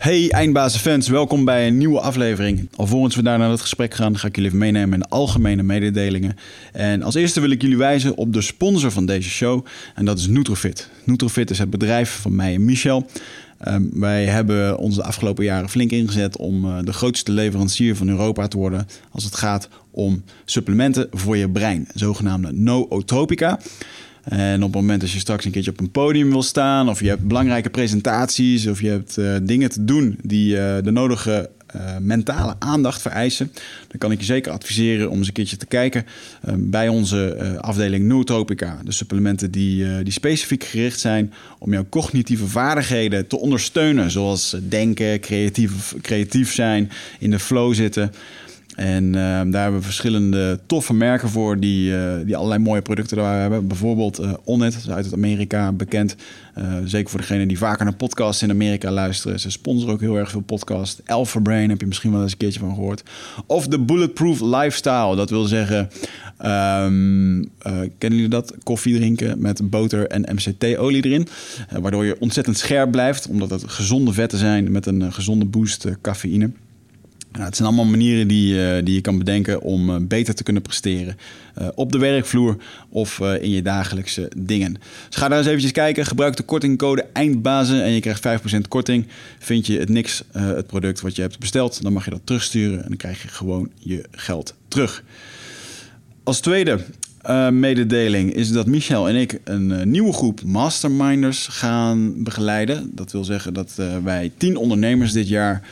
[0.00, 2.68] Hey eindbazenfans, welkom bij een nieuwe aflevering.
[2.76, 5.62] Alvorens we daar naar het gesprek gaan, ga ik jullie even meenemen in de algemene
[5.62, 6.36] mededelingen.
[6.72, 10.18] En als eerste wil ik jullie wijzen op de sponsor van deze show en dat
[10.18, 10.90] is Nutrofit.
[11.04, 13.06] Nutrofit is het bedrijf van mij en Michel.
[13.68, 18.08] Um, wij hebben ons de afgelopen jaren flink ingezet om uh, de grootste leverancier van
[18.08, 23.58] Europa te worden als het gaat om supplementen voor je brein, zogenaamde nootropica.
[24.30, 27.00] En op het moment dat je straks een keertje op een podium wil staan, of
[27.00, 31.50] je hebt belangrijke presentaties, of je hebt uh, dingen te doen die uh, de nodige
[31.76, 33.52] uh, mentale aandacht vereisen,
[33.88, 36.06] dan kan ik je zeker adviseren om eens een keertje te kijken
[36.56, 38.78] bij onze afdeling Nootropica.
[38.84, 45.20] De supplementen die, die specifiek gericht zijn om jouw cognitieve vaardigheden te ondersteunen, zoals denken,
[45.20, 48.12] creatief, creatief zijn, in de flow zitten.
[48.80, 53.16] En uh, daar hebben we verschillende toffe merken voor die, uh, die allerlei mooie producten
[53.16, 53.66] daar hebben.
[53.66, 56.16] Bijvoorbeeld uh, Onnet, is uit Amerika bekend.
[56.84, 59.40] zeker voor degenen die vaker naar podcasts in Amerika luisteren.
[59.40, 61.00] Ze sponsoren ook heel erg veel podcasts.
[61.06, 63.02] Alpha Brain heb je misschien wel eens een keertje van gehoord.
[63.46, 65.16] Of de Bulletproof Lifestyle.
[65.16, 65.90] Dat wil zeggen,
[66.44, 67.50] um,
[67.98, 68.54] kennen jullie dat?
[68.62, 71.28] Koffie drinken met boter en MCT-olie erin.
[71.80, 76.50] waardoor je ontzettend scherp blijft, omdat het gezonde vetten zijn met een gezonde boost cafeïne.
[77.32, 80.42] Nou, het zijn allemaal manieren die, uh, die je kan bedenken om uh, beter te
[80.42, 81.16] kunnen presteren.
[81.58, 82.56] Uh, op de werkvloer
[82.88, 84.72] of in je dagelijkse dingen.
[85.08, 86.06] Dus ga daar eens eventjes kijken.
[86.06, 89.06] Gebruik de kortingcode EINDBAZEN en je krijgt 5% korting.
[89.38, 92.82] Vind je het niks, het product wat je hebt besteld, dan mag je dat terugsturen
[92.82, 95.04] en dan krijg je gewoon je geld terug.
[96.24, 96.78] Als tweede
[97.50, 102.90] mededeling is dat Michel en ik een nieuwe groep masterminders gaan begeleiden.
[102.94, 105.62] Dat wil zeggen dat wij 10 ondernemers dit jaar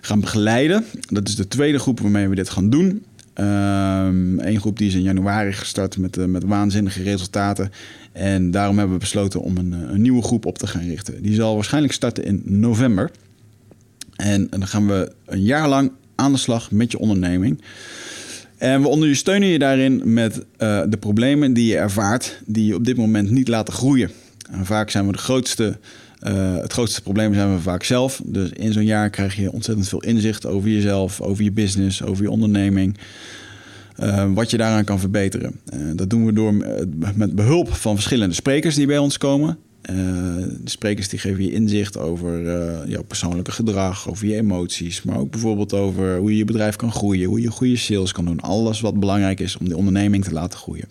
[0.00, 0.84] gaan begeleiden.
[1.08, 3.04] Dat is de tweede groep waarmee we dit gaan doen.
[3.34, 7.72] Eén groep die is in januari gestart met, uh, met waanzinnige resultaten.
[8.12, 11.22] En daarom hebben we besloten om een, een, nieuwe groep op te gaan richten.
[11.22, 13.10] Die zal waarschijnlijk starten in november.
[14.16, 17.62] En, dan gaan we een jaar lang aan de slag met je onderneming.
[18.56, 22.84] En we ondersteunen je daarin met uh, de problemen die je ervaart, die je op
[22.84, 24.10] dit moment niet laten groeien.
[24.50, 25.78] En vaak zijn we de grootste
[26.22, 28.20] uh, het grootste probleem zijn we vaak zelf.
[28.24, 32.22] Dus in zo'n jaar krijg je ontzettend veel inzicht over jezelf, over je business, over
[32.22, 32.98] je onderneming.
[34.02, 35.60] Uh, wat je daaraan kan verbeteren.
[35.74, 36.54] Uh, dat doen we door
[37.14, 39.58] met behulp van verschillende sprekers die bij ons komen.
[39.82, 42.42] de sprekers die geven je inzicht over
[42.88, 46.92] jouw persoonlijke gedrag, over je emoties, maar ook bijvoorbeeld over hoe je je bedrijf kan
[46.92, 48.40] groeien, hoe je goede sales kan doen.
[48.40, 50.88] Alles wat belangrijk is om de onderneming te laten groeien.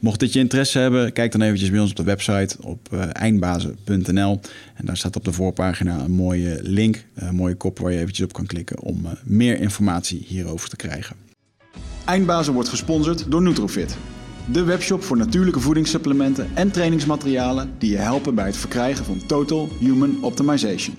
[0.00, 3.02] Mocht dit je interesse hebben, kijk dan eventjes bij ons op de website op uh,
[3.12, 4.40] eindbazen.nl.
[4.74, 8.26] En daar staat op de voorpagina een mooie link, een mooie kop waar je eventjes
[8.26, 11.16] op kan klikken om uh, meer informatie hierover te krijgen.
[12.04, 13.96] Eindbazen wordt gesponsord door Nutrofit.
[14.52, 19.68] De webshop voor natuurlijke voedingssupplementen en trainingsmaterialen die je helpen bij het verkrijgen van Total
[19.78, 20.96] Human Optimization.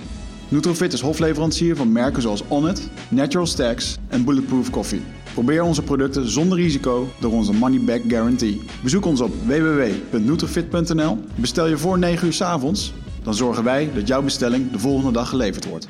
[0.48, 5.02] Nutrofit is hofleverancier van merken zoals Onnit, Natural Stacks en Bulletproof Coffee.
[5.40, 8.62] Probeer onze producten zonder risico door onze money back guarantee.
[8.84, 11.18] Bezoek ons op www.nutrifit.nl.
[11.36, 15.12] Bestel je voor 9 uur 's avonds, dan zorgen wij dat jouw bestelling de volgende
[15.12, 15.88] dag geleverd wordt.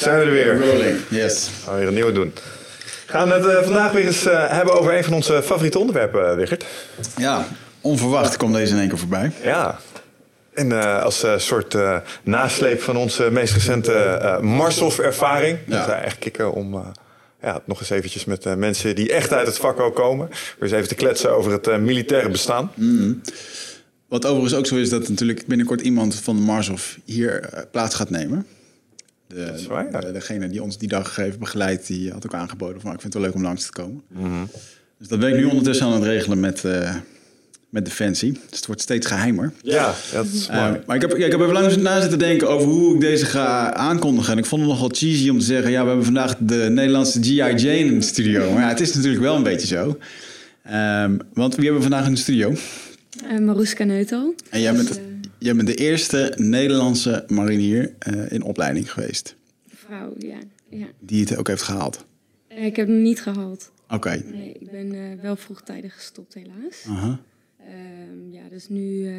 [0.00, 0.58] Zijn we er weer.
[0.58, 1.50] Rolling, yes.
[1.60, 2.32] We gaan weer een nieuwe doen.
[3.06, 6.36] We gaan het uh, vandaag weer eens uh, hebben over een van onze favoriete onderwerpen,
[6.36, 6.64] Wigert.
[7.16, 7.46] Ja,
[7.80, 9.32] onverwacht komt deze in één keer voorbij.
[9.42, 9.78] Ja.
[10.54, 10.72] En
[11.02, 11.76] als soort
[12.22, 15.58] nasleep van onze meest recente Marshof-ervaring.
[15.66, 15.86] Ja.
[15.86, 16.92] Dat echt kicken om
[17.42, 20.28] ja, nog eens eventjes met mensen die echt uit het vak ook komen.
[20.28, 22.72] Weer eens even te kletsen over het militaire bestaan.
[22.74, 23.20] Mm.
[24.08, 28.10] Wat overigens ook zo is dat natuurlijk binnenkort iemand van de Marshof hier plaats gaat
[28.10, 28.46] nemen.
[29.34, 30.00] De, waar, ja.
[30.00, 33.12] de, degene die ons die dag heeft begeleid, die had ook aangeboden van ik vind
[33.12, 34.02] het wel leuk om langs te komen.
[34.08, 34.48] Mm -hmm.
[34.98, 36.94] Dus dat ben ik nu ondertussen aan het regelen met, uh,
[37.68, 38.32] met Defensie.
[38.32, 39.52] Dus het wordt steeds geheimer.
[39.62, 42.48] Ja, dat is uh, maar ik heb, ja, ik heb even lang na zitten denken
[42.48, 44.32] over hoe ik deze ga aankondigen.
[44.32, 47.20] En ik vond het nogal cheesy om te zeggen, ja, we hebben vandaag de Nederlandse
[47.20, 47.34] G.I.
[47.34, 48.52] Jane in de studio.
[48.52, 49.98] Maar ja, het is natuurlijk wel een beetje zo.
[50.66, 52.54] Um, want wie hebben we vandaag in de studio?
[53.30, 54.34] Uh, Maroeska Neutel.
[54.50, 55.00] En jij bent...
[55.42, 59.36] Jij bent de eerste Nederlandse marinier uh, in opleiding geweest.
[59.66, 60.38] Vrouw, ja.
[60.68, 60.86] ja.
[61.00, 62.06] Die het ook heeft gehaald?
[62.48, 63.72] Uh, ik heb hem niet gehaald.
[63.84, 63.94] Oké.
[63.94, 64.24] Okay.
[64.30, 66.84] Nee, ik ben uh, wel vroegtijdig gestopt helaas.
[66.86, 67.16] Uh -huh.
[68.30, 69.14] ja, dus nu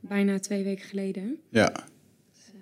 [0.00, 1.38] bijna twee weken geleden.
[1.48, 1.72] Ja.
[2.32, 2.52] Dus,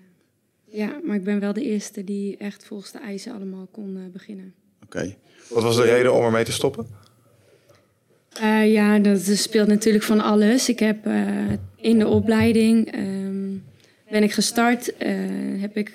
[0.64, 4.02] Ja, maar ik ben wel de eerste die echt volgens de eisen allemaal kon eh,
[4.12, 4.54] beginnen.
[4.84, 5.14] Oké.
[5.49, 6.87] Wat was de reden om ermee te stoppen?
[8.32, 10.69] Eh, ja, dat speelt natuurlijk van alles.
[10.69, 11.26] Ik heb eh,
[11.80, 13.56] in de opleiding ehm,
[14.10, 14.96] ben ik gestart.
[14.96, 15.10] eh,
[15.60, 15.92] heb ik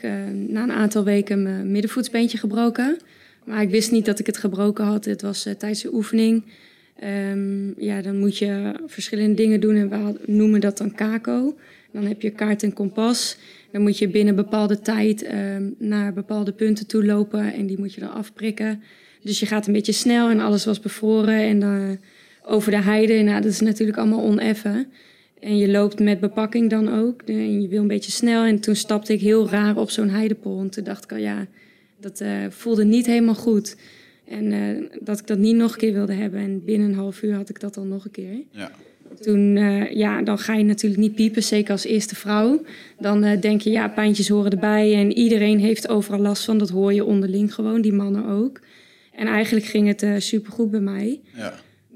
[0.47, 2.97] na een aantal weken mijn middenvoetsbeentje gebroken.
[3.45, 5.06] Maar ik wist niet dat ik het gebroken had.
[5.06, 6.44] Het was tijdens de oefening.
[7.00, 11.56] Ehm, ja, dan moet je verschillende dingen doen en we noemen dat dan kako.
[11.91, 13.38] Dan heb je kaart en kompas.
[13.71, 17.94] Dan moet je binnen bepaalde tijd ehm, naar bepaalde punten toe lopen en die moet
[17.94, 18.83] je dan afprikken.
[19.21, 21.97] Dus je gaat een beetje snel en alles was bevroren en dan
[22.45, 23.22] over de heide.
[23.22, 24.88] Nou, dat is natuurlijk allemaal oneffen.
[25.40, 27.22] En je loopt met bepakking dan ook.
[27.22, 28.44] En je wil een beetje snel.
[28.44, 30.60] En toen stapte ik heel raar op zo'n heidepol.
[30.60, 31.48] En toen dacht ik al, ja,
[32.00, 33.78] dat eh, voelde niet helemaal goed.
[34.28, 36.40] En eh, dat ik dat niet nog een keer wilde hebben.
[36.40, 38.44] En binnen een half uur had ik dat dan nog een keer.
[38.51, 38.72] Ja.
[39.22, 42.62] Toen, eh, ja, dan ga je natuurlijk niet piepen, zeker als eerste vrouw.
[43.00, 44.94] Dan denk je, ja, pijntjes horen erbij.
[44.94, 46.57] En iedereen heeft overal last van.
[46.57, 48.60] Dat hoor je onderling gewoon, die mannen ook.
[49.12, 51.22] En eigenlijk ging het supergoed bij mij.
[51.36, 51.54] Ja.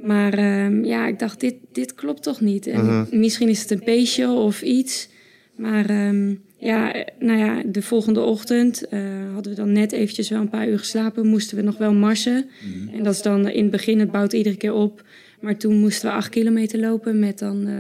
[0.08, 2.68] Maar ehm, ja, ik dacht, dit, dit klopt toch niet?
[2.68, 5.10] En misschien is het een peesje of iets.
[5.56, 9.00] Maar ehm, ja, nou ja, de volgende ochtend eh,
[9.34, 11.28] hadden we dan net eventjes wel een paar uur geslapen.
[11.28, 12.50] Moesten we nog wel marsen.
[12.92, 15.04] En dat is dan in het begin, het bouwt iedere keer op.
[15.40, 17.74] Maar toen moesten we acht kilometer lopen met dan eh,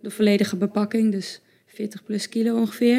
[0.00, 1.12] de volledige bepakking.
[1.12, 2.98] Dus 40 plus kilo ongeveer.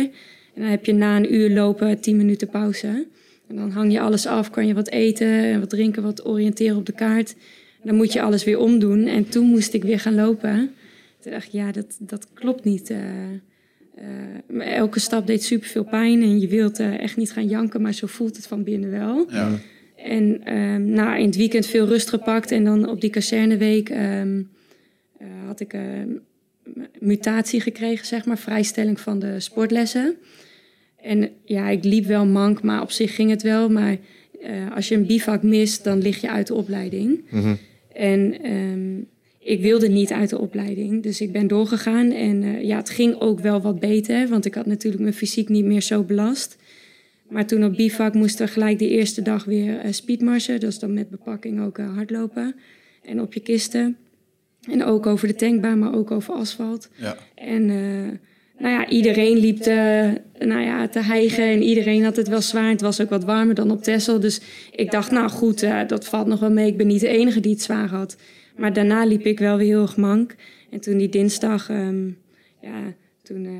[0.55, 3.07] En dan heb je na een uur lopen 10 minuten pauze.
[3.47, 6.77] En dan hang je alles af, kan je wat eten en wat drinken, wat oriënteren
[6.77, 7.35] op de kaart.
[7.83, 9.05] Dan moet je alles weer omdoen.
[9.07, 10.71] En toen moest ik weer gaan lopen.
[11.19, 12.89] Toen dacht ik, ja, dat, dat klopt niet.
[12.89, 12.99] eh.
[13.99, 16.21] Eh, elke stap deed superveel pijn.
[16.21, 19.25] En je wilt eh, echt niet gaan janken, maar zo voelt het van binnen wel.
[19.29, 19.51] Ja.
[19.95, 22.51] En ehm, nou, in het weekend veel rust gepakt.
[22.51, 24.41] En dan op die kazerneweek ehm,
[25.17, 26.19] eh, had ik een
[26.99, 28.37] mutatie gekregen, zeg maar.
[28.37, 30.15] Vrijstelling van de sportlessen.
[31.01, 33.69] En ja, ik liep wel mank, maar op zich ging het wel.
[33.69, 33.97] Maar
[34.75, 37.21] als je een bivak mist, dan lig je uit de opleiding.
[37.99, 38.99] En ehm,
[39.39, 42.11] ik wilde niet uit de opleiding, dus ik ben doorgegaan.
[42.11, 45.49] En eh, ja, het ging ook wel wat beter, want ik had natuurlijk mijn fysiek
[45.49, 46.57] niet meer zo belast.
[47.29, 50.59] Maar toen op bivak moesten we gelijk de eerste dag weer eh speedmarsen.
[50.59, 52.55] Is dan met bepakking ook eh, hardlopen.
[53.03, 53.97] En op je kisten.
[54.61, 56.89] En ook over de tankbaan, maar ook over asfalt.
[56.95, 57.17] Ja.
[57.35, 57.69] En
[58.59, 62.69] nou ja, iedereen liep te, nou ja, te hijgen en iedereen had het wel zwaar.
[62.69, 64.19] Het was ook wat warmer dan op Texel.
[64.19, 64.41] Dus
[64.71, 66.67] ik dacht, nou goed, eh, dat valt nog wel mee.
[66.67, 68.15] Ik ben niet de enige die het zwaar had.
[68.57, 70.35] Maar daarna liep ik wel weer heel erg mank.
[70.69, 72.07] En toen die dinsdag, ehm,
[72.61, 73.51] ja, toen eh,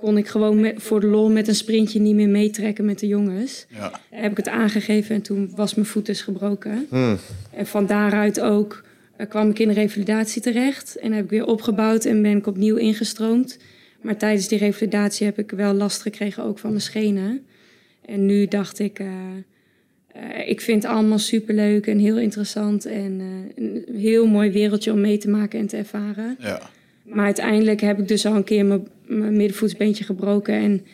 [0.00, 3.06] kon ik gewoon met, voor de lol met een sprintje niet meer meetrekken met de
[3.06, 3.66] jongens.
[3.68, 4.00] Ja.
[4.10, 6.86] Heb ik het aangegeven en toen was mijn voet dus gebroken.
[6.88, 7.16] Hmm.
[7.52, 8.84] En van daaruit ook
[9.16, 10.96] eh, kwam ik in de revalidatie terecht.
[10.96, 13.58] En heb ik weer opgebouwd en ben ik opnieuw ingestroomd.
[14.00, 17.46] Maar tijdens die revalidatie heb ik wel last gekregen ook van mijn schenen.
[18.04, 19.06] En nu dacht ik, eh,
[20.12, 22.86] eh, ik vind het allemaal superleuk en heel interessant.
[22.86, 26.36] En eh, een heel mooi wereldje om mee te maken en te ervaren.
[26.40, 26.70] Ja.
[27.02, 30.54] Maar uiteindelijk heb ik dus al een keer mijn, mijn middenvoetsbeentje gebroken.
[30.54, 30.86] En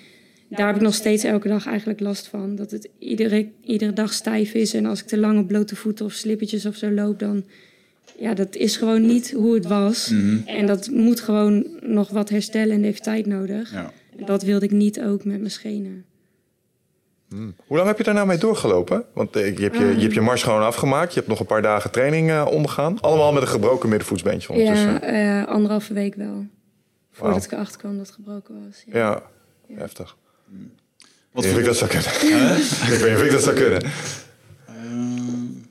[0.48, 2.56] daar heb ik nog steeds elke dag eigenlijk last van.
[2.56, 4.74] Dat het iedere, iedere dag stijf is.
[4.74, 7.44] En als ik te lang op blote voeten of slippertjes of zo loop, dan...
[8.18, 10.12] Ja, dat is gewoon niet hoe het was.
[10.44, 13.72] En dat moet gewoon nog wat herstellen en heeft tijd nodig.
[13.72, 13.92] Ja.
[14.26, 16.04] Dat wilde ik niet ook met mijn schenen.
[17.66, 19.04] Hoe lang heb je daar nou mee doorgelopen?
[19.12, 21.08] Want eh, je hebt je, je, hebt je mars gewoon afgemaakt.
[21.12, 23.00] Je hebt nog een paar dagen training eh, ondergaan.
[23.00, 24.92] Allemaal met een gebroken middenvoetsbeentje ondertussen.
[24.92, 25.00] Ja,
[25.42, 26.46] eh, anderhalve week wel.
[27.12, 28.82] Voordat ik erachter kwam dat het gebroken was.
[28.86, 29.22] Ja.
[29.68, 30.16] Ja, heftig.
[31.32, 32.56] Wat Ik voor- weet niet of ik dat zou kunnen.
[32.94, 33.82] ik weet niet of ik dat zou kunnen.
[34.66, 35.65] Ehm,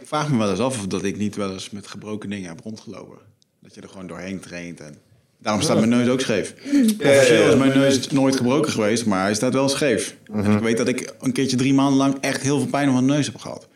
[0.00, 2.48] ik vraag me wel eens af of dat ik niet wel eens met gebroken dingen
[2.48, 3.18] heb rondgelopen.
[3.62, 4.80] Dat je er gewoon doorheen traint.
[4.80, 4.94] En
[5.38, 6.54] daarom staat mijn neus ook scheef.
[7.00, 7.48] Officieel ja.
[7.48, 10.16] is mijn neus nooit gebroken geweest, maar hij staat wel scheef.
[10.32, 12.94] En ik weet dat ik een keertje drie maanden lang echt heel veel pijn op
[12.94, 13.68] mijn neus heb gehad.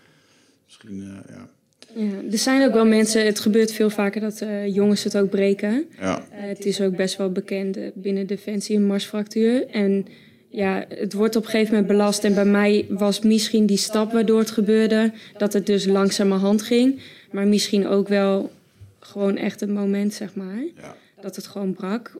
[0.66, 1.48] Misschien, eh, ja.
[1.94, 5.30] Ja, er zijn ook wel mensen, het gebeurt veel vaker dat eh, jongens het ook
[5.30, 5.84] breken.
[6.00, 9.66] Ja, Eh, het is ook best wel bekend binnen Defensie een marsfractuur.
[9.66, 10.06] En
[10.50, 12.24] ja, het wordt op een gegeven moment belast.
[12.24, 17.00] En bij mij was misschien die stap waardoor het gebeurde, dat het dus langzamerhand ging.
[17.30, 18.50] Maar misschien ook wel
[19.00, 20.96] gewoon echt het moment, zeg maar, ja.
[21.20, 22.12] dat het gewoon brak.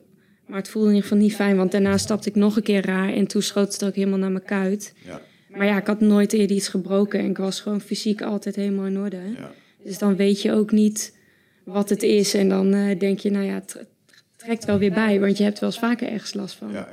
[0.45, 2.85] Maar het voelde in ieder geval niet fijn, want daarna stapte ik nog een keer
[2.85, 3.13] raar.
[3.13, 4.93] En toen schoot het ook helemaal naar mijn kuit.
[5.05, 8.55] ja, Maar ja, ik had nooit eerder iets gebroken en ik was gewoon fysiek altijd
[8.55, 9.19] helemaal in orde.
[9.37, 9.51] ja.
[9.83, 11.17] Dus dan weet je ook niet
[11.63, 12.33] wat het is.
[12.33, 13.85] En dan eh, denk je, nou ja, het
[14.35, 15.19] trekt wel weer bij.
[15.19, 16.71] Want je hebt wel eens vaker ergens last van.
[16.71, 16.89] ja,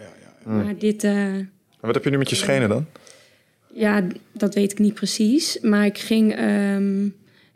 [0.48, 0.62] ja.
[0.62, 1.50] Maar dit, eh, En
[1.80, 2.86] wat heb je nu met je schenen dan?
[3.78, 5.58] ja, dat weet ik niet precies.
[5.60, 7.08] Maar ik ging ehm,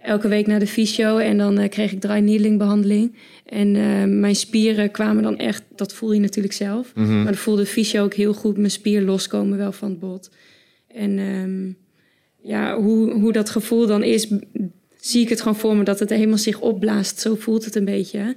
[0.03, 3.15] elke week naar de fysio en dan eh, kreeg ik dry behandeling.
[3.47, 6.93] En eh, mijn spieren kwamen dan echt, dat voel je natuurlijk zelf.
[6.95, 7.15] Mhm.
[7.15, 10.31] Maar dan voelde de fysio ook heel goed mijn spier loskomen wel van het bot.
[10.95, 11.73] En ehm,
[12.51, 14.29] ja, hoe, hoe dat gevoel dan is,
[14.97, 17.21] zie ik het gewoon voor me dat het helemaal zich opblaast.
[17.21, 18.37] Zo voelt het een beetje.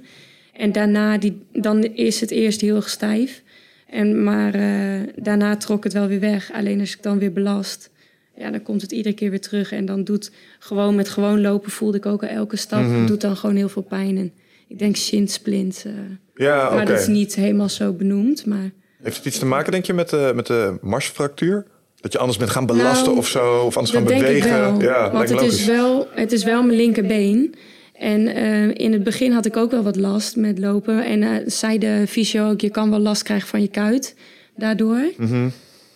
[0.52, 3.42] En daarna, die, dan is het eerst heel erg stijf.
[3.86, 6.52] En, maar eh, daarna trok het wel weer weg.
[6.52, 7.90] Alleen als ik dan weer belast,
[8.36, 9.72] ja, dan komt het iedere keer weer terug.
[9.72, 12.82] En dan doet gewoon met gewoon lopen voelde ik ook al elke stap.
[12.82, 13.06] Mhm.
[13.06, 14.16] Doet dan gewoon heel veel pijn.
[14.18, 14.32] En
[14.68, 15.82] ik denk shinsplint.
[15.86, 15.92] eh
[16.34, 16.74] Ja, oké.
[16.74, 18.46] Maar dat is niet helemaal zo benoemd.
[18.46, 18.70] Maar
[19.02, 21.66] Heeft het iets te maken, denk je, met de, met de marsfractuur?
[22.00, 23.56] Dat je anders bent gaan belasten Nou, of zo?
[23.58, 24.50] Of anders gaan bewegen?
[24.60, 24.80] wel.
[24.80, 27.54] Ja, Want het is, wel, het is wel mijn linkerbeen.
[27.98, 31.04] En eh, in het begin had ik ook wel wat last met lopen.
[31.04, 34.14] En eh, zei de fysio ook, je kan wel last krijgen van je kuit
[34.56, 35.12] daardoor.
[35.16, 35.48] Mhm.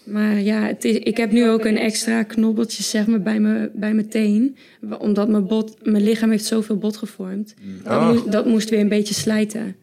[0.05, 3.71] Maar ja, het is, ik heb nu ook een extra knobbeltje zeg maar, bij, mijn,
[3.75, 4.57] bij mijn teen.
[4.99, 7.55] Omdat mijn, bot, mijn lichaam heeft zoveel bot gevormd.
[7.83, 8.09] Dat, Ah.
[8.11, 9.77] moest, dat moest weer een beetje slijten.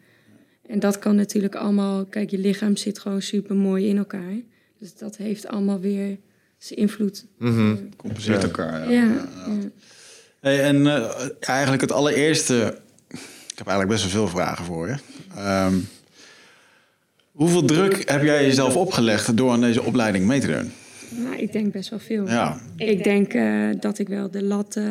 [0.67, 2.05] En dat kan natuurlijk allemaal...
[2.05, 4.33] Kijk, je lichaam zit gewoon super mooi in elkaar.
[4.79, 6.17] Dus dat heeft allemaal weer
[6.57, 7.25] zijn invloed.
[7.37, 7.75] Mhm.
[7.95, 8.47] Compenseert Ja.
[8.47, 8.91] elkaar.
[8.91, 9.03] Ja.
[9.03, 9.69] Ja, ja.
[10.47, 12.79] Hey, en eh, eigenlijk het allereerste...
[13.51, 14.95] Ik heb eigenlijk best wel veel vragen voor je.
[15.35, 15.75] Ehm,
[17.31, 20.71] hoeveel druk heb jij jezelf opgelegd door aan deze opleiding mee te doen?
[21.23, 22.27] Nou, ik denk best wel veel.
[22.27, 24.85] Ja, Ik denk eh, dat ik wel de lat eh,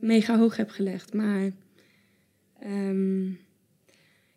[0.00, 1.14] mega hoog heb gelegd.
[1.14, 1.50] Maar
[2.60, 3.24] ehm,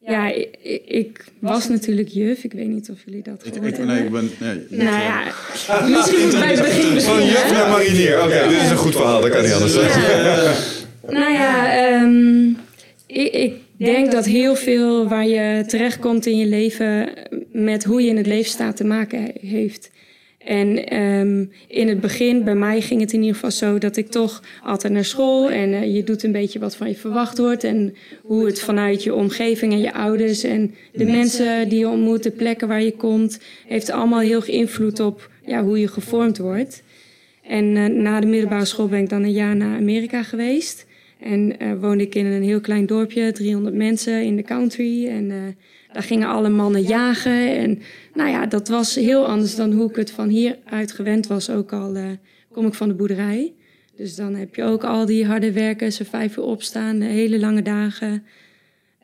[0.06, 2.44] ja, ik, ik- ik was natuurlijk juf.
[2.44, 3.96] Ik weet niet of jullie dat gehoord ik, hebben.
[3.96, 4.32] nee, ik ben...
[4.40, 5.24] Nee, Nou ja,
[5.90, 8.24] misschien moet ik bij het begin Van juf naar marinier.
[8.24, 9.22] Oké, dit is een goed verhaal.
[9.22, 9.74] Dat kan niet anders.
[11.08, 12.48] Nou ja, ehm,
[13.08, 17.10] ik, ik denk dat heel veel waar je terechtkomt in je leven
[17.52, 19.90] met hoe je in het leven staat te maken he- heeft.
[20.50, 24.08] En ehm, in het begin, bij mij ging het in ieder geval zo dat ik
[24.08, 27.64] toch altijd naar school en eh, je doet een beetje wat van je verwacht wordt.
[27.64, 32.24] En hoe het vanuit je omgeving en je ouders en de mensen die je ontmoet,
[32.24, 36.38] de plekken waar je komt, heeft allemaal heel veel invloed op ja, hoe je gevormd
[36.38, 36.84] wordt.
[37.44, 40.86] En eh, na de middelbare school ben ik dan een jaar naar Amerika geweest.
[41.20, 45.08] En eh, woonde ik in een heel klein dorpje, 300 mensen in de country.
[45.08, 45.56] En
[45.94, 47.58] daar gingen alle mannen jagen.
[47.58, 47.82] En
[48.20, 51.50] nou ja, dat was heel anders dan hoe ik het van hieruit gewend was.
[51.50, 52.04] Ook al eh,
[52.52, 53.54] kom ik van de boerderij.
[53.96, 57.40] Dus dan heb je ook al die harde werken, ze vijf uur opstaan, eh, hele
[57.40, 58.24] lange dagen.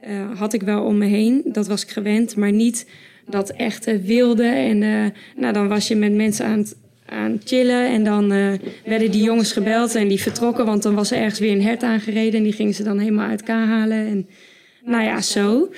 [0.01, 1.41] eh, had ik wel om me heen.
[1.45, 2.85] Dat was ik gewend, maar niet
[3.29, 4.43] dat echte wilde.
[4.43, 5.05] En eh,
[5.35, 7.87] nou, dan was je met mensen aan het, aan chillen.
[7.87, 8.27] En dan
[8.85, 10.65] werden die jongens gebeld en die vertrokken.
[10.65, 12.33] Want dan was er ergens weer een hert aangereden.
[12.33, 14.07] En die gingen ze dan helemaal uit elkaar halen.
[14.07, 14.27] En
[14.85, 15.69] nou ja, zo.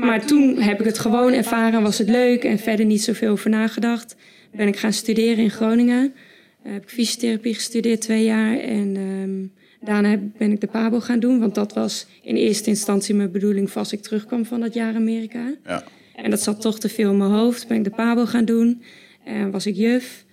[0.00, 2.44] Maar toen heb ik het gewoon ervaren, was het leuk.
[2.44, 4.16] En verder niet zoveel over nagedacht.
[4.56, 6.12] Ben ik gaan studeren in Groningen.
[6.62, 8.58] Eh, heb ik fysiotherapie gestudeerd twee jaar.
[8.58, 11.38] En ehm, daarna heb- ben ik de PABO gaan doen.
[11.38, 13.70] Want dat was in eerste instantie mijn bedoeling...
[13.70, 15.54] vast ik terugkwam van dat jaar Amerika.
[15.66, 15.84] ja.
[16.14, 17.68] En dat zat toch te veel in mijn hoofd.
[17.68, 18.82] Ben ik de PABO gaan doen.
[19.24, 20.24] En was ik juf.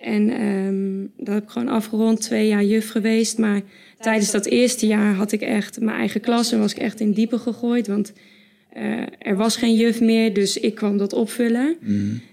[0.00, 2.20] En ehm, dat heb ik gewoon afgerond.
[2.20, 3.38] Twee jaar juf geweest.
[3.38, 3.60] Maar
[3.98, 6.52] tijdens dat eerste jaar had ik echt mijn eigen klas.
[6.52, 7.86] En was ik echt in diepe gegooid.
[7.86, 8.12] Want
[8.74, 10.34] eh, er was geen juf meer.
[10.34, 11.76] Dus ik kwam dat opvullen.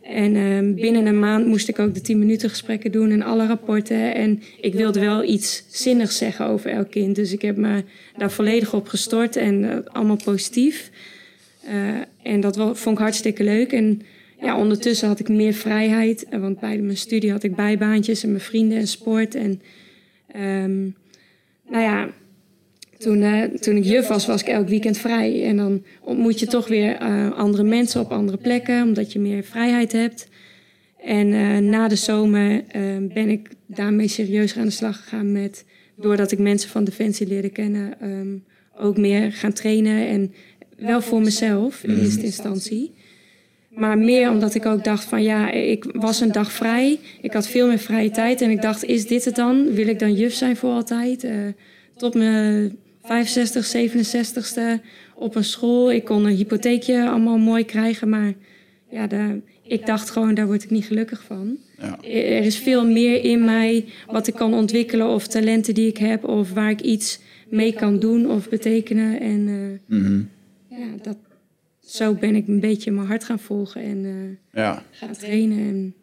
[0.02, 3.12] En ehm, binnen een maand moest ik ook de 10 minuten gesprekken doen.
[3.12, 4.16] En alle rapporten.
[4.16, 7.16] En ik wilde wel iets zinnigs zeggen over elk kind.
[7.16, 7.84] Dus ik heb me
[8.18, 9.36] daar volledig op gestort.
[9.36, 10.92] En eh, allemaal positief.
[11.64, 13.72] Eh, en dat vond ik hartstikke leuk.
[13.72, 14.02] En
[14.42, 16.26] ja, ondertussen had ik meer vrijheid.
[16.32, 19.36] Want bij mijn studie had ik bijbaantjes en mijn vrienden en sport.
[19.36, 19.62] En
[20.32, 20.82] ehm,
[21.70, 22.10] nou ja,
[23.02, 25.44] toen, eh, toen ik juf was, was ik elk weekend vrij.
[25.44, 29.44] En dan ontmoet je toch weer eh, andere mensen op andere plekken, omdat je meer
[29.44, 30.28] vrijheid hebt.
[31.04, 32.64] En eh, na de zomer
[33.14, 35.66] ben ik daarmee serieus aan de slag gegaan met,
[35.96, 38.36] doordat ik mensen van Defensie leerde kennen, ehm,
[38.86, 40.08] ook meer gaan trainen.
[40.08, 40.34] En
[40.78, 42.94] wel voor mezelf in eerste instantie.
[43.70, 47.00] Maar meer omdat ik ook dacht van ja, ik was een dag vrij.
[47.22, 48.42] Ik had veel meer vrije tijd.
[48.42, 49.74] En ik dacht, is dit het dan?
[49.74, 51.28] Wil ik dan juf zijn voor altijd?
[51.98, 54.82] Tot mijn 65, 67ste
[55.16, 55.92] op een school.
[55.92, 58.10] Ik kon een hypotheekje allemaal mooi krijgen.
[58.10, 58.34] Maar
[58.90, 61.58] ja, daar, ik dacht gewoon, daar word ik niet gelukkig van.
[61.78, 61.98] Ja.
[62.04, 65.08] Er is veel meer in mij wat ik kan ontwikkelen.
[65.08, 66.24] Of talenten die ik heb.
[66.24, 69.20] Of waar ik iets mee kan doen of betekenen.
[69.20, 70.22] En eh, Mhm.
[70.70, 71.18] ja, dat,
[71.80, 74.84] zo ben ik een beetje mijn hart gaan volgen en eh, ja.
[74.92, 75.58] gaan trainen.
[75.60, 75.94] En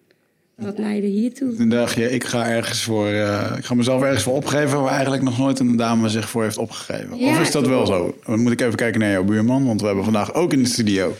[0.60, 1.54] dat leidde hiertoe.
[1.56, 3.06] Toen dacht je, ik ga ergens voor...
[3.06, 4.80] eh, ik ga mezelf ergens voor opgeven...
[4.80, 7.18] waar eigenlijk nog nooit een dame zich voor heeft opgegeven.
[7.18, 8.14] Ja, of is dat wel zo?
[8.26, 9.66] Dan moet ik even kijken naar jouw buurman...
[9.66, 11.14] want we hebben vandaag ook in de studio...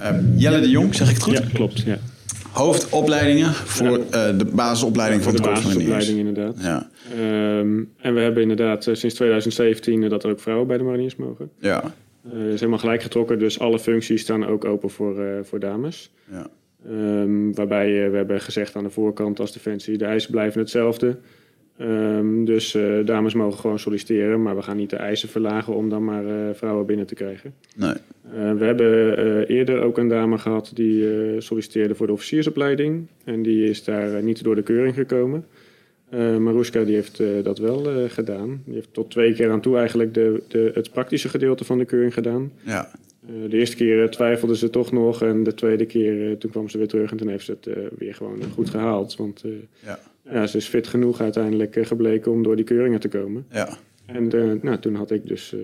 [0.00, 1.32] eh, Jelle de Jong, zeg ik het goed?
[1.38, 1.80] Ja, klopt.
[1.82, 1.98] Ja.
[2.52, 5.74] hoofdopleidingen voor de basisopleiding voor van de Mariniers.
[5.74, 6.54] basisopleiding inderdaad.
[6.62, 10.78] Ja, Ehm, en we hebben inderdaad eh, sinds 2017 eh, dat er ook vrouwen bij
[10.78, 11.50] de mariniers mogen.
[11.60, 11.82] ja,
[12.32, 16.10] Eh is helemaal gelijk getrokken, dus alle functies staan ook open voor, eh, voor dames.
[16.30, 16.46] ja.
[16.90, 21.16] Ehm, waarbij eh, we hebben gezegd aan de voorkant als Defensie, de eisen blijven hetzelfde.
[21.78, 25.88] Ehm, dus eh, dames mogen gewoon solliciteren, maar we gaan niet de eisen verlagen om
[25.88, 27.54] dan maar eh, vrouwen binnen te krijgen.
[27.76, 27.94] Nee.
[28.58, 31.04] We hebben eerder ook een dame gehad die
[31.40, 33.06] solliciteerde voor de officiersopleiding.
[33.24, 35.44] En die is daar niet door de keuring gekomen.
[36.10, 38.62] Eh Maruska die heeft dat wel gedaan.
[38.64, 41.84] Die heeft tot twee keer aan toe eigenlijk de, de, het praktische gedeelte van de
[41.84, 42.52] keuring gedaan.
[42.62, 42.90] Ja,
[43.48, 45.22] de eerste keer eh, twijfelde ze toch nog.
[45.22, 47.10] En de tweede keer, eh, toen kwam ze weer terug.
[47.10, 49.16] En toen heeft ze het eh, weer gewoon goed gehaald.
[49.16, 49.50] Want eh,
[49.84, 49.98] ja,
[50.30, 53.46] ja, ze is fit genoeg uiteindelijk eh, gebleken om door die keuringen te komen.
[53.50, 53.68] ja.
[54.06, 55.60] En eh, nou, toen had ik dus eh,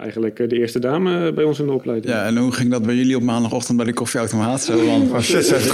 [0.00, 2.14] eigenlijk eh, de eerste dame bij ons in de opleiding.
[2.14, 4.62] Ja, en hoe ging dat bij jullie op maandagochtend bij de koffieautomaat?
[4.62, 5.64] Zo van, Oh shit, ze heeft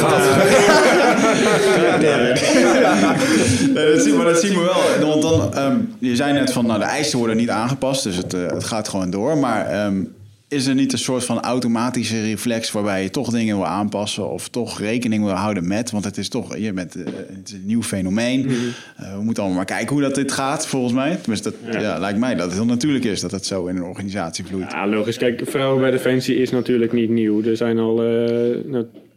[4.05, 4.61] het maar dat zien we
[5.01, 5.09] wel.
[5.09, 8.35] Want dan, ehm, je zei net van, nou, de eisen worden niet aangepast, dus het,
[8.35, 9.39] eh, het gaat gewoon door.
[9.39, 10.05] Maar ehm,
[10.51, 14.49] is er niet een soort van automatische reflex waarbij je toch dingen wil aanpassen of
[14.49, 15.91] toch rekening wil houden met?
[15.91, 18.51] Want het is toch, je bent, eh, het is een nieuw fenomeen.
[18.97, 21.17] Eh, we moeten allemaal maar kijken hoe dat dit gaat, volgens mij.
[21.17, 21.81] Tenminste, dat Ja.
[21.81, 21.99] ja.
[21.99, 24.73] lijkt mij dat het heel natuurlijk is dat het zo in een organisatie vloeit.
[24.73, 25.17] Ja, logisch.
[25.17, 27.43] Kijk, vrouwen bij Defensie is natuurlijk niet nieuw.
[27.43, 27.97] Er zijn al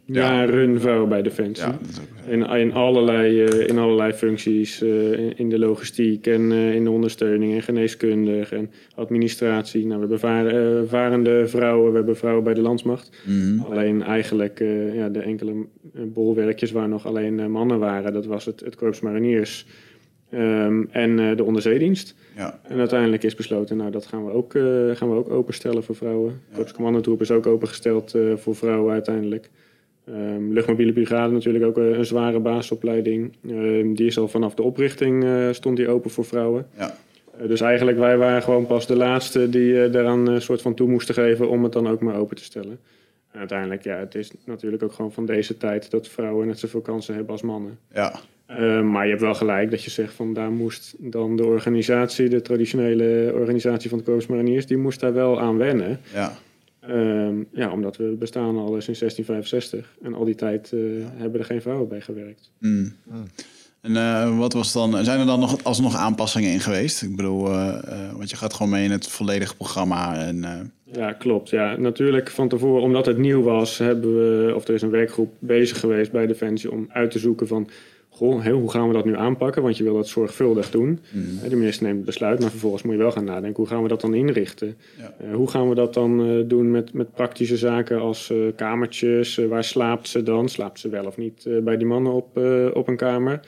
[0.06, 1.66] jaren vrouwen bij Defensie.
[1.66, 1.78] Ja.
[2.26, 4.82] In, in, allerlei, eh, in allerlei functies.
[4.82, 9.86] eh, in, in de logistiek en eh, in de ondersteuning en geneeskundig en administratie.
[9.86, 13.10] Nou, we hebben vaar- varende vrouwen, we hebben vrouwen bij de landsmacht.
[13.26, 13.60] Mhm.
[13.72, 14.58] Alleen eigenlijk
[14.94, 15.52] ja, de enkele
[16.06, 19.66] bolwerkjes waar nog alleen mannen waren, dat was het, het Korps Mariniers
[20.30, 22.14] ehm, en de onderzeedienst.
[22.36, 24.52] Ja, En uiteindelijk is besloten, nou dat gaan we ook,
[24.98, 26.40] gaan we ook openstellen voor vrouwen.
[26.50, 29.50] De Korpscommandotroep is ook opengesteld voor vrouwen uiteindelijk.
[30.06, 33.32] Ehm, luchtmobiele brigade natuurlijk ook eh, een zware basisopleiding.
[33.48, 36.66] Ehm, die is al vanaf de oprichting eh, stond die open voor vrouwen.
[36.76, 36.94] ja,
[37.38, 40.74] Eh, dus eigenlijk wij waren gewoon pas de laatste die eh, daaraan een soort van
[40.74, 42.78] toe moesten geven om het dan ook maar open te stellen.
[43.32, 46.80] En uiteindelijk, ja, het is natuurlijk ook gewoon van deze tijd dat vrouwen net zoveel
[46.80, 47.78] kansen hebben als mannen.
[47.94, 48.12] ja,
[48.50, 52.28] Uh, maar je hebt wel gelijk dat je zegt van daar moest dan de organisatie,
[52.28, 56.00] de traditionele organisatie van de Korps Mariniers, die moest daar wel aan wennen.
[56.12, 56.32] ja.
[56.88, 60.80] Ehm, ja, omdat we bestaan al sinds 1665 en al die tijd eh,
[61.16, 62.50] hebben er geen vrouwen bij gewerkt.
[62.58, 62.92] Mm.
[63.80, 67.02] En eh, wat was dan, zijn er dan nog alsnog aanpassingen in geweest?
[67.02, 70.16] Ik bedoel, eh, want je gaat gewoon mee in het volledige programma.
[70.16, 71.50] En, Ja, klopt.
[71.50, 75.34] Ja, natuurlijk van tevoren, omdat het nieuw was, hebben we, of er is een werkgroep
[75.38, 77.68] bezig geweest bij Defensie om uit te zoeken van,
[78.14, 79.62] goh, hoe gaan we dat nu aanpakken?
[79.62, 81.00] Want je wil dat zorgvuldig doen.
[81.40, 83.82] Hè, De minister neemt het besluit, maar vervolgens moet je wel gaan nadenken, hoe gaan
[83.82, 84.76] we dat dan inrichten?
[84.98, 85.14] Ja.
[85.18, 89.36] Eh, hoe gaan we dat dan eh, doen met, met praktische zaken als eh, kamertjes?
[89.36, 90.48] Waar slaapt ze dan?
[90.48, 92.36] Slaapt ze wel of niet bij die mannen op,
[92.74, 93.40] op een kamer?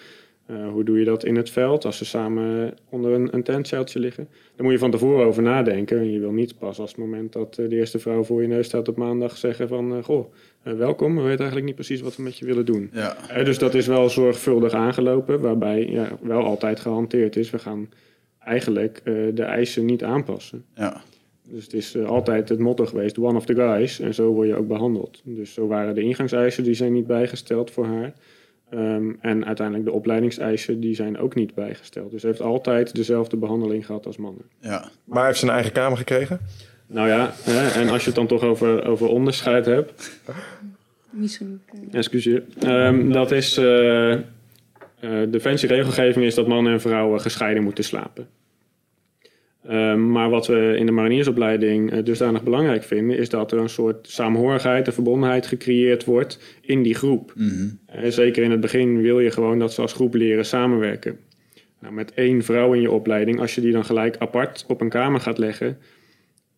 [0.46, 3.98] Eh, hoe doe je dat in het veld als ze samen onder een, een tentzeiltje
[3.98, 4.28] liggen?
[4.56, 5.98] Daar moet je van tevoren over nadenken.
[5.98, 8.48] En je wil niet pas als het moment dat eh, de eerste vrouw voor je
[8.48, 9.96] neus staat op maandag zeggen van...
[9.96, 10.32] eh, goh,
[10.62, 12.90] welkom, we weten eigenlijk niet precies wat we met je willen doen.
[12.92, 17.50] ja, dus dat is wel zorgvuldig aangelopen, waarbij ja, wel altijd gehanteerd is.
[17.50, 17.88] We gaan
[18.38, 19.00] eigenlijk
[19.34, 20.64] de eisen niet aanpassen.
[20.74, 21.02] ja,
[21.48, 24.00] Dus het is altijd het motto geweest, one of the guys.
[24.00, 25.20] En zo word je ook behandeld.
[25.24, 28.14] Dus zo waren de ingangseisen, die zijn niet bijgesteld voor haar.
[28.70, 32.10] Ehm, en uiteindelijk de opleidingseisen, die zijn ook niet bijgesteld.
[32.10, 34.42] Dus ze heeft altijd dezelfde behandeling gehad als mannen.
[34.60, 34.88] ja.
[35.04, 36.40] Maar heeft ze een eigen kamer gekregen?
[36.86, 40.20] Nou ja, hè, en als je het dan toch over, over onderscheid hebt...
[41.10, 41.60] Misschien.
[41.90, 42.42] eh, Excuseer.
[42.60, 43.56] Ehm, dat is...
[43.56, 44.20] eh eh
[45.28, 48.28] defensieregelgeving is dat mannen en vrouwen gescheiden moeten slapen.
[49.68, 53.18] Ehm, maar wat we in de mariniersopleiding eh, dusdanig belangrijk vinden...
[53.18, 57.32] is dat er een soort saamhorigheid en verbondenheid gecreëerd wordt in die groep.
[57.34, 57.68] Mhm.
[57.86, 61.18] Eh, zeker in het begin wil je gewoon dat ze als groep leren samenwerken.
[61.80, 64.88] Nou, met één vrouw in je opleiding, als je die dan gelijk apart op een
[64.88, 65.78] kamer gaat leggen...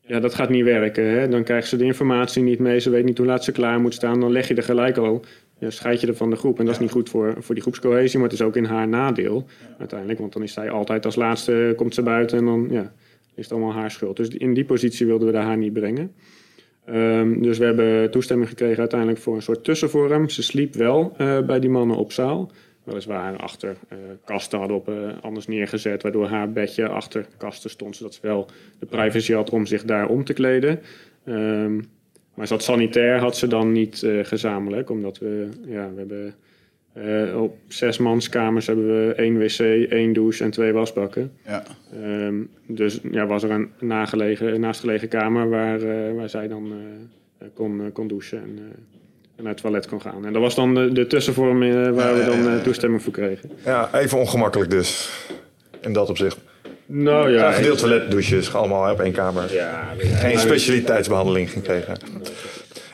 [0.09, 1.05] Ja, dat gaat niet werken.
[1.05, 1.29] Hè?
[1.29, 2.81] Dan krijgt ze de informatie niet mee.
[2.81, 4.21] Ze weet niet hoe laat ze klaar moet staan.
[4.21, 5.25] Dan leg je er gelijk al.
[5.59, 6.59] Ja, scheid je er van de groep.
[6.59, 8.18] En dat is niet goed voor, voor die groepscohesie.
[8.18, 9.47] Maar het is ook in haar nadeel
[9.79, 10.18] uiteindelijk.
[10.18, 12.38] Want dan is zij altijd als laatste, komt ze buiten.
[12.38, 12.92] En dan ja,
[13.35, 14.16] is het allemaal haar schuld.
[14.16, 16.12] Dus in die positie wilden we haar niet brengen.
[16.85, 20.29] Ehm, dus we hebben toestemming gekregen uiteindelijk voor een soort tussenvorm.
[20.29, 22.51] Ze sliep wel eh, bij die mannen op zaal.
[22.85, 27.97] Weliswaar achter eh, kasten hadden op, eh, anders neergezet, waardoor haar bedje achter kasten stond,
[27.97, 28.47] zodat ze wel
[28.79, 30.81] de privacy had om zich daar om te kleden.
[31.25, 31.81] Ehm,
[32.38, 36.35] maar zat sanitair had ze dan niet eh, gezamenlijk, omdat we, ja, we hebben
[36.92, 39.59] eh, op zes manskamers hebben we één wc,
[39.90, 41.33] één douche en twee wasbakken.
[41.46, 41.62] ja.
[42.03, 42.35] Ehm,
[42.66, 46.72] dus ja, was er een, nagelegen, een naastgelegen kamer waar, eh, waar zij dan
[47.55, 50.27] kon, kon douchen en eh, naar het toilet kon gaan.
[50.27, 51.59] En dat was dan de, de tussenvorm
[51.94, 53.51] waar we dan toestemming voor kregen.
[53.64, 55.11] Ja, even ongemakkelijk dus.
[55.81, 56.38] In dat opzicht.
[56.90, 59.55] Nou Ja, gedeeld toiletdouches, allemaal op één kamer.
[59.55, 61.96] ja, Geen specialiteitsbehandeling gekregen.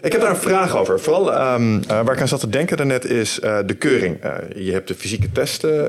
[0.02, 1.00] Ik heb daar een vraag over.
[1.00, 4.20] Vooral ehm, eh, waar ik aan zat te denken daarnet is eh, de keuring.
[4.20, 5.82] Eh, je hebt de fysieke test eh,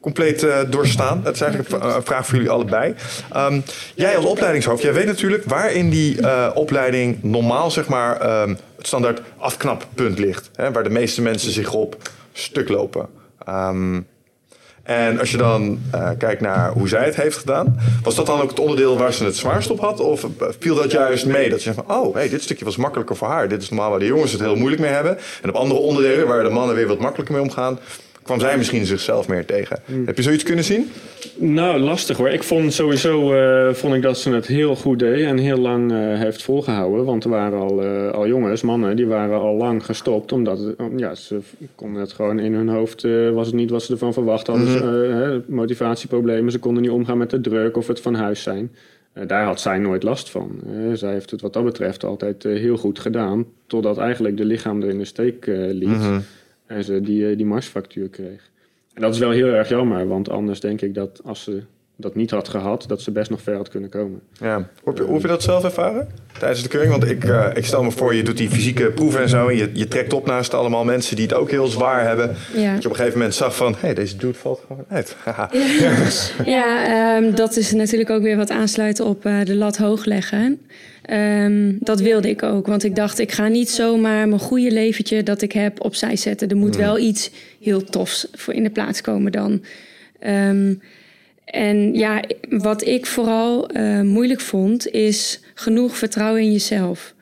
[0.00, 1.20] compleet doorstaan.
[1.22, 2.94] Dat is eigenlijk een vraag voor jullie allebei.
[3.32, 3.60] Ehm,
[3.94, 6.18] jij als opleidingshoofd, jij weet natuurlijk waar in die
[6.54, 10.50] opleiding normaal zeg maar, ehm, het standaard afknappunt ligt.
[10.54, 11.96] Hè, waar de meeste mensen zich op
[12.32, 13.08] stuk lopen.
[14.84, 18.40] En als je dan eh, kijkt naar hoe zij het heeft gedaan, was dat dan
[18.40, 20.00] ook het onderdeel waar ze het zwaarst op had?
[20.00, 21.50] Of eh, viel dat juist mee?
[21.50, 23.48] Dat je van, oh, hey, dit stukje was makkelijker voor haar.
[23.48, 25.18] Dit is normaal waar de jongens het heel moeilijk mee hebben.
[25.42, 27.78] En op andere onderdelen waar de mannen weer wat makkelijker mee omgaan,
[28.24, 29.78] kwam zij misschien zichzelf meer tegen.
[30.04, 30.90] Heb je zoiets kunnen zien?
[31.36, 32.28] Nou, lastig hoor.
[32.28, 35.92] Ik vond sowieso eh, vond ik dat ze het heel goed deed en heel lang
[35.92, 37.04] eh, heeft volgehouden.
[37.04, 40.32] Want er waren al, eh, al jongens, mannen, die waren al lang gestopt.
[40.32, 41.38] Omdat ja, ze
[41.74, 44.68] konden het gewoon in hun hoofd, was het niet wat ze ervan verwacht hadden.
[45.16, 48.72] Hè, motivatieproblemen, ze konden niet omgaan met de druk of het van huis zijn.
[49.26, 50.60] Daar had zij nooit last van.
[50.92, 53.46] Zij heeft het wat dat betreft altijd heel goed gedaan.
[53.66, 56.22] Totdat eigenlijk de lichaam er in de steek liet.
[56.74, 58.50] En ze die, eh, die marsfractuur kreeg.
[58.94, 61.62] En dat is wel heel erg jammer, want anders denk ik dat als ze
[61.96, 64.20] dat niet had gehad, dat ze best nog ver had kunnen komen.
[64.40, 64.68] Ja.
[64.82, 66.08] Hoe, heb je, dat zelf ervaren
[66.38, 66.92] tijdens de keuring?
[66.92, 69.48] Want ik, eh, ik stel me voor, je doet die fysieke proeven en zo.
[69.48, 72.36] En je, je trekt op naast allemaal mensen die het ook heel zwaar hebben.
[72.54, 72.72] Ja.
[72.72, 75.16] Dat je op een gegeven moment zag van, hé, hey, deze dude valt gewoon uit.
[76.44, 80.60] Ja, ehm, dat is natuurlijk ook weer wat aansluiten op eh, de lat hoog leggen.
[81.04, 85.22] Ehm, dat wilde ik ook, want ik dacht, ik ga niet zomaar mijn goede leventje
[85.22, 86.48] dat ik heb opzij zetten.
[86.48, 89.64] Er moet wel iets heel tofs voor in de plaats komen dan.
[90.18, 90.74] Ehm,
[91.44, 97.14] en ja, wat ik vooral eh, moeilijk vond, is genoeg vertrouwen in jezelf.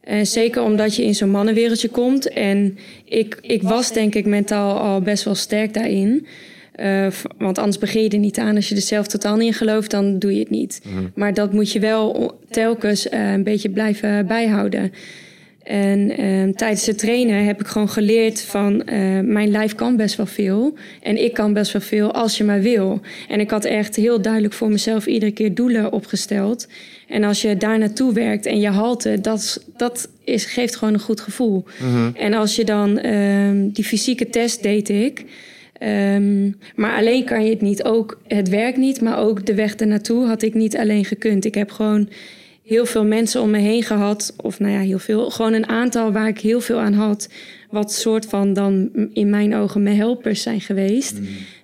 [0.00, 2.28] En zeker omdat je in zo'n mannenwereldje komt.
[2.28, 6.26] En ik, ik was denk ik mentaal al best wel sterk daarin.
[6.72, 7.06] Eh,
[7.38, 8.56] want anders begin je er niet aan.
[8.56, 10.82] Als je er zelf totaal niet in gelooft, dan doe je het niet.
[11.14, 14.92] Maar dat moet je wel telkens eh, een beetje blijven bijhouden.
[15.62, 20.16] En eh, tijdens het trainen heb ik gewoon geleerd van eh, mijn lijf kan best
[20.16, 20.74] wel veel.
[21.02, 23.00] En ik kan best wel veel als je maar wil.
[23.28, 26.68] En ik had echt heel duidelijk voor mezelf iedere keer doelen opgesteld.
[27.08, 31.00] En als je daar naartoe werkt en je halte, dat, dat is, geeft gewoon een
[31.00, 31.64] goed gevoel.
[32.14, 35.24] En als je dan ehm, die fysieke test deed ik.
[35.82, 37.84] Ehm, maar alleen kan je het niet.
[37.84, 41.44] Ook het werk niet, maar ook de weg ernaartoe had ik niet alleen gekund.
[41.44, 42.08] Ik heb gewoon
[42.64, 44.34] heel veel mensen om me heen gehad.
[44.36, 45.30] Of nou ja, heel veel.
[45.30, 47.28] Gewoon een aantal waar ik heel veel aan had.
[47.70, 51.18] Wat soort van dan in mijn ogen mijn helpers zijn geweest.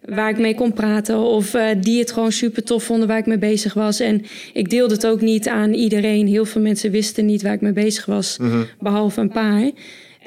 [0.04, 1.18] Waar ik mee kon praten.
[1.18, 4.00] Of eh, die het gewoon super tof vonden waar ik mee bezig was.
[4.00, 6.26] En ik deelde het ook niet aan iedereen.
[6.26, 8.38] Heel veel mensen wisten niet waar ik mee bezig was.
[8.80, 9.70] Behalve een paar.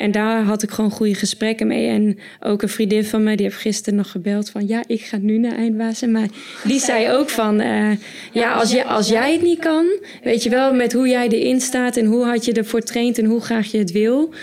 [0.02, 1.88] En daar had ik gewoon goede gesprekken mee.
[1.88, 4.68] En ook een vriendin van me, die heeft gisteren nog gebeld van...
[4.68, 6.12] ja, ik ga nu naar Eindbazen.
[6.12, 6.28] Maar
[6.64, 7.60] die zei ook van...
[7.60, 7.92] eh,
[8.32, 9.86] ja, als, jij als jij het niet kan...
[10.24, 11.98] weet je wel, met hoe jij erin staat...
[11.98, 14.34] en hoe hard je ervoor traint en hoe graag je het wil...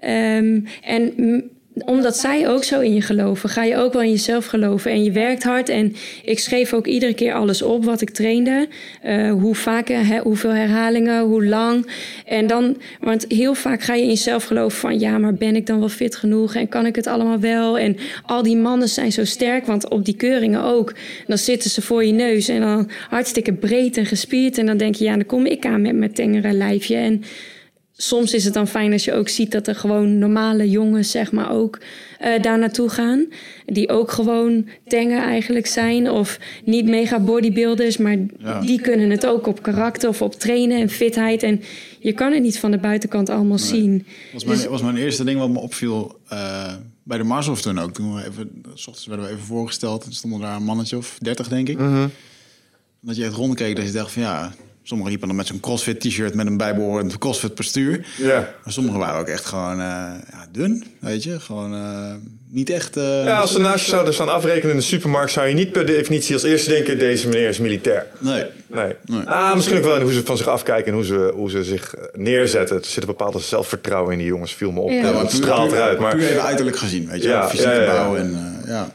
[0.00, 1.12] Ehm, en
[1.84, 4.90] omdat zij ook zo in je geloven, ga je ook wel in jezelf geloven.
[4.90, 5.68] En je werkt hard.
[5.68, 8.68] En ik schreef ook iedere keer alles op wat ik trainde.
[9.02, 9.88] Eh, hoe vaak,
[10.22, 11.86] hoeveel herhalingen, hoe lang.
[12.26, 14.98] En dan, want heel vaak ga je in jezelf geloven van...
[14.98, 17.78] ja, maar ben ik dan wel fit genoeg en kan ik het allemaal wel?
[17.78, 20.94] En al die mannen zijn zo sterk, want op die keuringen ook.
[21.26, 24.58] Dan zitten ze voor je neus en dan hartstikke breed en gespierd.
[24.58, 26.96] En dan denk je, ja, dan kom ik aan met mijn tengere lijfje.
[26.96, 27.22] En
[27.96, 31.32] soms is het dan fijn als je ook ziet dat er gewoon normale jongens, zeg
[31.32, 31.78] maar, ook
[32.18, 33.26] eh, daar naartoe gaan.
[33.66, 36.10] Die ook gewoon tenger eigenlijk zijn.
[36.10, 38.60] Of niet mega bodybuilders, maar Ja.
[38.60, 41.42] die kunnen het ook op karakter of op trainen en fitheid.
[41.42, 41.62] En
[42.00, 44.06] je kan het niet van de buitenkant allemaal zien.
[44.32, 47.78] was mijn, Dus- was mijn eerste ding wat me opviel eh, bij de Marshof toen
[47.78, 47.92] ook.
[47.92, 50.04] Toen we even, s ochtends werden we even voorgesteld.
[50.04, 51.78] En stonden daar een mannetje of 30, denk ik.
[53.00, 54.54] Dat je echt rondkeek, dat je dacht van ja...
[54.88, 58.06] Sommigen liepen dan met zo'n crossfit t-shirt met een bijbehorend crossfit postuur.
[58.16, 58.54] Ja.
[58.64, 59.86] Maar sommigen waren ook echt gewoon eh,
[60.30, 61.40] ja, dun, weet je.
[61.40, 62.14] Gewoon eh,
[62.48, 62.96] niet echt...
[62.96, 65.72] eh, Ja, als ze naast je zouden staan afrekenen in de supermarkt, zou je niet
[65.72, 68.06] per definitie als eerste denken: deze meneer is militair.
[68.18, 68.44] Nee.
[68.66, 68.94] Nee.
[69.04, 69.22] Nee.
[69.22, 71.64] Ah, misschien ook wel in hoe ze van zich afkijken en hoe ze, hoe ze
[71.64, 72.76] zich neerzetten.
[72.76, 74.90] Er zit een bepaalde zelfvertrouwen in die jongens, viel me op.
[74.90, 74.96] Ja.
[74.96, 75.98] Ja, maar het straalt eruit.
[75.98, 77.28] Maar Puur even uiterlijk gezien, weet je.
[77.28, 77.92] Ja, Fysieke ja, ja, ja.
[78.04, 78.94] bouw en eh, ja.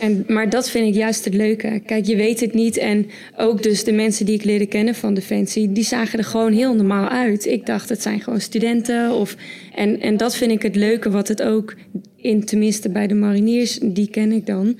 [0.00, 1.80] En, maar dat vind ik juist het leuke.
[1.86, 2.76] Kijk, je weet het niet.
[2.76, 3.06] En
[3.36, 5.72] ook dus de mensen die ik leerde kennen van Defensie...
[5.72, 7.46] die zagen er gewoon heel normaal uit.
[7.46, 9.12] Ik dacht, het zijn gewoon studenten.
[9.12, 9.36] Of,
[9.74, 11.74] en, en dat vind ik het leuke wat het ook...
[12.16, 14.78] in tenminste bij de mariniers, die ken ik dan...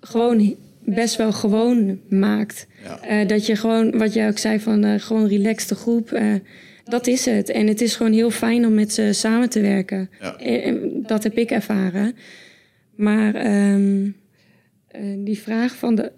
[0.00, 2.66] gewoon best wel gewoon maakt.
[2.84, 3.00] Ja.
[3.02, 6.12] Eh, dat je gewoon, wat jij ook zei, van eh, gewoon relaxte groep.
[6.12, 6.26] eh,
[6.84, 7.48] dat is het.
[7.50, 10.10] En het is gewoon heel fijn om met ze samen te werken.
[10.20, 10.36] Ja.
[10.36, 12.14] En- en dat heb ik ervaren.
[12.96, 14.10] Maar ehm, eh,
[15.16, 16.12] die vraag van de,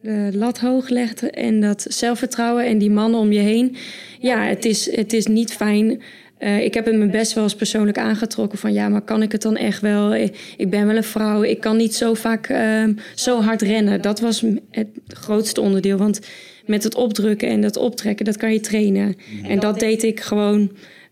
[0.00, 3.76] de lat hoog legt en dat zelfvertrouwen en die mannen om je heen.
[4.20, 6.02] Ja, het is, het is niet fijn.
[6.38, 9.32] Eh, ik heb het me best wel eens persoonlijk aangetrokken van ja, maar kan ik
[9.32, 10.14] het dan echt wel?
[10.14, 14.02] Ik ik ben wel een vrouw, ik kan niet zo vaak ehm, zo hard rennen.
[14.02, 16.20] Dat was het grootste onderdeel, want
[16.66, 19.16] met het opdrukken en dat optrekken, dat kan je trainen.
[19.42, 20.70] En dat deed ik gewoon.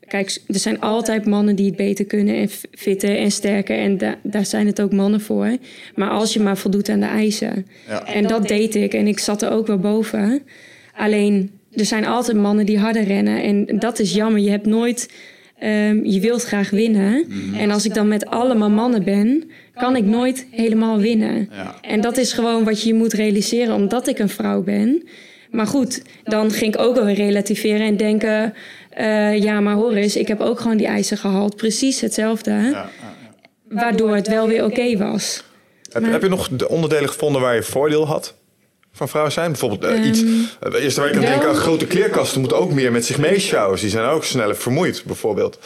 [0.08, 3.78] Kijk, er zijn altijd mannen die het beter kunnen en fitter en sterker.
[3.78, 5.56] En da- daar zijn het ook mannen voor.
[5.94, 7.66] Maar als je maar voldoet aan de eisen.
[7.88, 8.06] Ja.
[8.06, 8.94] En dat deed ik.
[8.94, 10.42] En ik zat er ook wel boven.
[10.96, 13.42] Alleen, er zijn altijd mannen die harder rennen.
[13.42, 14.40] En dat is jammer.
[14.40, 15.10] Je hebt nooit...
[15.58, 17.26] ehm, je wilt graag winnen.
[17.56, 19.50] En als ik dan met allemaal mannen ben...
[19.74, 21.48] kan ik nooit helemaal winnen.
[21.52, 21.74] Ja.
[21.80, 23.74] En dat is gewoon wat je moet realiseren...
[23.74, 25.02] omdat ik een vrouw ben.
[25.50, 28.54] Maar goed, dan ging ik ook wel weer relativeren en denken...
[28.96, 31.56] eh, ja, maar hoor eens, ik heb ook gewoon die eisen gehaald.
[31.56, 32.50] Precies hetzelfde.
[32.50, 32.90] Ja, ja,
[33.68, 35.42] Waardoor het wel weer oké was.
[35.92, 38.34] Heb, Maar- heb je nog de onderdelen gevonden waar je voordeel had
[38.92, 39.50] van vrouw zijn?
[39.50, 40.22] Bijvoorbeeld eh, iets.
[40.22, 40.30] Uh,
[40.60, 43.78] de eerste waar ik aan denk aan grote kleerkasten moeten ook meer met zich meesjouwen.
[43.80, 45.58] Die zijn ook sneller vermoeid, bijvoorbeeld.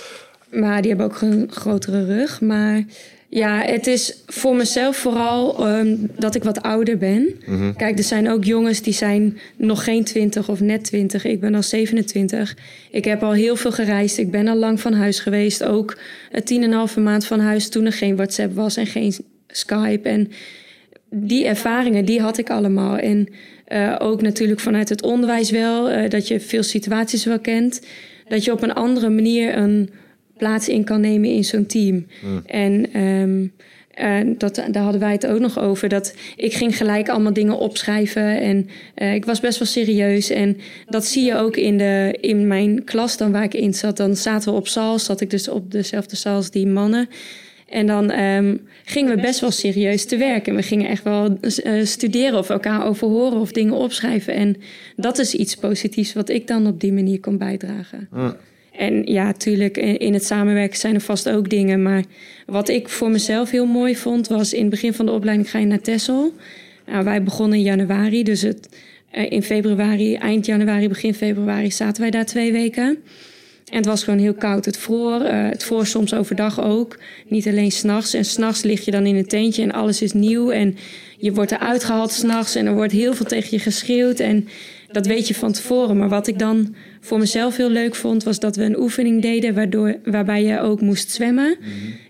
[0.50, 2.40] Maar die hebben ook een grotere rug.
[2.40, 2.84] Maar
[3.32, 7.34] ja, het is voor mezelf vooral ehm, dat ik wat ouder ben.
[7.76, 11.24] Kijk, er zijn ook jongens die zijn nog geen 20 of net 20.
[11.24, 12.56] Ik ben al 27.
[12.90, 14.18] Ik heb al heel veel gereisd.
[14.18, 15.64] Ik ben al lang van huis geweest.
[15.64, 15.98] Ook
[16.44, 19.14] tien en een halve maand van huis toen er geen WhatsApp was en geen
[19.46, 20.08] Skype.
[20.08, 20.30] En
[21.10, 22.96] die ervaringen, die had ik allemaal.
[22.96, 23.28] En
[23.64, 27.80] eh, ook natuurlijk vanuit het onderwijs wel, eh, dat je veel situaties wel kent.
[28.28, 29.90] Dat je op een andere manier een
[30.40, 32.06] plaats in kan nemen in zo'n team.
[32.46, 33.46] En ehm,
[34.00, 35.88] eh, dat, daar hadden wij het ook nog over.
[35.88, 38.40] Dat ik ging gelijk allemaal dingen opschrijven.
[38.40, 40.30] En eh, ik was best wel serieus.
[40.30, 43.96] En dat zie je ook in, de, in mijn klas dan waar ik in zat.
[43.96, 47.08] Dan zaten we op zaal, zat ik dus op dezelfde zaal als die mannen.
[47.68, 50.46] En dan ehm, gingen we best wel serieus te werk.
[50.46, 54.34] En we gingen echt wel eh, studeren of elkaar overhoren of dingen opschrijven.
[54.34, 54.56] En
[54.96, 58.08] dat is iets positiefs wat ik dan op die manier kon bijdragen.
[58.80, 61.82] En ja, tuurlijk, in het samenwerken zijn er vast ook dingen.
[61.82, 62.04] Maar
[62.46, 65.58] wat ik voor mezelf heel mooi vond, was in het begin van de opleiding ga
[65.58, 66.32] je naar Texel.
[66.86, 68.68] Nou, wij begonnen in januari, dus het,
[69.10, 72.98] eh, in februari, eind januari, begin februari zaten wij daar twee weken.
[73.70, 74.64] En het was gewoon heel koud.
[74.64, 76.98] Het vroor, eh, het vroor soms overdag ook.
[77.28, 78.14] Niet alleen s'nachts.
[78.14, 80.50] En s'nachts lig je dan in een tentje en alles is nieuw.
[80.50, 80.76] En
[81.18, 84.20] je wordt eruit gehaald s'nachts en er wordt heel veel tegen je geschreeuwd.
[84.20, 84.48] En
[84.92, 85.96] dat weet je van tevoren.
[85.96, 89.54] Maar wat ik dan voor mezelf heel leuk vond, was dat we een oefening deden
[89.54, 91.56] waardoor, waarbij je ook moest zwemmen.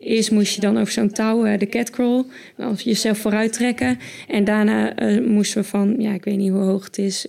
[0.01, 2.25] Eerst moest je dan over zo'n touw, eh, de catcrawl,
[2.57, 3.99] of jezelf vooruit trekken.
[4.29, 7.27] En daarna eh, moesten we van, ja, ik weet niet hoe hoog het is,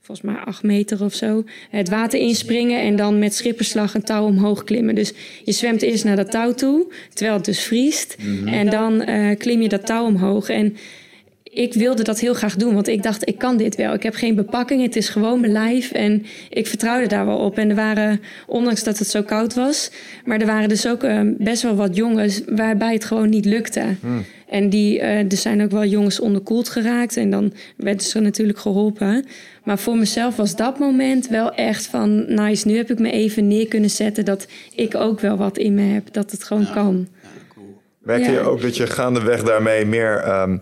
[0.00, 4.24] volgens mij acht meter of zo, het water inspringen en dan met schipperslag een touw
[4.24, 4.94] omhoog klimmen.
[4.94, 5.12] Dus
[5.44, 8.16] je zwemt eerst naar dat touw toe, terwijl het dus vriest.
[8.44, 10.48] En dan eh, klim je dat touw omhoog.
[10.48, 10.76] En
[11.54, 13.94] ik wilde dat heel graag doen, want ik dacht, ik kan dit wel.
[13.94, 17.58] Ik heb geen bepakking, het is gewoon mijn lijf en ik vertrouwde daar wel op.
[17.58, 19.90] En er waren, ondanks dat het zo koud was,
[20.24, 23.82] maar er waren dus ook eh, best wel wat jongens waarbij het gewoon niet lukte.
[24.48, 28.58] En die, eh, er zijn ook wel jongens onderkoeld geraakt en dan werden ze natuurlijk
[28.58, 29.24] geholpen.
[29.64, 33.48] Maar voor mezelf was dat moment wel echt van, nice, nu heb ik me even
[33.48, 37.08] neer kunnen zetten dat ik ook wel wat in me heb, dat het gewoon kan.
[37.98, 38.38] Merkte Ja.
[38.38, 40.16] je ook dat je gaandeweg daarmee meer...
[40.16, 40.58] ehm, eh,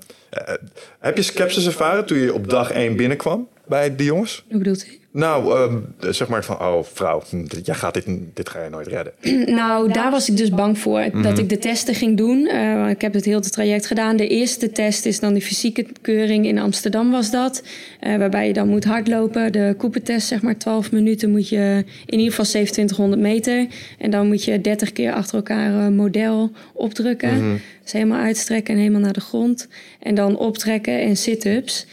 [0.98, 4.44] heb je skepsis ervaren toen je op dag één binnenkwam bij de jongens?
[4.48, 5.01] Hoe bedoelt u?
[5.12, 8.70] Nou, ehm, zeg maar van, oh vrouw, hm, dit- jij gaat dit, dit ga je
[8.70, 9.12] nooit redden.
[9.54, 11.22] Nou, daar was ik dus bang voor.
[11.22, 12.46] Dat ik de testen ging doen.
[12.46, 14.16] Eh, ik heb het hele traject gedaan.
[14.16, 17.62] De eerste test is dan de fysieke keuring in Amsterdam was dat.
[18.00, 19.52] Eh, waarbij je dan moet hardlopen.
[19.52, 23.66] De Cooper-test, zeg maar 12 minuten, moet je in ieder geval 2700 meter.
[23.98, 27.60] En dan moet je 30 keer achter elkaar een model opdrukken.
[27.82, 29.68] Dus helemaal uitstrekken en helemaal naar de grond.
[30.00, 31.86] En dan optrekken en sit-ups.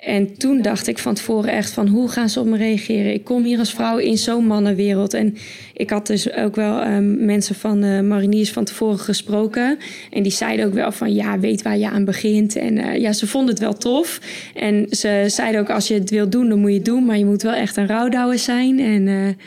[0.00, 3.12] En toen dacht ik van tevoren echt van hoe gaan ze op me reageren?
[3.12, 5.14] Ik kom hier als vrouw in zo'n mannenwereld.
[5.14, 5.36] En
[5.74, 9.78] ik had dus ook wel ehm, mensen van de mariniers van tevoren gesproken.
[10.10, 12.56] En die zeiden ook wel van ja, weet waar je aan begint.
[12.56, 14.20] En eh, ja, ze vonden het wel tof.
[14.54, 17.04] En ze zeiden ook als je het wilt doen, dan moet je het doen.
[17.04, 18.80] Maar je moet wel echt een rouwdouwer zijn.
[18.80, 19.44] En eh,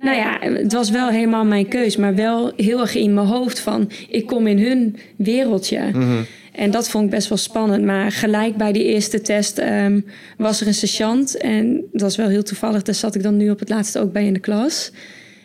[0.00, 1.96] nou ja, het was wel helemaal mijn keus.
[1.96, 5.80] Maar wel heel erg in mijn hoofd van ik kom in hun wereldje.
[6.52, 7.84] En dat vond ik best wel spannend.
[7.84, 10.00] Maar gelijk bij die eerste test ehm,
[10.36, 11.36] was er een sergeant.
[11.36, 12.82] En dat was wel heel toevallig.
[12.82, 14.92] Daar zat ik dan nu op het laatste ook bij in de klas.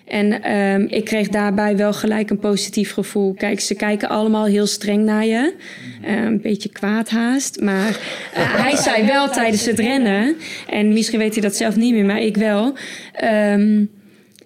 [0.08, 3.34] En ehm, ik kreeg daarbij wel gelijk een positief gevoel.
[3.34, 5.54] Kijk, ze kijken allemaal heel streng naar je.
[6.06, 7.62] Uh, een beetje kwaad haast.
[7.62, 7.98] Maar uh,
[8.64, 10.36] hij zei wel tijdens het rennen...
[10.70, 12.74] en misschien weet hij dat zelf niet meer, maar ik wel...
[13.54, 13.90] Um,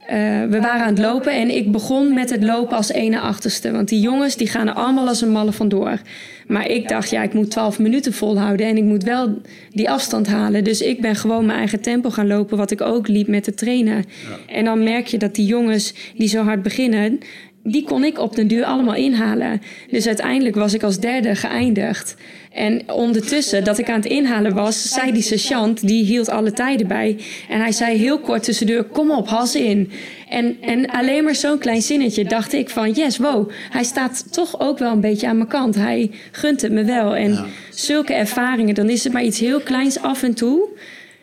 [0.07, 3.71] we waren aan het lopen en ik begon met het lopen als ene achterste.
[3.71, 5.99] Want die jongens die gaan er allemaal als een malle vandoor.
[6.47, 10.27] Maar ik dacht, ja, ik moet 12 minuten volhouden en ik moet wel die afstand
[10.27, 10.63] halen.
[10.63, 13.53] Dus ik ben gewoon mijn eigen tempo gaan lopen, wat ik ook liep met de
[13.53, 13.97] trainer.
[13.97, 14.53] Ja.
[14.55, 17.19] En dan merk je dat die jongens die zo hard beginnen,
[17.63, 19.61] die kon ik op den duur allemaal inhalen.
[19.89, 22.15] Dus uiteindelijk was ik als derde geëindigd.
[22.51, 26.87] En ondertussen, dat ik aan het inhalen was, zei die sergeant, die hield alle tijden
[26.87, 27.17] bij.
[27.49, 29.91] En hij zei heel kort tussendoor, kom op, has in.
[30.29, 33.49] En, en alleen maar zo'n klein zinnetje dacht ik van, yes, wow.
[33.69, 35.75] Hij staat toch ook wel een beetje aan mijn kant.
[35.75, 37.15] Hij gunt het me wel.
[37.15, 37.45] En ja.
[37.69, 40.67] zulke ervaringen, dan is het maar iets heel kleins af en toe.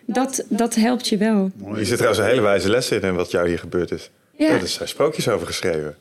[0.07, 1.51] Dat, dat helpt je wel.
[1.77, 4.11] Je zit trouwens een hele wijze les in wat jou hier gebeurd is.
[4.37, 4.49] Ja.
[4.49, 5.97] Er zijn sprookjes over geschreven.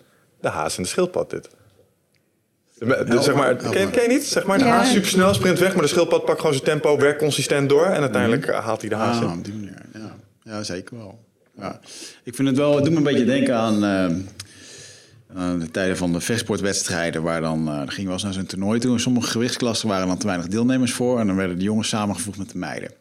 [0.47, 1.49] De haas en de schildpad dit.
[2.79, 4.25] De, zeg maar, ken, ken, je niet?
[4.25, 4.69] Zeg maar, de ja.
[4.69, 8.01] haas supersnel, sprint weg, maar de schildpad pakt gewoon zijn tempo, werkt consistent door en
[8.01, 9.37] uiteindelijk haalt hij de haas ah, in.
[9.37, 10.15] op die manier, ja.
[10.43, 11.19] Ja, zeker wel.
[11.57, 11.79] Ja.
[12.23, 13.83] Ik vind het wel, het doet me een beetje denken aan
[15.33, 18.45] uh, de tijden van de vechtsportwedstrijden, waar dan, uh, er ging wel eens naar zo'n
[18.45, 18.91] toernooi toe.
[18.91, 22.37] In sommige gewichtsklassen waren dan te weinig deelnemers voor en dan werden de jongens samengevoegd
[22.37, 22.91] met de meiden.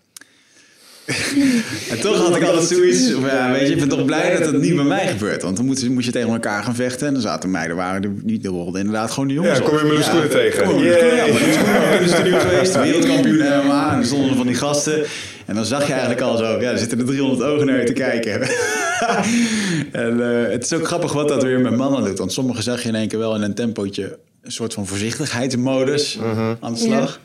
[1.91, 4.61] en toch had ik altijd zoiets ja, weet je, ik ben toch blij dat het
[4.61, 5.43] niet bij mij gebeurt.
[5.43, 7.07] Want dan moest, moest je tegen elkaar gaan vechten.
[7.07, 9.79] En dan zaten meiden, waren er niet, de rolden inderdaad gewoon de jongens Ja, kom
[9.79, 10.65] je met de schoenen tegen.
[10.65, 13.93] Kom je in de studio geweest, wereldkampioen MMA.
[13.93, 15.05] En er stonden van die gasten.
[15.47, 17.85] En dan zag je eigenlijk al zo, ja, er zitten er 300 ogen naar je
[17.85, 18.41] te kijken.
[20.03, 22.19] en uh, het is ook grappig wat dat weer met mannen doet.
[22.19, 26.17] Want sommigen zag je in één keer wel in een tempootje een soort van voorzichtigheidsmodus
[26.17, 26.51] uh -huh.
[26.61, 27.21] aan de slag.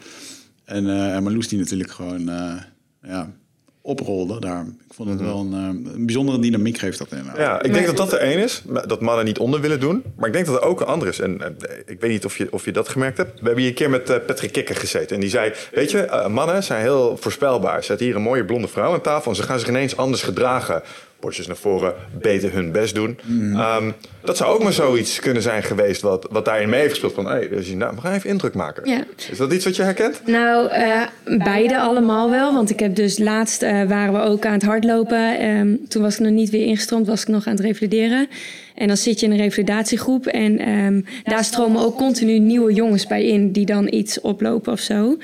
[0.65, 0.73] Ja.
[0.73, 2.53] En, uh, en Marloes die natuurlijk gewoon, uh,
[3.01, 3.29] ja
[3.81, 4.65] oprolde daar.
[4.87, 7.25] Ik vond het wel een, een bijzondere dynamiek geeft dat in.
[7.37, 10.03] Ja, ik denk dat dat er één is, dat mannen niet onder willen doen.
[10.15, 11.19] Maar ik denk dat er ook een ander is.
[11.19, 13.39] En ik weet niet of je, of je dat gemerkt hebt.
[13.39, 15.15] We hebben hier een keer met uh, Patrick Kikker gezeten.
[15.15, 17.83] En die zei, weet je, mannen zijn heel voorspelbaar.
[17.83, 20.81] Zet hier een mooie blonde vrouw aan tafel en ze gaan zich ineens anders gedragen.
[21.21, 23.19] Borstjes naar voren, beter hun best doen.
[23.23, 23.59] Mm.
[23.59, 27.13] Um, dat zou ook maar zoiets kunnen zijn geweest wat, wat daarin mee heeft gespeeld.
[27.13, 28.89] Van, hé, hey, dus, nou, we gaan even indruk maken.
[28.89, 29.03] Ja.
[29.31, 30.21] Is dat iets wat je herkent?
[30.25, 31.01] Nou, uh,
[31.37, 32.53] beide allemaal wel.
[32.53, 35.45] Want ik heb dus laatst uh, waren we ook aan het hardlopen.
[35.49, 38.27] Um, toen was ik nog niet weer ingestroomd, was ik nog aan het revalideren.
[38.75, 43.07] En dan zit je in een revalidatiegroep en um, daar stromen ook continu nieuwe jongens
[43.07, 45.17] bij in die dan iets oplopen of zo.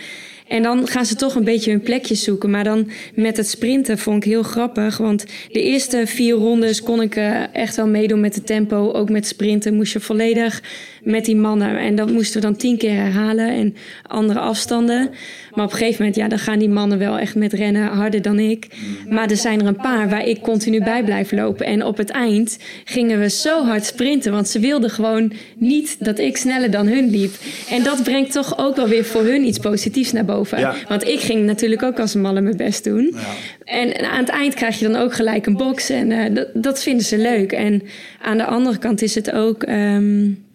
[0.47, 2.49] En dan gaan ze toch een beetje hun plekje zoeken.
[2.49, 4.97] Maar dan met het sprinten vond ik heel grappig.
[4.97, 8.91] Want de eerste vier rondes kon ik uh, echt wel meedoen met het tempo.
[8.91, 10.61] Ook met sprinten moest je volledig
[11.07, 11.77] met die mannen.
[11.77, 13.75] En dat moesten we dan tien keer herhalen en
[14.07, 15.09] andere afstanden.
[15.53, 18.21] Maar op een gegeven moment, ja, dan gaan die mannen wel echt met rennen harder
[18.21, 18.67] dan ik.
[19.09, 21.65] Maar er zijn er een paar waar ik continu bij blijf lopen.
[21.65, 24.31] En op het eind gingen we zo hard sprinten.
[24.31, 27.33] Want ze wilden gewoon niet dat ik sneller dan hun liep.
[27.69, 30.59] En dat brengt toch ook wel weer voor hun iets positiefs naar boven.
[30.59, 30.75] Ja.
[30.87, 33.13] Want ik ging natuurlijk ook als een malle mijn best doen.
[33.13, 33.19] Ja.
[33.63, 35.89] En aan het eind krijg je dan ook gelijk een box.
[35.89, 37.51] En uh, dat, dat, vinden ze leuk.
[37.51, 37.81] En
[38.21, 39.67] aan de andere kant is het ook...
[39.67, 40.45] Um,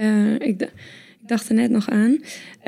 [0.00, 0.70] uh, ik, ik
[1.20, 2.18] dacht er net nog aan.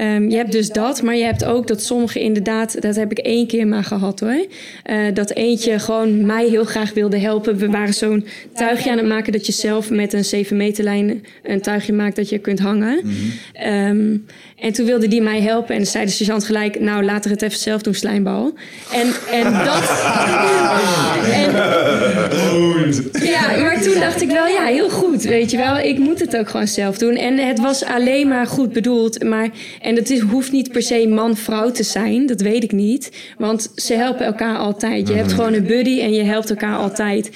[0.00, 3.18] Um, je hebt dus dat, maar je hebt ook dat sommige inderdaad, dat heb ik
[3.18, 4.46] één keer maar gehad hoor.
[4.90, 7.56] Uh, dat eentje gewoon mij heel graag wilde helpen.
[7.56, 11.24] We waren zo'n tuigje aan het maken dat je zelf met een 7 meter lijn
[11.42, 13.00] een tuigje maakt dat je kunt hangen.
[13.02, 13.10] Mm
[13.54, 13.72] -hmm.
[13.72, 17.30] um, en toen wilde die mij helpen en zei de sergeant gelijk, nou laat er
[17.30, 18.54] het even zelf doen, slijmbal.
[18.92, 19.82] En, en dat...
[21.40, 21.52] en,
[23.24, 25.78] ja, maar toen dacht ik wel, ja, heel goed, weet je wel.
[25.78, 27.14] Ik moet het ook gewoon zelf doen.
[27.14, 29.48] En het was alleen maar goed bedoeld, maar...
[29.86, 33.12] En het is, hoeft niet per se man-vrouw te zijn, dat weet ik niet.
[33.38, 35.08] Want ze helpen elkaar altijd.
[35.08, 37.30] Je hebt gewoon een buddy en je helpt elkaar altijd.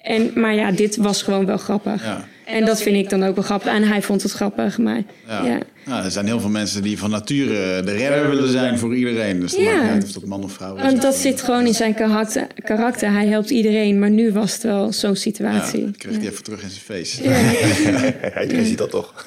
[0.00, 2.04] En, maar ja, dit was gewoon wel grappig.
[2.04, 2.24] Ja.
[2.44, 3.72] En dat vind ik dan ook wel grappig.
[3.72, 5.44] En hij vond het grappig, maar ja.
[5.44, 5.58] ja.
[5.84, 9.40] Nou, er zijn heel veel mensen die van nature de redder willen zijn voor iedereen.
[9.40, 9.82] Dus ja.
[9.82, 10.82] maakt niet of dat man of vrouw is.
[10.82, 13.12] Want dat zit gewoon in zijn karakter, karakter.
[13.12, 15.80] Hij helpt iedereen, maar nu was het wel zo'n situatie.
[15.80, 17.22] Ja, dat kreeg hij even terug in zijn face.
[17.22, 18.42] Ja.
[18.42, 19.26] Iedereen ziet dat toch?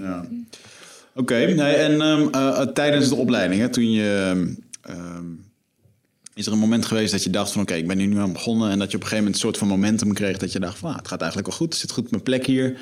[0.00, 0.24] ja.
[1.16, 4.32] Oké, okay, nee, en um, uh, tijdens de opleiding, hè, toen je...
[4.90, 5.44] Um,
[6.34, 7.62] is er een moment geweest dat je dacht van...
[7.62, 8.70] oké, okay, ik ben hier nu aan begonnen...
[8.70, 10.36] en dat je op een gegeven moment een soort van momentum kreeg...
[10.36, 12.22] dat je dacht van, ah, het gaat eigenlijk wel goed, het zit goed op mijn
[12.22, 12.76] plek hier...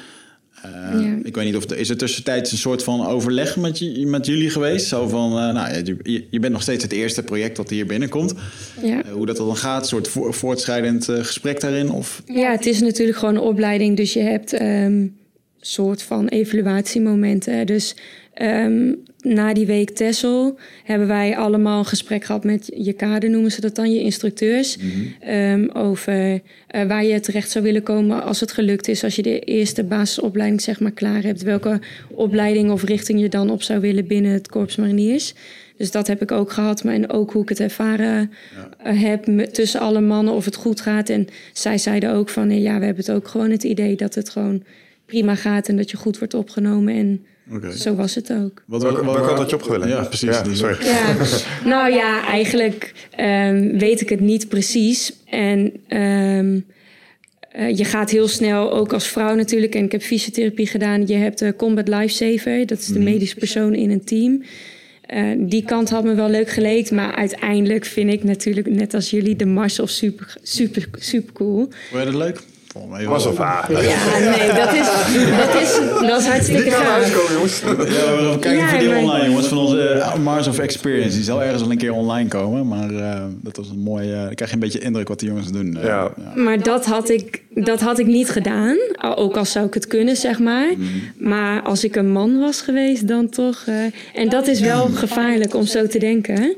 [0.66, 1.18] Uh, ja.
[1.22, 4.26] Ik weet niet of er is er tussentijds een soort van overleg met, je, met
[4.26, 4.86] jullie geweest.
[4.86, 8.34] Zo van, uh, nou, je, je, bent nog steeds het eerste project dat hier binnenkomt.
[8.82, 9.04] Ja.
[9.04, 11.90] Uh, hoe dat dan gaat, een soort vo voortschrijdend gesprek daarin?
[11.90, 12.22] Of?
[12.26, 13.96] Ja, het is natuurlijk gewoon een opleiding.
[13.96, 15.16] Dus je hebt een um,
[15.60, 17.66] soort van evaluatiemomenten.
[17.66, 17.96] Dus
[18.42, 23.50] um, na die week Tessel hebben wij allemaal een gesprek gehad met je kader, noemen
[23.52, 24.78] ze dat dan, je instructeurs.
[25.20, 29.04] ehm, over eh, waar je terecht zou willen komen als het gelukt is.
[29.04, 31.42] Als je de eerste basisopleiding zeg maar klaar hebt.
[31.42, 31.80] Welke
[32.10, 35.34] opleiding of richting je dan op zou willen binnen het Korps Mariniers.
[35.76, 36.84] Dus dat heb ik ook gehad.
[36.84, 38.30] Maar en ook hoe ik het ervaren
[38.82, 41.08] eh, heb met- tussen alle mannen of het goed gaat.
[41.08, 44.14] En zij zeiden ook van eh, ja, we hebben het ook gewoon het idee dat
[44.14, 44.62] het gewoon
[45.06, 45.68] prima gaat.
[45.68, 46.94] En dat je goed wordt opgenomen.
[46.94, 47.76] En Oké.
[47.76, 48.62] zo was het ook.
[48.66, 49.88] Wat, Welke, welke kant had je opgewillen?
[49.88, 50.28] Ja, precies.
[50.28, 50.84] Ja, sorry.
[50.84, 51.16] Ja,
[51.74, 55.12] nou ja, eigenlijk ehm, weet ik het niet precies.
[55.24, 56.60] En ehm,
[57.50, 61.06] eh, je gaat heel snel, ook als vrouw natuurlijk, en ik heb fysiotherapie gedaan.
[61.06, 64.42] Je hebt de Combat Lifesaver, dat is de medische persoon in een team.
[65.06, 69.10] Eh, die kant had me wel leuk geleek, maar uiteindelijk vind ik natuurlijk, net als
[69.10, 71.68] jullie, de Marshall super, super, super cool.
[71.90, 72.42] Vond je dat leuk?
[72.74, 73.12] Volgens mij wel.
[73.12, 73.64] Was of ah.
[73.68, 74.86] Ja, nee, dat is,
[75.36, 77.32] dat is, dat is hartstikke gaaf.
[77.32, 77.60] jongens.
[77.60, 79.46] Ja, we kijken Ja, voor die maar- online, jongens.
[79.46, 81.14] Van onze eh, Mars of Experience.
[81.16, 82.68] Die zal ergens wel een keer online komen.
[82.68, 84.12] Maar eh, dat was een mooi...
[84.12, 85.78] eh dan krijg je een beetje indruk wat die jongens doen.
[85.82, 86.10] Ja.
[86.34, 88.76] Maar dat had, ik, dat had ik niet gedaan.
[88.94, 90.68] Al- Ook al zou ik het kunnen, zeg maar.
[91.18, 93.62] Maar als ik een man was geweest, dan toch.
[93.66, 93.74] eh,
[94.22, 96.54] en dat is wel gevaarlijk om zo te denken.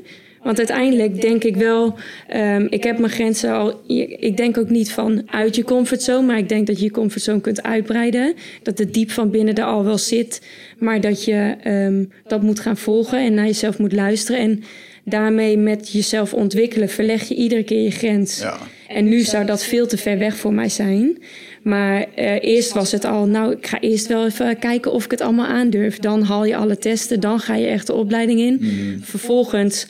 [0.47, 1.95] Want uiteindelijk denk ik wel,
[2.27, 3.81] ehm, ik heb mijn grenzen al.
[4.19, 7.41] Ik denk ook niet van uit je comfortzone, maar ik denk dat je je comfortzone
[7.41, 8.33] kunt uitbreiden.
[8.63, 10.41] Dat het diep van binnen er al wel zit,
[10.77, 14.41] maar dat je ehm, dat moet gaan volgen en naar jezelf moet luisteren.
[14.41, 14.63] En
[15.03, 18.39] daarmee met jezelf ontwikkelen, verleg je iedere keer je grens.
[18.39, 18.57] Ja.
[18.87, 21.17] En nu zou dat veel te ver weg voor mij zijn.
[21.61, 25.11] Maar eh, eerst was het al, nou, ik ga eerst wel even kijken of ik
[25.11, 25.99] het allemaal aandurf.
[25.99, 28.59] Dan haal je alle testen, dan ga je echt de opleiding in.
[29.03, 29.87] Vervolgens,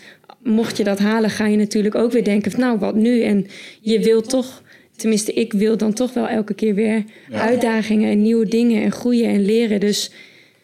[0.48, 3.22] mocht je dat halen, ga je natuurlijk ook weer denken, van, nou, wat nu?
[3.22, 3.48] En
[3.82, 4.62] je wil toch,
[4.96, 9.30] tenminste, ik wil dan toch wel elke keer weer uitdagingen en nieuwe dingen en groeien
[9.30, 9.80] en leren.
[9.80, 10.12] Dus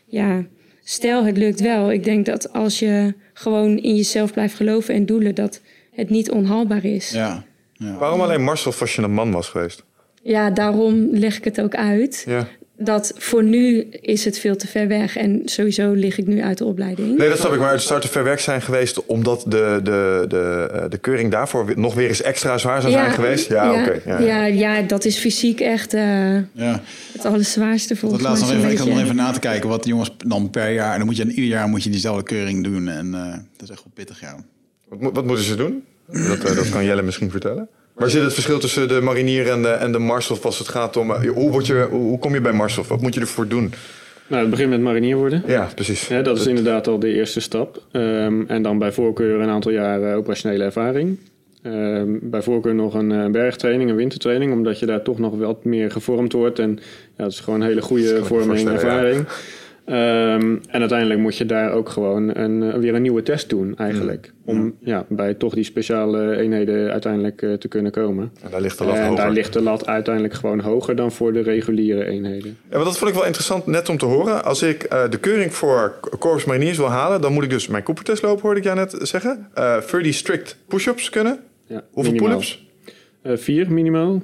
[0.05, 0.45] ja,
[0.83, 1.91] stel het lukt wel.
[1.91, 5.61] Ik denk dat als je gewoon in jezelf blijft geloven en doelen, dat
[5.91, 7.11] het niet onhaalbaar is.
[7.11, 7.45] Ja.
[7.73, 7.97] ja.
[7.97, 9.83] Waarom alleen Marcel als je een man was geweest?
[10.23, 12.23] Ja, daarom leg ik het ook uit.
[12.27, 12.47] Ja.
[12.83, 15.17] Dat voor nu is het veel te ver weg.
[15.17, 17.17] En sowieso lig ik nu uit de opleiding.
[17.17, 17.59] Nee, dat snap ik.
[17.59, 19.05] Maar het zou te ver weg zijn geweest...
[19.05, 23.11] omdat de, de, de, eh, de keuring daarvoor nog weer eens extra zwaar zou zijn
[23.11, 23.49] geweest?
[23.49, 24.01] Ja, ja, oké.
[24.05, 26.81] Ja, ja, ja, dat is fysiek echt eh, ja.
[27.13, 28.31] het allerzwaarste Dat volgens mij.
[28.31, 30.71] laatst nog even, ik had nog even na te kijken wat de jongens dan per
[30.71, 30.91] jaar...
[30.91, 32.87] En dan moet je ieder jaar moet je diezelfde keuring doen.
[32.87, 34.35] En eh, dat is echt wel pittig, ja.
[34.89, 35.83] Wat, wat moeten ze doen?
[36.05, 37.69] Dat, dat kan Jelle misschien vertellen.
[37.93, 40.97] Waar zit het verschil tussen de marinier en de, en de marshof als het gaat
[40.97, 41.11] om...
[41.11, 42.87] eh, hoe, word je, hoe, kom je bij marshof?
[42.87, 43.73] Wat moet je ervoor doen?
[44.27, 45.43] Nou, het begint met marinier worden.
[45.47, 46.07] Ja, precies.
[46.07, 47.83] Ja, dat is inderdaad al de eerste stap.
[47.91, 51.17] Ehm, en dan bij voorkeur een aantal jaren operationele ervaring.
[51.61, 55.63] Ehm, bij voorkeur nog een eh, bergtraining, een wintertraining, omdat je daar toch nog wat
[55.63, 56.59] meer gevormd wordt.
[56.59, 56.79] En
[57.17, 59.25] ja, dat is gewoon een hele goede vorming en ja.
[59.85, 63.77] Ehm, en uiteindelijk moet je daar ook gewoon een, eh, weer een nieuwe test doen,
[63.77, 64.33] eigenlijk.
[64.45, 68.31] Om ja, bij toch die speciale eenheden uiteindelijk eh, te kunnen komen.
[68.41, 69.15] En daar ligt de lat en hoger.
[69.17, 72.57] daar ligt de lat uiteindelijk gewoon hoger dan voor de reguliere eenheden.
[72.69, 74.43] Ja, maar dat vond ik wel interessant net om te horen.
[74.43, 77.21] Als ik eh, de keuring voor Corps Mariniers wil halen...
[77.21, 79.49] dan moet ik dus mijn Cooper-test lopen, hoorde ik jou net zeggen.
[79.53, 81.39] Eh 30 strict push-ups kunnen.
[81.67, 82.67] Ja, Hoeveel pull-ups?
[83.21, 84.21] Eh, vier minimaal.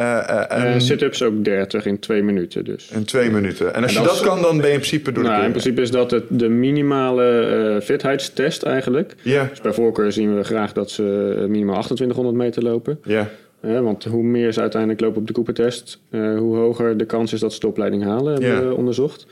[0.00, 2.90] En en sit-ups ook 30 in twee minuten dus.
[2.94, 3.74] in twee minuten.
[3.74, 5.44] En als En je dat is- kan, dan ben je in principe door de Nou,
[5.44, 9.14] in principe is dat het, de minimale fitheidstest eigenlijk.
[9.22, 11.02] Ja, Dus bij voorkeur zien we graag dat ze
[11.48, 12.98] minimaal 2800 meter lopen.
[13.04, 13.28] ja.
[13.62, 17.52] Want hoe meer ze uiteindelijk lopen op de Cooper-test, hoe hoger de kans is dat
[17.52, 19.26] ze de opleiding halen, hebben we onderzocht.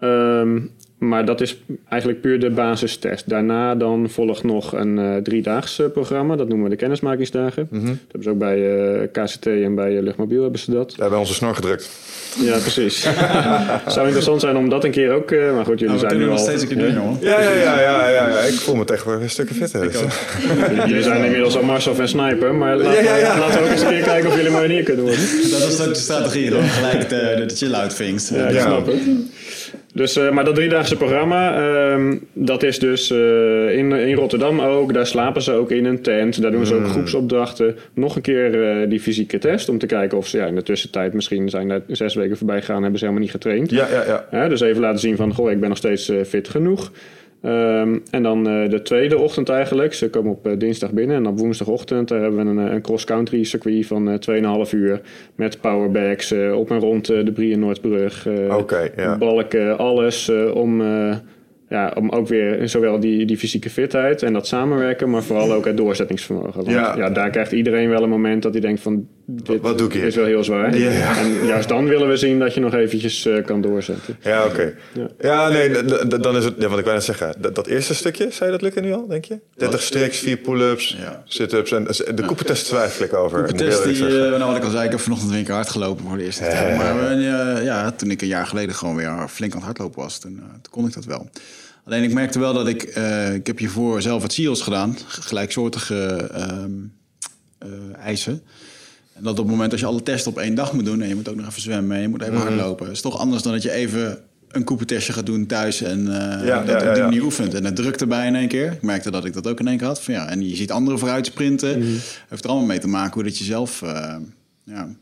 [0.00, 0.58] Ehm,
[0.98, 3.28] maar dat is eigenlijk puur de basistest.
[3.28, 7.68] Daarna dan volgt nog een eh driedaags eh, programma, dat noemen we de kennismakingsdagen.
[7.70, 7.86] Mhm.
[7.86, 10.88] Dat hebben ze ook bij eh, KCT en bij Luchtmobiel hebben ze dat.
[10.88, 11.90] Daar hebben we onze snor gedrukt.
[12.40, 13.04] Ja, precies.
[13.08, 15.30] Het zou interessant zijn om dat een keer ook...
[15.30, 16.44] eh, maar goed, jullie Nou, we zijn kunnen nu nog al...
[16.44, 17.18] steeds een keer doen, jongen.
[17.20, 18.38] Ja, ja, ja, ja, ja, ja.
[18.38, 19.80] Ik voel me tegenwoordig een stukje fitter.
[19.82, 20.00] Dus.
[20.86, 23.34] Jullie zijn inmiddels al Marcel en Sniper, maar laten, Ja, ja, ja.
[23.34, 25.20] We, laten we ook eens een keer kijken of jullie marinier kunnen worden.
[25.50, 28.28] Dat is ook de strategie, dan gelijk de, de chill-out things.
[28.28, 28.60] Ja, ik Ja.
[28.60, 29.00] snap het.
[29.96, 34.94] Dus, eh, maar dat driedaagse programma, ehm, dat is dus eh, in, in Rotterdam ook.
[34.94, 36.42] Daar slapen ze ook in een tent.
[36.42, 37.76] Daar doen ze ook groepsopdrachten.
[37.94, 40.62] Nog een keer eh, die fysieke test om te kijken of ze ja, in de
[40.62, 43.70] tussentijd misschien zijn daar zes weken voorbij gegaan en hebben ze helemaal niet getraind.
[43.70, 44.48] Ja, ja, ja.
[44.48, 46.90] Dus even laten zien van, goh, ik ben nog steeds fit genoeg.
[47.46, 49.94] Ehm, en dan eh, de tweede ochtend eigenlijk.
[49.94, 52.82] Ze komen op eh, dinsdag binnen en op woensdagochtend daar hebben we een, eh, een
[52.82, 55.00] cross-country circuit van eh 2,5 uur.
[55.34, 58.26] Met powerbags eh, op en rond eh, de Brieën Noordbrug.
[58.26, 59.18] eh, Oké, ja.
[59.18, 61.16] Balken, alles eh, om, eh,
[61.68, 65.64] ja, om ook weer zowel die, die fysieke fitheid en dat samenwerken, maar vooral ook
[65.64, 66.64] het doorzettingsvermogen.
[66.64, 67.10] Want ja.
[67.10, 70.04] daar krijgt iedereen wel een moment dat hij denkt van dit wat doe ik hier?
[70.04, 70.78] is wel heel zwaar.
[70.78, 71.18] Ja, ja.
[71.18, 74.16] En juist dan willen we zien dat je nog eventjes eh, kan doorzetten.
[74.22, 74.74] Ja, oké.
[74.92, 75.08] Ja.
[75.20, 75.48] Ja.
[75.48, 75.84] nee,
[76.20, 76.54] dan is het...
[76.58, 77.34] Ja, wat ik wou net zeggen.
[77.38, 79.38] Dat, dat eerste stukje, zou je dat lukken nu al, denk je?
[79.56, 81.22] 30 striks, 4 pull-ups, Ja.
[81.24, 81.72] sit-ups.
[81.72, 83.36] En de koepentest twijfel ik over.
[83.46, 85.30] De moet ik test, heel die, eh, nou wat ik al zei, ik heb vanochtend
[85.30, 86.76] weer een keer hard gelopen voor de eerste Ja, keer.
[86.76, 90.18] Maar eh, ja, toen ik een jaar geleden gewoon weer flink aan het hardlopen was,
[90.18, 91.28] toen, eh, toen kon ik dat wel.
[91.84, 96.28] Alleen ik merkte wel dat ik, eh, ik heb hiervoor zelf het SEALS gedaan, gelijksoortige
[96.32, 96.70] ehm,
[97.58, 97.68] eh,
[98.04, 98.42] eisen.
[99.16, 101.08] En dat op het moment als je alle testen op één dag moet doen en
[101.08, 103.52] je moet ook nog even zwemmen en je moet even hardlopen, is toch anders dan
[103.52, 106.04] dat je even een koepentestje gaat doen thuis en
[106.44, 107.24] Ja, dat ja, op die ja.
[107.24, 107.54] oefent.
[107.54, 108.72] En het drukt erbij in één keer.
[108.72, 110.02] Ik merkte dat ik dat ook in één keer had.
[110.02, 111.82] Van, ja, en je ziet anderen vooruit sprinten.
[112.28, 114.16] Heeft er allemaal mee te maken hoe dat je zelf, eh,
[114.64, 114.96] ja,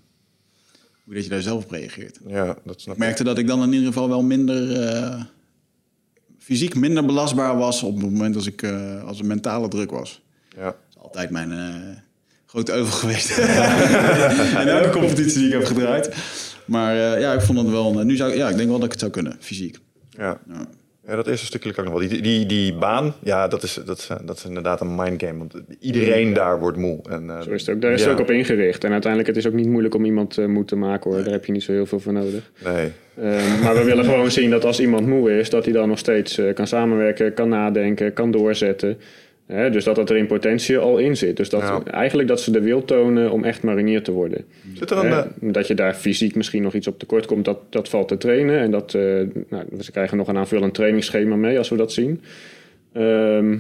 [1.05, 2.19] hoe dat je daar zelf op reageert.
[2.27, 5.23] Ja, dat snap Ik merkte dat ik dan in ieder geval wel minder eh,
[6.39, 8.65] fysiek minder belastbaar was op het moment als ik
[9.07, 10.23] als een mentale druk was.
[10.57, 10.65] Ja.
[10.65, 11.51] Dat is altijd mijn
[12.55, 13.39] eh, grote euvel geweest.
[14.63, 16.15] in elke competitie die ik heb gedraaid.
[16.65, 17.93] Maar eh, ja, ik vond het wel.
[17.93, 19.79] Nu zou ik, ja, ik denk wel dat ik het zou kunnen, fysiek.
[20.11, 20.41] Ja.
[20.49, 20.67] Ja.
[21.07, 22.09] Ja, dat eerste stukje lukt ook nog wel.
[22.09, 25.39] Die, die, die baan, ja, dat is, dat, is, dat is inderdaad een mindgame.
[25.39, 27.01] Want iedereen daar wordt moe.
[27.09, 27.83] En, eh, Zo is het ook.
[27.83, 28.09] Daar is ja.
[28.09, 28.85] het ook op ingericht.
[28.85, 31.23] En uiteindelijk het is ook niet moeilijk om iemand eh, moe te maken hoor.
[31.23, 32.51] Daar heb je niet zo heel veel voor nodig.
[32.65, 32.91] Nee.
[33.17, 35.99] Ehm, maar we willen gewoon zien dat als iemand moe is, dat hij dan nog
[35.99, 38.99] steeds eh, kan samenwerken, kan nadenken, kan doorzetten.
[39.47, 41.37] Hè, dus dat dat er in potentie al in zit.
[41.37, 41.83] Dus dat, Ja.
[41.85, 44.45] eigenlijk dat ze de wil tonen om echt marinier te worden.
[44.75, 45.11] Zit er een...
[45.11, 48.09] Hè, eh, dat je daar fysiek misschien nog iets op tekort komt, dat, dat valt
[48.09, 48.59] te trainen.
[48.59, 49.03] En dat, eh,
[49.49, 52.21] nou, ze krijgen nog een aanvullend trainingsschema mee als we dat zien.
[52.93, 53.57] Ehm,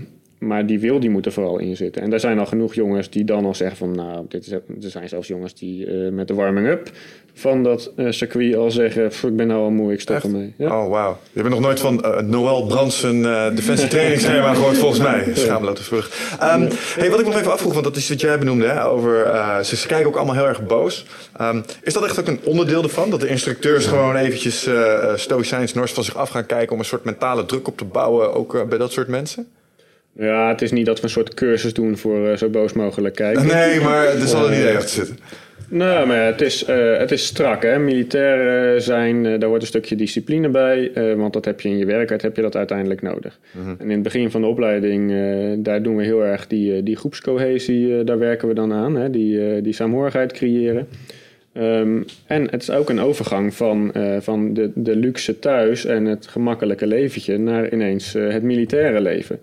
[0.46, 2.02] maar die wil die moet er vooral in zitten.
[2.02, 3.94] En er zijn al genoeg jongens die dan al zeggen van...
[3.94, 6.90] nou, dit is, er zijn zelfs jongens die eh, met de warming-up
[7.34, 9.08] van dat eh, circuit al zeggen...
[9.08, 10.54] "Pff, ik ben nou al moe, ik stop ermee.
[10.56, 10.82] Ja.
[10.82, 11.18] Oh, wauw.
[11.32, 15.30] Je hebt nog nooit van eh, Noël Brandsen uh, defensie trainingsschema gehoord, volgens mij.
[15.34, 16.38] Schaamlote vrucht.
[16.42, 16.68] Um,
[16.98, 19.60] hey, wat ik nog even afvroeg, want dat is wat jij benoemde, hè, over, uh,
[19.60, 21.06] ze, kijken ook allemaal heel erg boos.
[21.40, 23.10] Um, is dat echt ook een onderdeel ervan?
[23.10, 26.84] Dat de instructeurs gewoon eventjes uh, stoïcijns nors van zich af gaan kijken om een
[26.84, 29.48] soort mentale druk op te bouwen, ook uh, bij dat soort mensen?
[30.16, 33.14] Ja, het is niet dat we een soort cursus doen voor uh, zo boos mogelijk
[33.14, 33.46] kijken.
[33.46, 35.16] Nee, maar er zal een idee achter zitten.
[35.68, 37.62] Nou, maar het is, uh, het is strak.
[37.62, 37.78] Hè?
[37.78, 40.90] Militair uh, zijn, uh, daar hoort een stukje discipline bij.
[41.16, 43.38] want dat heb je in je werkheid, heb je dat uiteindelijk nodig.
[43.52, 43.76] Mm-hmm.
[43.78, 45.12] En in het begin van de opleiding,
[45.64, 48.96] daar doen we heel erg die, die groepscohesie, daar werken we dan aan.
[48.96, 49.10] Hè?
[49.10, 50.88] Die, die saamhorigheid creëren.
[51.58, 56.04] Um, en het is ook een overgang van, uh, van de, de luxe thuis en
[56.04, 59.40] het gemakkelijke leventje naar ineens uh, het militaire leven.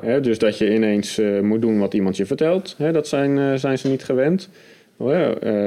[0.00, 3.58] He, dus dat je ineens uh, moet doen wat iemand je vertelt, He, dat zijn,
[3.58, 4.48] zijn ze niet gewend.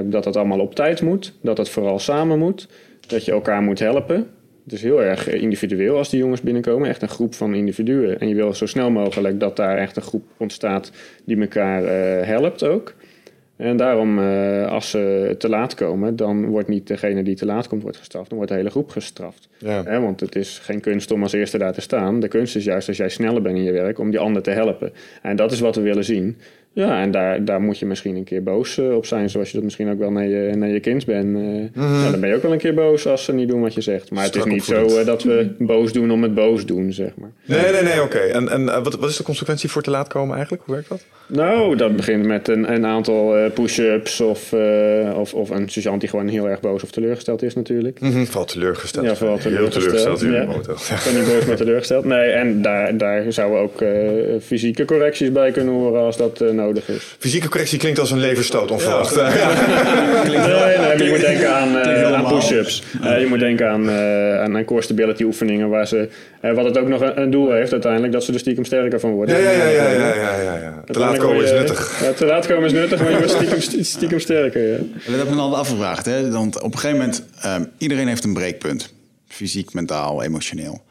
[0.03, 2.67] dat het allemaal op tijd moet, dat het vooral samen moet,
[3.07, 4.27] dat je elkaar moet helpen.
[4.63, 8.19] Het is heel erg individueel als die jongens binnenkomen, echt een groep van individuen.
[8.19, 10.91] En je wil zo snel mogelijk dat daar echt een groep ontstaat
[11.25, 11.83] die elkaar
[12.25, 12.95] helpt ook.
[13.55, 17.67] En daarom, uh, als ze te laat komen, dan wordt niet degene die te laat
[17.67, 19.47] komt wordt gestraft, dan wordt de hele groep gestraft.
[19.57, 19.83] Ja.
[19.83, 22.19] He, want het is geen kunst om als eerste daar te staan.
[22.19, 24.51] De kunst is juist als jij sneller bent in je werk om die ander te
[24.51, 24.93] helpen.
[25.21, 26.37] En dat is wat we willen zien.
[26.75, 29.53] Ja, en daar, daar moet je misschien een keer boos uh, op zijn, zoals je
[29.53, 31.25] dat misschien ook wel naar je, naar je kind bent.
[31.25, 32.03] Uh, mm-hmm.
[32.03, 33.81] ja, dan ben je ook wel een keer boos als ze niet doen wat je
[33.81, 34.11] zegt.
[34.11, 37.11] Maar Strak het is niet zo dat we boos doen om het boos doen, zeg
[37.15, 37.31] maar.
[37.45, 38.15] Nee, nee, nee, oké.
[38.15, 38.29] Okay.
[38.29, 40.63] En, en wat, wat is de consequentie voor te laat komen eigenlijk?
[40.65, 41.05] Hoe werkt dat?
[41.27, 46.09] Nou, dat begint met een, een aantal push-ups of, uh, of, of een sergeant die
[46.09, 47.99] gewoon heel erg boos of teleurgesteld is natuurlijk.
[47.99, 48.25] Mm-hmm.
[48.25, 49.05] Vooral teleurgesteld.
[49.05, 50.03] Ja, vooral teleurgesteld.
[50.03, 50.87] Heel teleurgesteld.
[50.87, 50.95] Ja.
[50.95, 52.05] Ik ben niet boos, maar teleurgesteld.
[52.05, 53.89] Nee, en daar, daar zouden ook uh,
[54.41, 57.15] fysieke correcties bij kunnen horen als dat nodig is.
[57.19, 59.15] Fysieke correctie klinkt als een leverstoot, onverwacht.
[59.15, 59.33] Ja.
[59.33, 59.47] Ja.
[60.27, 61.77] nee, nee, maar je moet denken aan,
[62.15, 62.83] aan push-ups.
[63.01, 66.09] je moet denken aan, aan, aan core stability oefeningen waar ze...
[66.41, 69.11] wat het ook nog een, een, doel heeft uiteindelijk, dat ze er stiekem sterker van
[69.11, 69.41] worden.
[69.41, 69.67] Ja, ja, ja.
[69.67, 70.83] ja, ja, ja, ja, ja.
[70.85, 72.01] Te laat komen is nuttig.
[72.03, 74.71] Ja, te laat komen is nuttig, maar je wordt stiekem, stiekem sterker.
[74.71, 74.77] Ja.
[75.05, 76.05] Dat heb ik me al afgevraagd.
[76.05, 76.31] Hè?
[76.31, 78.93] Want op een gegeven moment, um, iedereen heeft een breekpunt.
[79.27, 80.83] Fysiek, mentaal, emotioneel.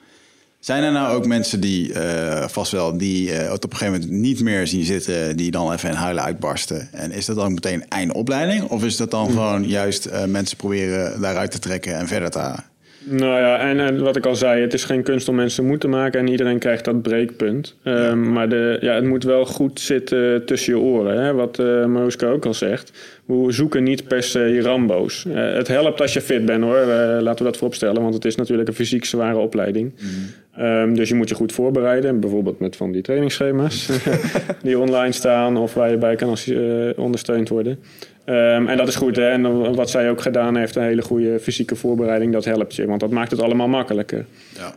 [0.64, 4.00] Zijn er nou ook mensen die, uh, vast wel, die uh, het op een gegeven
[4.00, 6.88] moment niet meer zien zitten, die dan even in huilen uitbarsten?
[6.92, 8.62] En is dat dan meteen einde opleiding?
[8.62, 12.38] Of is dat dan gewoon juist uh, mensen proberen daaruit te trekken en verder te
[12.38, 12.64] halen?
[13.06, 15.78] Nou ja, en, en, wat ik al zei, het is geen kunst om mensen moe
[15.78, 17.76] te maken en iedereen krijgt dat breekpunt.
[17.82, 18.08] Ja.
[18.08, 21.32] Um, maar de, ja, het moet wel goed zitten tussen je oren, hè?
[21.32, 22.92] wat uh, ook al zegt.
[23.24, 25.24] We zoeken niet per se Rambo's.
[25.28, 26.86] Uh, het helpt als je fit bent hoor, uh,
[27.20, 29.92] laten we dat vooropstellen, want het is natuurlijk een fysiek zware opleiding.
[29.98, 30.64] Mm.
[30.64, 33.88] Um, dus je moet je goed voorbereiden, bijvoorbeeld met van die trainingsschema's
[34.62, 36.52] die online staan of waar je bij kan als,
[36.96, 37.78] ondersteund worden.
[38.26, 39.16] Um, en dat is goed.
[39.16, 39.28] Hè?
[39.28, 42.86] En wat zij ook gedaan heeft, een hele goede fysieke voorbereiding, dat helpt je.
[42.86, 44.24] Want dat maakt het allemaal makkelijker.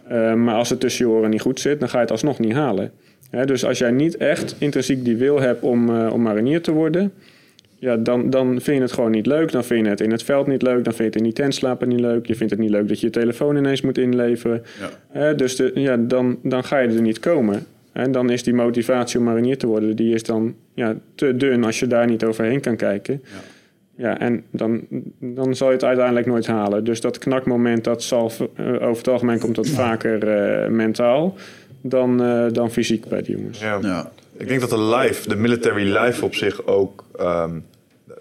[0.07, 0.31] Ja.
[0.31, 2.39] Um, maar als het tussen je oren niet goed zit, dan ga je het alsnog
[2.39, 2.91] niet halen.
[3.29, 3.45] Hè?
[3.45, 7.13] Dus als jij niet echt intrinsiek die wil hebt om, uh, om marinier te worden,
[7.79, 9.51] ja, dan, dan vind je het gewoon niet leuk.
[9.51, 10.83] Dan vind je het in het veld niet leuk.
[10.83, 12.25] Dan vind je het in die tent slapen niet leuk.
[12.25, 14.63] Je vindt het niet leuk dat je je telefoon ineens moet inleveren.
[15.13, 15.33] Ja.
[15.33, 17.65] dus de, ja, dan, dan ga je er niet komen.
[17.97, 21.63] En dan is die motivatie om marinier te worden, die is dan ja, te dun
[21.63, 23.21] als je daar niet overheen kan kijken.
[23.23, 23.39] Ja.
[23.95, 24.81] Ja, en dan,
[25.19, 26.83] dan zal je het uiteindelijk nooit halen.
[26.83, 31.35] Dus dat knakmoment, dat zal eh, over het algemeen komt dat vaker eh, mentaal
[31.81, 33.59] dan, eh, dan fysiek bij die jongens.
[33.59, 33.79] Ja.
[33.81, 34.11] Ja.
[34.37, 37.05] Ik denk dat de life, de military life op zich ook.
[37.17, 37.59] ehm,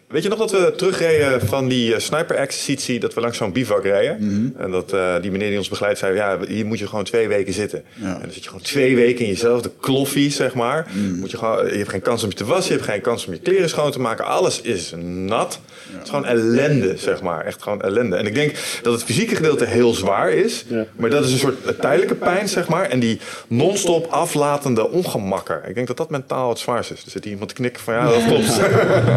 [0.09, 3.83] weet je nog dat we terugreden van die eh, sniper-exercitie, dat we langs zo'n bivak
[3.83, 4.17] reden?
[4.21, 4.63] Mhm.
[4.63, 7.29] En dat eh, die meneer die ons begeleidt zei: Ja, hier moet je gewoon twee
[7.29, 7.83] weken zitten.
[7.95, 8.15] Ja.
[8.15, 10.87] En dan zit je gewoon twee weken in jezelfde kloffie, zeg maar.
[10.93, 11.19] Mhm.
[11.19, 13.27] Moet je, gewoon, je hebt geen kans om je te wassen, je hebt geen kans
[13.27, 14.25] om je kleren schoon te maken.
[14.25, 15.61] Alles is nat.
[15.93, 17.45] Het is gewoon ellende, zeg maar.
[17.45, 18.17] Echt gewoon ellende.
[18.17, 18.53] En ik denk
[18.83, 20.65] dat het fysieke gedeelte heel zwaar is.
[20.69, 20.85] Ja.
[20.97, 22.89] Maar dat is een soort eh, tijdelijke pijn, zeg maar.
[22.91, 25.61] En die non-stop aflatende ongemakken.
[25.67, 27.05] Ik denk dat dat mentaal het zwaarste is.
[27.05, 28.57] Er zit hier iemand te knikken van ja, dat klopt.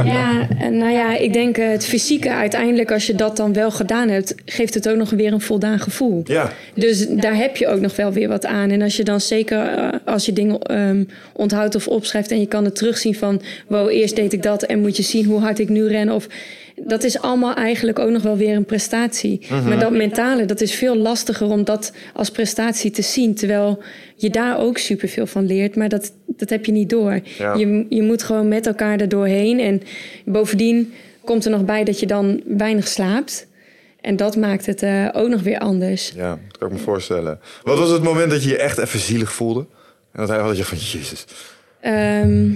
[0.06, 3.72] Ja, en nou ja, ik denk eh, het fysieke uiteindelijk, als je dat dan wel
[3.72, 6.22] gedaan hebt, geeft het ook nog weer een voldaan gevoel.
[6.26, 8.70] Ja, Dus daar heb je ook nog wel weer wat aan.
[8.70, 11.04] En als je dan zeker, eh, als je dingen ehm,
[11.34, 14.80] onthoudt of opschrijft en je kan het terugzien van, wow, eerst deed ik dat en
[14.80, 16.10] moet je zien hoe hard ik nu ren.
[16.10, 16.28] Of
[16.86, 19.48] dat is allemaal eigenlijk ook nog wel weer een prestatie.
[19.50, 23.36] Maar dat mentale, dat is veel lastiger om dat als prestatie te zien.
[23.36, 23.84] Terwijl
[24.16, 27.20] je daar ook superveel van leert, maar dat, dat heb je niet door.
[27.38, 27.54] Ja.
[27.54, 29.60] Je, je moet gewoon met elkaar er doorheen.
[29.60, 29.82] En
[30.26, 33.48] bovendien komt er nog bij dat je dan weinig slaapt.
[34.02, 36.12] En dat maakt het eh, ook nog weer anders.
[36.16, 37.40] ja, dat kan ik me voorstellen.
[37.64, 39.66] Wat was het moment dat je je echt even zielig voelde?
[40.12, 41.26] En dat hij had je van, jezus.
[41.80, 42.52] Ehm,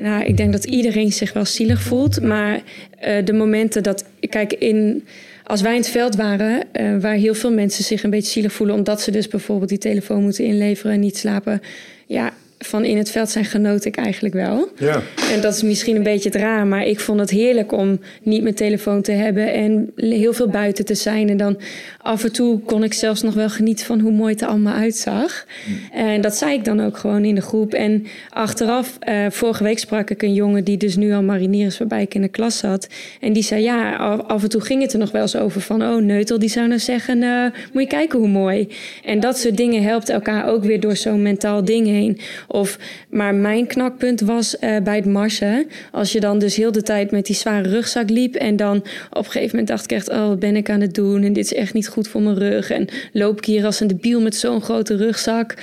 [0.00, 2.22] nou, ik denk dat iedereen zich wel zielig voelt.
[2.22, 2.62] Maar
[2.98, 4.04] eh, de momenten dat...
[4.20, 5.04] Kijk, in,
[5.44, 6.72] als wij in het veld waren...
[6.72, 8.76] eh, waar heel veel mensen zich een beetje zielig voelen...
[8.76, 11.60] omdat ze dus bijvoorbeeld die telefoon moeten inleveren en niet slapen...
[12.06, 14.68] Ja, van in het veld zijn genoot ik eigenlijk wel.
[14.78, 15.02] Ja.
[15.32, 18.42] En dat is misschien een beetje het raar, maar ik vond het heerlijk om niet
[18.42, 21.28] mijn telefoon te hebben en heel veel buiten te zijn.
[21.28, 21.58] En dan
[21.98, 24.74] af en toe kon ik zelfs nog wel genieten van hoe mooi het er allemaal
[24.74, 25.46] uitzag.
[25.92, 27.74] En dat zei ik dan ook gewoon in de groep.
[27.74, 31.78] En achteraf, eh, vorige week sprak ik een jongen die dus nu al marinier is,
[31.78, 32.88] waarbij ik in de klas zat.
[33.20, 35.60] En die zei ja, af, af en toe ging het er nog wel eens over
[35.60, 38.68] van, oh Neutel, die zou nou zeggen, eh, moet je kijken hoe mooi.
[39.04, 42.18] En dat soort dingen helpt elkaar ook weer door zo'n mentaal ding heen.
[42.46, 42.78] Of,
[43.10, 45.66] maar mijn knakpunt was eh, bij het marsen.
[45.92, 48.34] Als je dan dus heel de tijd met die zware rugzak liep.
[48.34, 48.76] En dan
[49.10, 51.22] op een gegeven moment dacht ik echt, oh, wat ben ik aan het doen?
[51.22, 52.70] En dit is echt niet goed voor mijn rug.
[52.70, 55.54] En loop ik hier als een debiel met zo'n grote rugzak.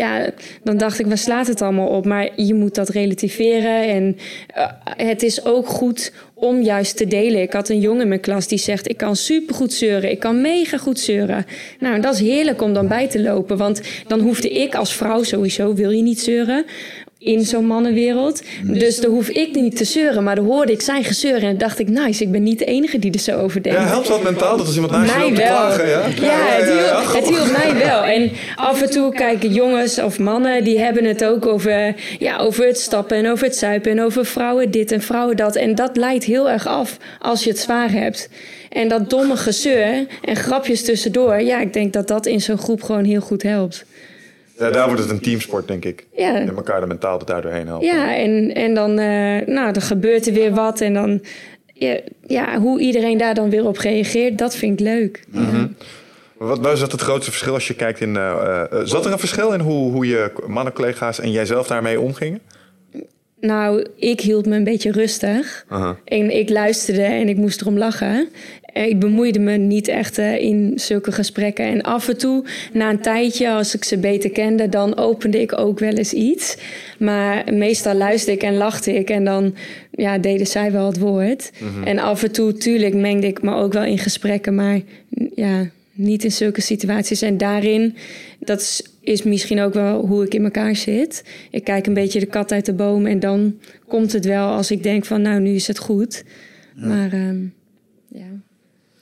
[0.00, 0.30] Ja,
[0.62, 2.04] dan dacht ik, waar slaat het allemaal op?
[2.04, 3.88] Maar je moet dat relativeren.
[3.88, 4.16] En
[4.54, 7.42] eh, het is ook goed om juist te delen.
[7.42, 10.10] Ik had een jongen in mijn klas die zegt: Ik kan supergoed zeuren.
[10.10, 11.46] Ik kan mega goed zeuren.
[11.78, 13.56] Nou, dat is heerlijk om dan bij te lopen.
[13.56, 16.64] Want dan hoefde ik als vrouw sowieso, wil je niet zeuren.
[17.22, 18.42] In zo'n mannenwereld.
[18.62, 20.24] Dus dan hoef ik niet te zeuren.
[20.24, 21.42] Maar dan hoorde ik zijn gezeur.
[21.42, 23.78] En dacht ik: Nice, ik ben niet de enige die er zo over denkt.
[23.78, 25.88] Ja, helpt dat mentaal dat als iemand naast je te klagen?
[25.88, 28.04] Ja, Ja, het hielp, het hielp mij wel.
[28.14, 32.66] En af en toe kijken jongens of mannen, die hebben het ook over, ja, over
[32.66, 35.56] het stappen en over het zuipen en over vrouwen dit en vrouwen dat.
[35.56, 38.28] En dat leidt heel erg af als je het zwaar hebt.
[38.68, 42.82] En dat domme gezeur en grapjes tussendoor, ja, ik denk dat dat in zo'n groep
[42.82, 43.84] gewoon heel goed helpt.
[44.60, 46.06] Ja, daar wordt het een teamsport, denk ik.
[46.16, 46.34] Ja.
[46.34, 47.86] En elkaar er mentaal er daardoor heen helpen.
[47.86, 51.20] Ja, en, en dan, eh, nou, dan gebeurt er weer wat en dan,
[51.72, 55.24] ja, ja, hoe iedereen daar dan weer op reageert, dat vind ik leuk.
[56.38, 58.16] Wat waar zat het grootste verschil als je kijkt in...
[58.16, 62.40] eh, eh, zat er een verschil in hoe, hoe je mannencollega's en jijzelf daarmee omgingen?
[63.40, 65.66] Nou, ik hield me een beetje rustig.
[66.04, 68.28] En ik luisterde en ik moest erom lachen.
[68.72, 71.64] Eh, Ik bemoeide me niet echt in zulke gesprekken.
[71.64, 75.58] En af en toe, na een tijdje, als ik ze beter kende, dan opende ik
[75.58, 76.56] ook wel eens iets.
[76.98, 79.10] Maar meestal luisterde ik en lachte ik.
[79.10, 79.54] En dan
[79.90, 81.50] ja, deden zij wel het woord.
[81.84, 84.54] En af en toe, tuurlijk, mengde ik me ook wel in gesprekken.
[84.54, 84.80] Maar
[85.34, 87.22] ja, niet in zulke situaties.
[87.22, 87.94] En daarin,
[88.38, 91.24] dat is, is misschien ook wel hoe ik in elkaar zit.
[91.50, 93.06] Ik kijk een beetje de kat uit de boom.
[93.06, 93.58] En dan
[93.88, 96.24] komt het wel als ik denk van, nou, nu is het goed.
[96.76, 97.40] Maar ehm,
[98.08, 98.26] ja.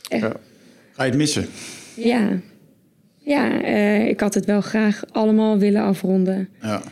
[0.09, 1.47] Ga je het missen?
[1.95, 2.41] ja.
[3.29, 6.49] Ja, eh, ik had het wel graag allemaal willen afronden.
[6.63, 6.83] Ja.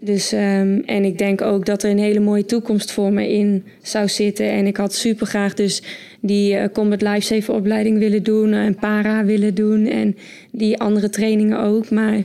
[0.00, 3.64] Dus, ehm, en ik denk ook dat er een hele mooie toekomst voor me in
[3.82, 4.50] zou zitten.
[4.50, 5.82] En ik had super graag dus
[6.20, 8.52] die eh, Combat Lifesaver opleiding willen doen.
[8.52, 9.86] En para willen doen.
[9.86, 10.16] En
[10.52, 11.90] die andere trainingen ook.
[11.90, 12.22] Maar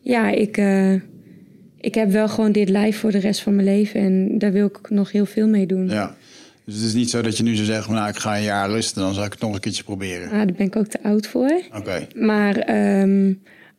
[0.00, 0.92] ja, ik, eh,
[1.80, 4.00] ik heb wel gewoon dit lijf voor de rest van mijn leven.
[4.00, 5.88] En daar wil ik nog heel veel mee doen.
[5.88, 6.16] ja.
[6.66, 8.70] Dus het is niet zo dat je nu zou zeggen, nou ik ga een jaar
[8.70, 10.30] rusten, dan zal ik het nog een keertje proberen.
[10.30, 11.60] Ah, daar ben ik ook te oud voor.
[11.76, 12.06] Oké.
[12.14, 13.32] Maar ehm,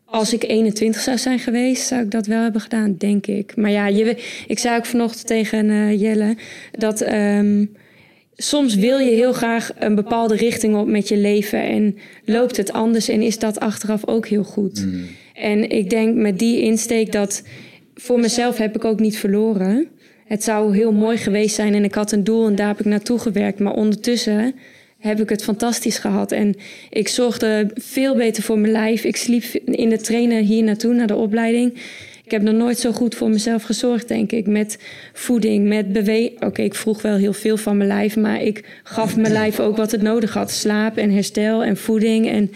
[0.06, 3.56] als ik 21 zou zijn geweest, zou ik dat wel hebben gedaan, denk ik.
[3.56, 4.18] Maar ja, je,
[4.48, 6.38] ik zei ook vanochtend tegen uh, Jelle
[6.72, 7.66] dat ehm,
[8.36, 12.72] soms wil je heel graag een bepaalde richting op met je leven en loopt het
[12.72, 14.86] anders en is dat achteraf ook heel goed.
[14.86, 15.06] Mm.
[15.34, 17.44] En ik denk met die insteek dat
[17.96, 19.88] voor mezelf heb ik ook niet verloren.
[20.28, 22.86] Het zou heel mooi geweest zijn en ik had een doel en daar heb ik
[22.86, 23.60] naartoe gewerkt.
[23.60, 24.56] Maar ondertussen
[25.00, 26.32] heb ik het fantastisch gehad.
[26.32, 26.56] En
[26.90, 29.04] ik zorgde veel beter voor mijn lijf.
[29.04, 31.74] Ik sliep in de trainer hier naartoe, naar de opleiding.
[32.24, 34.48] Ik heb nog nooit zo goed voor mezelf gezorgd, denk ik.
[34.48, 34.78] Met
[35.14, 36.36] voeding, met bewegen.
[36.40, 39.78] Oké, ik vroeg wel heel veel van mijn lijf, maar ik gaf mijn lijf ook
[39.78, 40.52] wat het nodig had.
[40.52, 42.30] Slaap en herstel en voeding.
[42.30, 42.52] En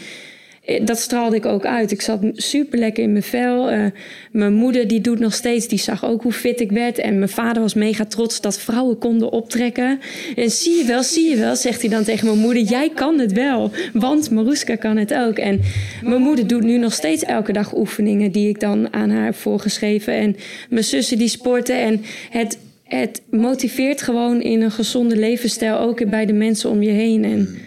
[0.84, 1.92] dat straalde ik ook uit.
[1.92, 3.72] Ik zat super lekker in mijn vel.
[3.72, 3.86] Uh,
[4.32, 6.98] mijn moeder die doet nog steeds, die zag ook hoe fit ik werd.
[6.98, 10.00] En mijn vader was mega trots dat vrouwen konden optrekken.
[10.36, 12.64] En zie je wel, zie je wel, zegt hij dan tegen mijn moeder.
[12.64, 15.38] Jij kan het wel, want Maruska kan het ook.
[15.38, 15.60] En
[16.04, 19.36] mijn moeder doet nu nog steeds elke dag oefeningen die ik dan aan haar heb
[19.36, 20.14] voorgeschreven.
[20.14, 20.36] En
[20.70, 21.80] mijn zussen die sporten.
[21.80, 26.92] En het, het motiveert gewoon in een gezonde levensstijl, ook bij de mensen om je
[26.92, 27.24] heen.
[27.24, 27.58] En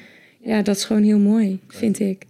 [0.42, 2.26] ja, dat is gewoon heel mooi, vind ik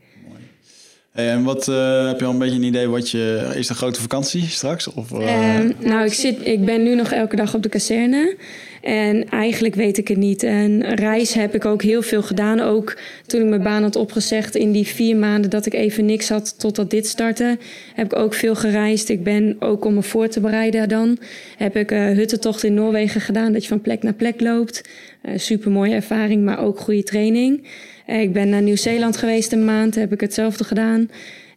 [1.14, 3.52] en wat uh, heb je al een beetje een idee wat je.
[3.54, 4.92] Is de grote vakantie straks?
[4.92, 5.60] Of, uh...
[5.78, 8.36] nou, ik, zit, ik ben nu nog elke dag op de kazerne.
[8.82, 10.42] En eigenlijk weet ik het niet.
[10.42, 12.60] En reis heb ik ook heel veel gedaan.
[12.60, 16.28] Ook toen ik mijn baan had opgezegd in die vier maanden dat ik even niks
[16.28, 17.58] had totdat dit startte.
[17.94, 19.08] Heb ik ook veel gereisd.
[19.08, 21.18] Ik ben ook om me voor te bereiden dan.
[21.56, 23.52] Heb ik uh, huttentocht in Noorwegen gedaan.
[23.52, 24.88] Dat je van plek naar plek loopt.
[25.36, 27.66] Super mooie ervaring, maar ook goede training.
[28.06, 31.10] Eh, ik ben naar Nieuw-Zeeland geweest een maand, heb ik hetzelfde gedaan.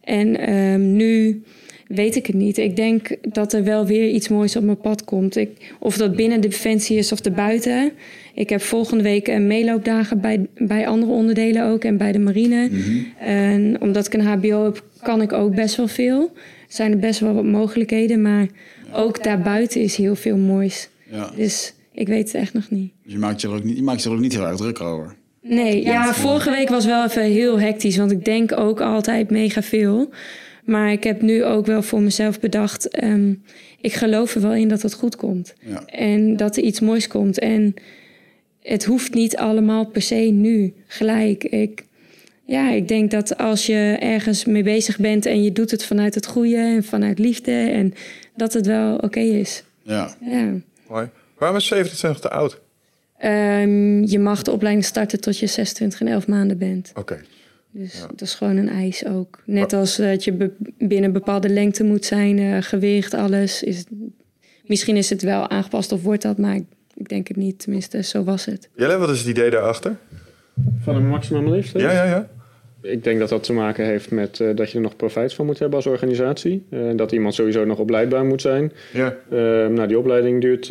[0.04, 1.42] En ehm, nu
[1.88, 2.58] weet ik het niet.
[2.58, 5.36] Ik denk dat er wel weer iets moois op mijn pad komt.
[5.36, 7.92] Ik, of dat binnen de defensie is of buiten.
[8.34, 12.68] Ik heb volgende week een meeloopdagen bij, bij andere onderdelen ook en bij de marine.
[12.70, 12.98] Mhm.
[13.18, 16.20] En omdat ik een HBO heb, kan ik ook best wel veel.
[16.34, 18.46] Er zijn er best wel wat mogelijkheden, maar
[18.92, 20.88] ook daarbuiten is heel veel moois.
[21.10, 21.30] Ja.
[21.36, 22.92] Dus ik weet het echt nog niet.
[23.02, 24.56] Dus je maakt je er ook niet, je maakt je er ook niet heel erg
[24.56, 25.16] druk over?
[25.42, 29.62] Nee, ja, vorige week was wel even heel hectisch, want ik denk ook altijd mega
[29.62, 30.10] veel.
[30.64, 33.42] Maar ik heb nu ook wel voor mezelf bedacht, um,
[33.80, 35.54] ik geloof er wel in dat het goed komt.
[35.60, 35.84] Ja.
[35.86, 37.38] En dat er iets moois komt.
[37.38, 37.74] En
[38.62, 41.44] het hoeft niet allemaal per se nu, gelijk.
[41.44, 41.84] Ik,
[42.44, 46.14] ja, ik denk dat als je ergens mee bezig bent en je doet het vanuit
[46.14, 47.94] het goede en vanuit liefde, en
[48.36, 49.64] dat het wel oké is.
[49.82, 50.16] Ja.
[50.20, 50.52] ja.
[50.88, 51.08] Mooi.
[51.38, 52.60] Waarom is 27 te oud?
[53.24, 56.92] Um, je mag de opleiding starten tot je 26 en 11 maanden bent.
[56.94, 57.20] Oké.
[57.70, 59.42] Dus dat is gewoon een eis ook.
[59.44, 63.62] Net als dat je binnen bepaalde lengte moet zijn, uh, gewicht, alles.
[63.62, 63.84] Is
[64.66, 66.64] misschien is het wel aangepast of wordt dat, maar ik,
[66.94, 67.58] ik, denk het niet.
[67.58, 68.68] Tenminste, zo was het.
[68.76, 69.96] Jelle, wat is het idee daarachter?
[70.78, 71.84] Van een maximum leeftijd?
[71.84, 72.28] Ja, ja, ja.
[72.80, 75.46] Ik denk dat dat te maken heeft met uh, dat je er nog profijt van
[75.46, 76.66] moet hebben als organisatie.
[76.70, 78.72] Uh, dat iemand sowieso nog opleidbaar moet zijn.
[78.92, 79.16] Ja.
[79.32, 80.66] Uh, nou, die opleiding duurt,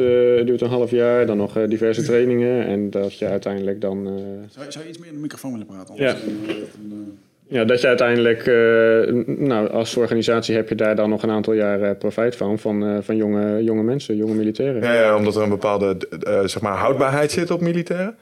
[0.45, 2.65] duurt een half jaar, dan nog diverse trainingen.
[2.65, 4.03] En dat je uiteindelijk dan.
[4.49, 5.95] Zou, zou, je iets meer in de microfoon willen praten?
[5.95, 6.15] Ja.
[7.49, 8.45] Ja, dat je uiteindelijk,
[9.25, 13.15] nou, als organisatie heb je daar dan nog een aantal jaar profijt van, van, van
[13.15, 14.81] jonge, jonge mensen, jonge militairen.
[14.81, 15.97] Ja, ja omdat er een bepaalde,
[16.45, 18.15] zeg maar, houdbaarheid zit op militairen?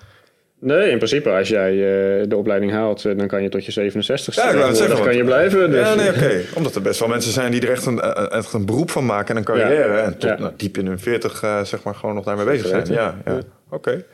[0.66, 3.72] Nee, in principe, als jij uh, de opleiding haalt, uh, dan kan je tot je
[3.72, 4.96] 67 Ja, ik wou het zeggen.
[4.96, 5.72] Dan kan je blijven.
[5.72, 5.88] Dus.
[5.88, 6.18] Ja, nee, oké.
[6.18, 6.46] Okay.
[6.56, 8.00] Omdat er best wel mensen zijn die er echt een,
[8.30, 9.94] echt een beroep van maken en een carrière.
[9.94, 10.04] Ja.
[10.04, 10.40] En tot ja.
[10.40, 12.86] nou, diep in hun 40, uh, zeg maar, gewoon nog daarmee bezig zijn.
[12.86, 13.34] Ja, ja.
[13.34, 13.46] oké.
[13.70, 14.06] Okay.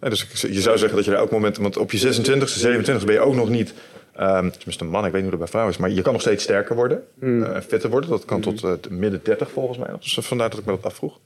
[0.00, 3.04] Ja, dus je zou zeggen dat je er elk moment, want op je 26, 27
[3.04, 3.74] ben je ook nog niet,
[4.20, 6.12] um, tenminste een man, ik weet niet hoe dat bij vrouwen is, maar je kan
[6.12, 7.60] nog steeds sterker worden en mm.
[7.60, 8.10] fitter worden.
[8.10, 8.42] Dat kan mm.
[8.42, 9.88] tot midden 30 volgens mij.
[10.00, 11.18] Dus vandaar dat ik me dat afvroeg.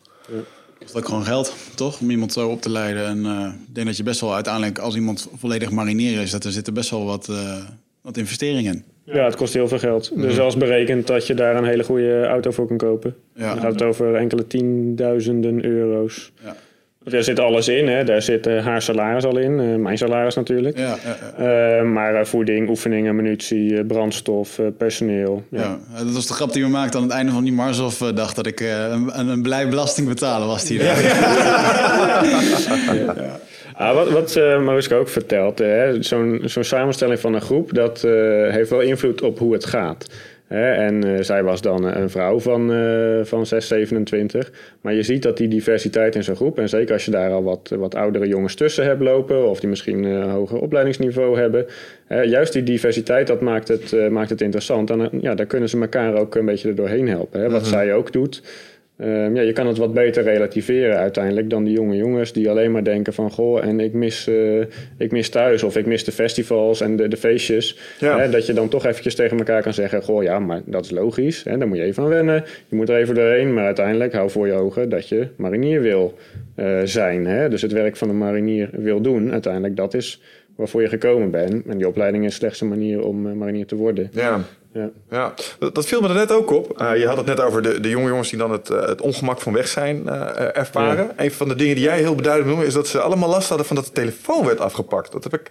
[0.78, 2.00] Kost ook gewoon geld, toch?
[2.00, 3.06] Om iemand zo op te leiden.
[3.06, 6.44] En uh, ik denk dat je best wel uiteindelijk, als iemand volledig marineren is, dat
[6.44, 7.56] er zitten best wel wat, uh,
[8.00, 8.84] wat investeringen in.
[9.04, 10.10] Ja, het kost heel veel geld.
[10.14, 13.14] Mm Dus als berekend dat je daar een hele goede auto voor kan kopen.
[13.34, 13.52] Ja.
[13.52, 16.32] Dan gaat het over enkele tienduizenden euro's.
[16.42, 16.56] Ja.
[17.11, 17.88] Daar zit alles in.
[17.88, 18.04] Hè.
[18.04, 19.59] Daar zit uh, haar salaris al in.
[19.59, 20.78] Uh, mijn salaris natuurlijk.
[20.78, 21.78] Ja, ja, ja.
[21.78, 25.44] Uh, maar voeding, oefeningen, munitie, brandstof, personeel.
[25.50, 25.78] Ja.
[25.96, 28.46] dat was de grap die we maakten aan het einde van die Marshof dag dat
[28.46, 30.96] ik een, een blij belasting betalen was daar.
[33.78, 35.62] Ah, wat wat Mariska ook vertelt,
[36.00, 38.02] zo'n zo'n samenstelling van een groep, dat
[38.50, 40.06] heeft wel invloed op hoe het gaat.
[40.49, 44.53] Hè, en uh, zij was dan een vrouw van, uh, van 6, 27.
[44.80, 47.42] Maar je ziet dat die diversiteit in zo'n groep, en zeker als je daar al
[47.42, 51.66] wat, wat oudere jongens tussen hebt lopen, of die misschien een hoger opleidingsniveau hebben,
[52.09, 54.90] juist die diversiteit, dat maakt het, maakt het interessant.
[54.90, 57.40] En ja, daar kunnen ze elkaar ook een beetje er doorheen helpen.
[57.40, 57.51] Hè.
[57.51, 57.70] Wat mhm.
[57.70, 58.42] zij ook doet,
[58.99, 62.72] Ehm, ja, je kan het wat beter relativeren uiteindelijk dan die jonge jongens die alleen
[62.72, 64.61] maar denken van goh, en ik mis, eh,
[64.96, 67.78] ik mis thuis of ik mis de festivals en de, de feestjes.
[67.99, 68.18] Ja.
[68.18, 70.90] Hè, dat je dan toch eventjes tegen elkaar kan zeggen, goh ja, maar dat is
[70.90, 71.44] logisch.
[71.44, 72.44] Hè, daar moet je even aan wennen.
[72.68, 76.18] Je moet er even doorheen, maar uiteindelijk hou voor je ogen dat je marinier wil
[76.55, 77.26] eh, zijn.
[77.26, 77.49] Hè?
[77.49, 80.20] Dus het werk van een marinier wil doen, uiteindelijk dat is
[80.59, 81.66] waarvoor je gekomen bent.
[81.66, 84.11] En die opleiding is slechts een manier om eh, marinier te worden.
[84.12, 84.40] Ja.
[84.72, 84.90] Ja.
[85.11, 86.80] Ja, dat, dat viel me er net ook op.
[86.82, 89.00] Uh, je had het net over de, de jonge jongens die dan het, uh, het
[89.00, 91.04] ongemak van weg zijn uh, ervaren.
[91.04, 91.24] Ja.
[91.24, 92.66] Een van de dingen die jij heel beduidend noemde...
[92.66, 95.12] is dat ze allemaal last hadden van dat de telefoon werd afgepakt.
[95.12, 95.50] Dat heb ik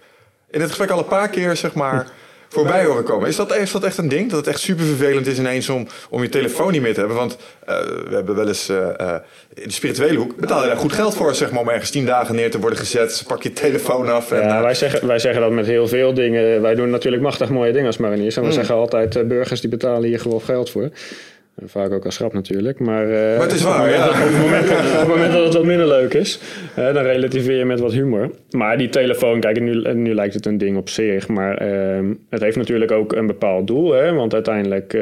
[0.50, 2.10] in het gesprek al een paar keer, zeg maar...
[2.48, 3.28] voorbij horen komen.
[3.28, 4.30] Is dat, is dat echt een ding?
[4.30, 7.16] Dat het echt super vervelend is ineens om, om je telefoon niet meer te hebben?
[7.16, 7.36] Want
[7.68, 7.78] uh,
[8.08, 9.14] we hebben wel eens uh, uh,
[9.54, 12.06] in de spirituele hoek betaal je daar goed geld voor, zeg maar, om ergens tien
[12.06, 13.24] dagen neer te worden gezet.
[13.26, 14.32] Pak je telefoon af.
[14.32, 16.62] En, ja, wij, zeggen, wij zeggen dat met heel veel dingen.
[16.62, 18.36] Wij doen natuurlijk machtig mooie dingen als mariniers.
[18.36, 18.54] En we mm.
[18.54, 20.90] zeggen altijd, burgers die betalen hier gewoon geld voor.
[21.64, 22.78] Vaak ook als grap natuurlijk.
[22.78, 24.08] Maar, uh, maar het is waar, ja.
[24.08, 26.40] op, het moment, op het moment dat het wat minder leuk is,
[26.74, 28.30] dan relativeer je met wat humor.
[28.50, 31.28] Maar die telefoon, kijk, nu, nu lijkt het een ding op zich.
[31.28, 33.92] Maar uh, het heeft natuurlijk ook een bepaald doel.
[33.92, 34.12] Hè?
[34.12, 34.92] Want uiteindelijk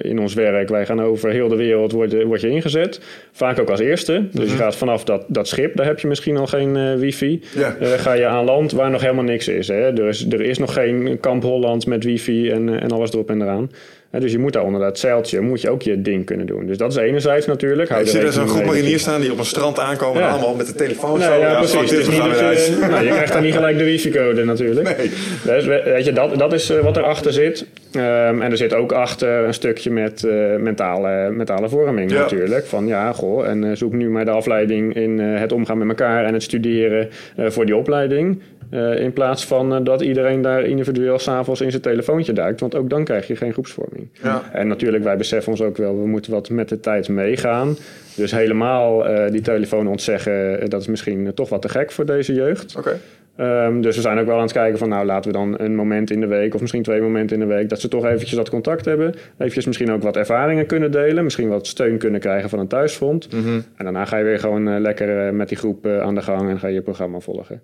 [0.00, 3.00] in ons werk, wij gaan over heel de wereld, word, word je ingezet.
[3.32, 4.28] Vaak ook als eerste.
[4.32, 7.42] Dus je gaat vanaf dat, dat schip, daar heb je misschien al geen wifi.
[7.54, 7.76] Ja.
[7.80, 9.68] ga je aan land waar nog helemaal niks is.
[9.68, 10.00] Hè?
[10.00, 13.42] Er, is er is nog geen kamp Holland met wifi en, en alles erop en
[13.42, 13.70] eraan.
[14.10, 16.66] Dus je moet daar onder dat zeiltje moet je ook je ding kunnen doen.
[16.66, 17.88] Dus dat is enerzijds natuurlijk.
[17.88, 20.28] Ja, ik zie er zo'n groep mariniers staan die op een strand aankomen ja.
[20.28, 21.34] allemaal met de telefoon nee, zo.
[21.34, 21.90] Ja, precies.
[21.90, 24.96] Dus niet dat je, nou, je krijgt dan niet gelijk de wifi-code natuurlijk.
[24.96, 25.10] Nee.
[25.44, 27.66] Dus, weet je, dat, dat is wat erachter zit.
[27.96, 28.02] Um,
[28.42, 32.20] en er zit ook achter een stukje met uh, mentale, mentale vorming ja.
[32.20, 32.66] natuurlijk.
[32.66, 35.88] Van ja, goh, en uh, zoek nu maar de afleiding in uh, het omgaan met
[35.88, 38.40] elkaar en het studeren voor die opleiding.
[38.70, 42.60] Uh, in plaats van uh, dat iedereen daar individueel s'avonds in zijn telefoontje duikt.
[42.60, 44.08] Want ook dan krijg je geen groepsvorming.
[44.22, 44.42] Ja.
[44.52, 47.76] En natuurlijk, wij beseffen ons ook wel, we moeten wat met de tijd meegaan.
[48.16, 52.32] Dus helemaal uh, die telefoon ontzeggen, dat is misschien toch wat te gek voor deze
[52.32, 52.76] jeugd.
[52.76, 52.96] Okay.
[53.40, 55.74] Um, dus we zijn ook wel aan het kijken van, nou laten we dan een
[55.74, 58.34] moment in de week, of misschien twee momenten in de week, dat ze toch eventjes
[58.34, 59.14] dat contact hebben.
[59.38, 61.24] Eventjes misschien ook wat ervaringen kunnen delen.
[61.24, 63.32] Misschien wat steun kunnen krijgen van een thuisfront.
[63.32, 63.64] Mm -hmm.
[63.76, 66.66] En daarna ga je weer gewoon lekker met die groep aan de gang en ga
[66.66, 67.62] je je programma volgen.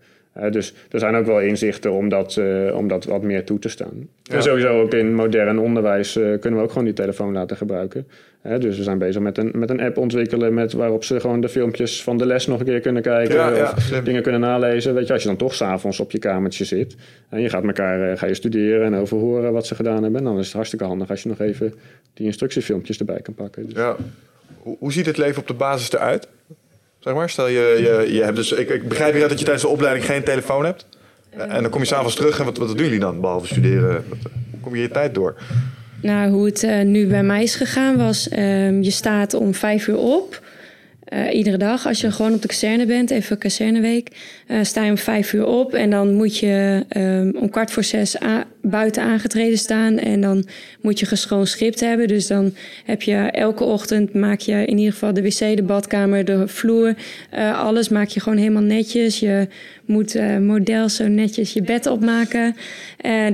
[0.51, 2.41] Dus er zijn ook wel inzichten om dat,
[2.75, 4.09] om dat wat meer toe te staan.
[4.23, 4.35] Ja.
[4.35, 8.07] En sowieso ook in modern onderwijs kunnen we ook gewoon die telefoon laten gebruiken.
[8.43, 11.49] Dus we zijn bezig met een, met een app ontwikkelen met, waarop ze gewoon de
[11.49, 13.34] filmpjes van de les nog een keer kunnen kijken.
[13.34, 14.95] Ja, ja, of dingen kunnen nalezen.
[14.95, 16.97] Weet je, als je dan toch s'avonds op je kamertje zit
[17.28, 20.24] en je gaat elkaar ga je studeren en overhoren wat ze gedaan hebben.
[20.24, 21.74] Dan is het hartstikke handig als je nog even
[22.14, 23.66] die instructiefilmpjes erbij kan pakken.
[23.66, 23.74] Dus.
[23.74, 23.97] Ja.
[24.62, 26.28] Hoe, ziet het leven op de basis eruit?
[26.99, 29.68] Zeg maar, stel je, je, je hebt dus, ik, ik begrijp dat je tijdens de
[29.68, 30.86] opleiding geen telefoon hebt.
[31.30, 34.05] En dan kom je s'avonds terug en wat, wat doen jullie dan, behalve studeren?
[34.09, 34.18] Wat,
[34.51, 35.34] hoe kom je je tijd door?
[36.03, 39.87] Nou, hoe het uh, nu bij mij is gegaan was, uh, je staat om vijf
[39.87, 40.43] uur op.
[41.13, 44.09] Uh, iedere dag, als je gewoon op de kazerne bent, even kazerneweek,
[44.49, 45.75] uh, sta je om vijf uur op.
[45.75, 48.17] En dan moet je um, om kwart voor zes
[48.63, 49.99] buiten aangetreden staan.
[49.99, 50.45] En dan
[50.81, 52.09] moet je geschoon script hebben.
[52.09, 56.25] Dus dan heb je elke ochtend, maak je in ieder geval de wc, de badkamer,
[56.25, 56.95] de vloer.
[57.55, 59.21] Alles maak je gewoon helemaal netjes.
[59.21, 59.49] Je
[59.85, 62.57] moet model zo netjes je bed opmaken.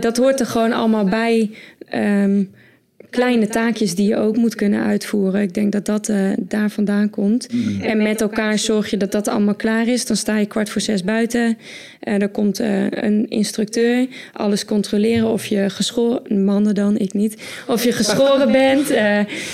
[0.01, 1.51] dat hoort er gewoon allemaal bij.
[1.95, 2.51] Um,
[3.11, 5.41] kleine taakjes die je ook moet kunnen uitvoeren.
[5.41, 7.53] Ik denk dat dat uh, daar vandaan komt.
[7.53, 7.81] Mm.
[7.81, 10.07] En met elkaar zorg je dat dat allemaal klaar is.
[10.07, 11.59] Dan sta je kwart voor zes buiten.
[12.05, 14.07] Uh, er komt uh, een instructeur.
[14.33, 16.45] Alles controleren of je geschoren...
[16.45, 17.37] Mannen dan, ik niet.
[17.67, 18.89] Of je geschoren bent.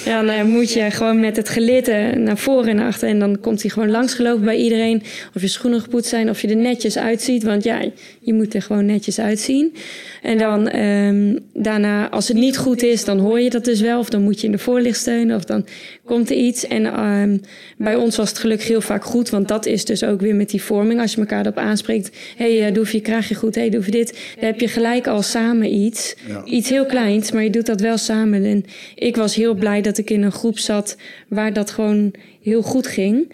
[0.04, 3.08] dan moet je gewoon met het gelitten naar voren en naar achter.
[3.08, 5.02] En dan komt hij gewoon langsgelopen bij iedereen.
[5.34, 6.30] Of je schoenen gepoetst zijn.
[6.30, 7.42] Of je er netjes uitziet.
[7.42, 7.80] Want ja,
[8.24, 9.74] je moet er gewoon netjes uitzien.
[10.22, 13.98] En dan um, daarna, als het niet goed is, dan hoor je dat dus wel.
[13.98, 15.36] Of dan moet je in de voorlicht steunen.
[15.36, 15.66] Of dan
[16.04, 16.66] komt er iets.
[16.66, 17.40] En um,
[17.76, 19.30] bij ons was het gelukkig heel vaak goed.
[19.30, 21.00] Want dat is dus ook weer met die vorming.
[21.00, 22.16] Als je elkaar erop aanspreekt.
[22.36, 23.54] Hé, hey, doe je kraagje goed.
[23.54, 24.18] Hé, hey, doe je dit.
[24.34, 26.16] Dan heb je gelijk al samen iets.
[26.28, 26.44] Ja.
[26.44, 28.44] Iets heel kleins, maar je doet dat wel samen.
[28.44, 28.64] En
[28.94, 30.96] ik was heel blij dat ik in een groep zat
[31.28, 33.26] waar dat gewoon heel goed ging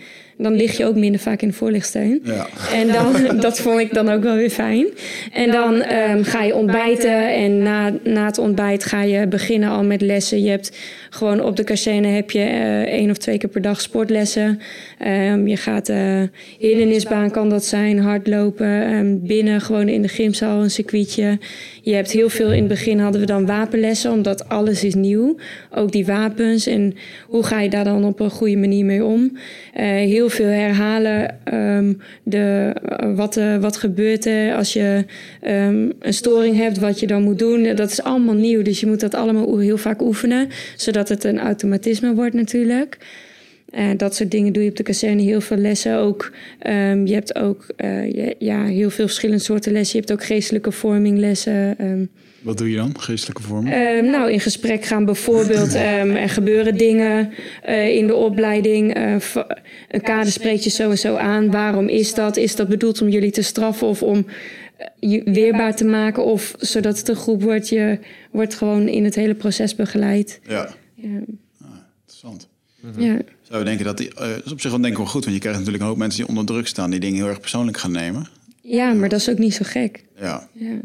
[0.42, 2.20] dan lig je ook minder vaak in de voorlichtsteun.
[2.24, 2.46] Ja.
[2.72, 4.86] En dan, dat vond ik dan ook wel weer fijn.
[5.32, 9.84] En dan um, ga je ontbijten en na, na het ontbijt ga je beginnen al
[9.84, 10.42] met lessen.
[10.42, 10.78] Je hebt
[11.10, 14.60] gewoon op de kazerne heb je uh, één of twee keer per dag sportlessen.
[15.06, 16.22] Um, je gaat uh,
[16.58, 18.94] hindernisbaan kan dat zijn, hardlopen.
[18.94, 21.38] Um, binnen gewoon in de gymzaal een circuitje.
[21.82, 25.36] Je hebt heel veel, in het begin hadden we dan wapenlessen, omdat alles is nieuw.
[25.74, 26.94] Ook die wapens en
[27.26, 29.20] hoe ga je daar dan op een goede manier mee om.
[29.22, 35.04] Uh, heel veel herhalen um, de, uh, wat, uh, wat gebeurt er als je
[35.46, 37.74] um, een storing hebt, wat je dan moet doen.
[37.74, 41.38] Dat is allemaal nieuw, dus je moet dat allemaal heel vaak oefenen, zodat het een
[41.38, 42.96] automatisme wordt natuurlijk.
[43.96, 45.22] Dat soort dingen doe je op de kazerne.
[45.22, 46.32] Heel veel lessen ook.
[46.66, 50.00] Um, je hebt ook uh, ja, heel veel verschillende soorten lessen.
[50.00, 51.76] Je hebt ook geestelijke vorminglessen.
[52.40, 53.74] Um, Wat doe je dan, geestelijke vorming?
[53.74, 55.74] Um, nou, in gesprek gaan bijvoorbeeld.
[55.74, 57.32] er gebeuren dingen
[57.68, 58.96] uh, in de opleiding.
[59.88, 61.50] een kader spreekt je zo en zo aan.
[61.50, 62.36] Waarom is dat?
[62.36, 64.26] Is dat bedoeld om jullie te straffen of om
[64.98, 66.24] je weerbaar te maken?
[66.24, 67.68] Of zodat het een groep wordt.
[67.68, 67.98] Je
[68.30, 70.40] wordt gewoon in het hele proces begeleid.
[70.46, 70.74] Ja.
[70.94, 71.08] ja.
[71.62, 71.68] Ah,
[72.00, 72.48] interessant.
[72.80, 73.02] Mm-hmm.
[73.02, 73.18] Ja.
[73.42, 75.34] Zou je denken dat die, uh, is op zich wel denk ik wel goed, want
[75.34, 77.76] je krijgt natuurlijk een hoop mensen die onder druk staan, die dingen heel erg persoonlijk
[77.76, 78.28] gaan nemen.
[78.62, 80.04] Ja, maar dat is ook niet zo gek.
[80.20, 80.48] Ja.
[80.52, 80.78] ja.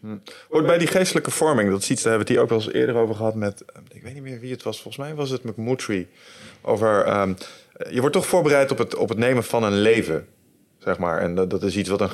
[0.00, 0.62] Hm.
[0.66, 2.80] Bij die geestelijke vorming, dat is iets, daar hebben we het hier ook wel eens
[2.80, 5.44] eerder over gehad met, ik weet niet meer wie het was, volgens mij was het
[5.44, 6.06] McMutry.
[6.60, 7.36] Over, um,
[7.90, 10.26] je wordt toch voorbereid op het, op het nemen van een leven,
[10.78, 11.20] zeg maar.
[11.20, 12.10] En dat, dat is iets wat een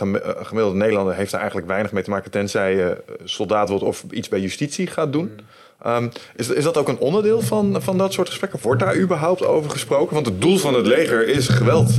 [0.47, 4.29] gemiddelde Nederlander heeft er eigenlijk weinig mee te maken, tenzij je soldaat wordt of iets
[4.29, 5.33] bij justitie gaat doen.
[5.33, 5.93] Mm.
[5.93, 8.61] Um, is, is dat ook een onderdeel van, van dat soort gesprekken?
[8.63, 10.15] Wordt daar überhaupt over gesproken?
[10.15, 11.91] Want het doel van het leger is geweld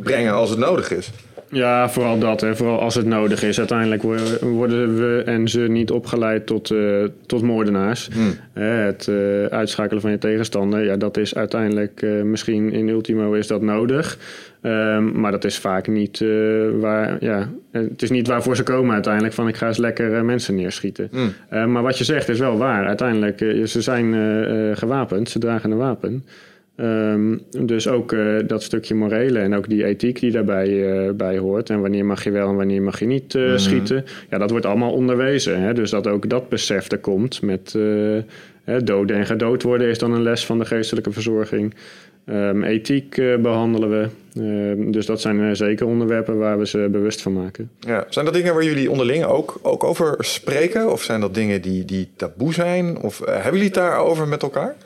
[0.00, 1.10] brengen als het nodig is.
[1.50, 2.40] Ja, vooral dat.
[2.40, 2.56] Hè.
[2.56, 3.58] Vooral als het nodig is.
[3.58, 4.02] Uiteindelijk
[4.40, 8.08] worden we en ze niet opgeleid tot, uh, tot moordenaars.
[8.12, 8.34] Hmm.
[8.52, 13.46] Het uh, uitschakelen van je tegenstander, ja, dat is uiteindelijk uh, misschien in ultimo is
[13.46, 14.18] dat nodig.
[14.62, 16.24] Um, maar dat is vaak niet
[16.80, 17.16] waar.
[17.20, 19.34] Ja, het is niet waarvoor ze komen uiteindelijk.
[19.34, 21.10] Van ik ga eens lekker mensen neerschieten.
[21.12, 21.72] Mm.
[21.72, 22.86] maar wat je zegt is wel waar.
[22.86, 24.14] Uiteindelijk, ze zijn
[24.76, 26.24] gewapend, ze dragen een wapen.
[26.80, 31.38] Um, dus ook uh, dat stukje morele en ook die ethiek die daarbij uh, bij
[31.38, 31.70] hoort.
[31.70, 33.58] En wanneer mag je wel en wanneer mag je niet uh, mm.
[33.58, 34.04] schieten.
[34.30, 35.60] Ja, dat wordt allemaal onderwezen.
[35.60, 35.74] Hè?
[35.74, 37.78] Dus dat ook dat besef er komt met
[38.84, 41.74] doden en gedood worden is dan een les van de geestelijke verzorging.
[42.28, 44.08] Um, ethiek behandelen we.
[44.40, 47.70] Uh, dus dat zijn zeker onderwerpen waar we ze bewust van maken.
[47.80, 48.06] Ja.
[48.08, 50.92] Zijn dat dingen waar jullie onderling ook, ook over spreken?
[50.92, 52.98] Of zijn dat dingen die, die taboe zijn?
[52.98, 54.76] Of hebben jullie het daarover met elkaar?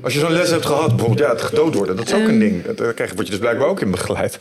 [0.00, 2.28] Als je zo'n les hebt gehad, bijvoorbeeld ja, het gedood worden, dat is ook um,
[2.28, 2.64] een ding.
[2.64, 4.38] Daar krijg, word je dus blijkbaar ook in begeleid.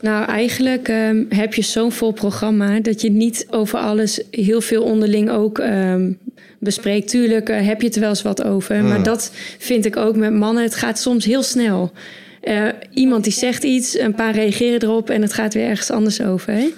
[0.00, 4.82] Nou, eigenlijk um, heb je zo'n vol programma dat je niet over alles heel veel
[4.82, 6.18] onderling ook um,
[6.58, 7.08] bespreekt.
[7.08, 8.88] Tuurlijk uh, heb je het er wel eens wat over, hmm.
[8.88, 10.62] maar dat vind ik ook met mannen.
[10.62, 11.92] Het gaat soms heel snel.
[12.42, 16.22] Uh, iemand die zegt iets, een paar reageren erop en het gaat weer ergens anders
[16.22, 16.52] over.
[16.52, 16.68] Hè?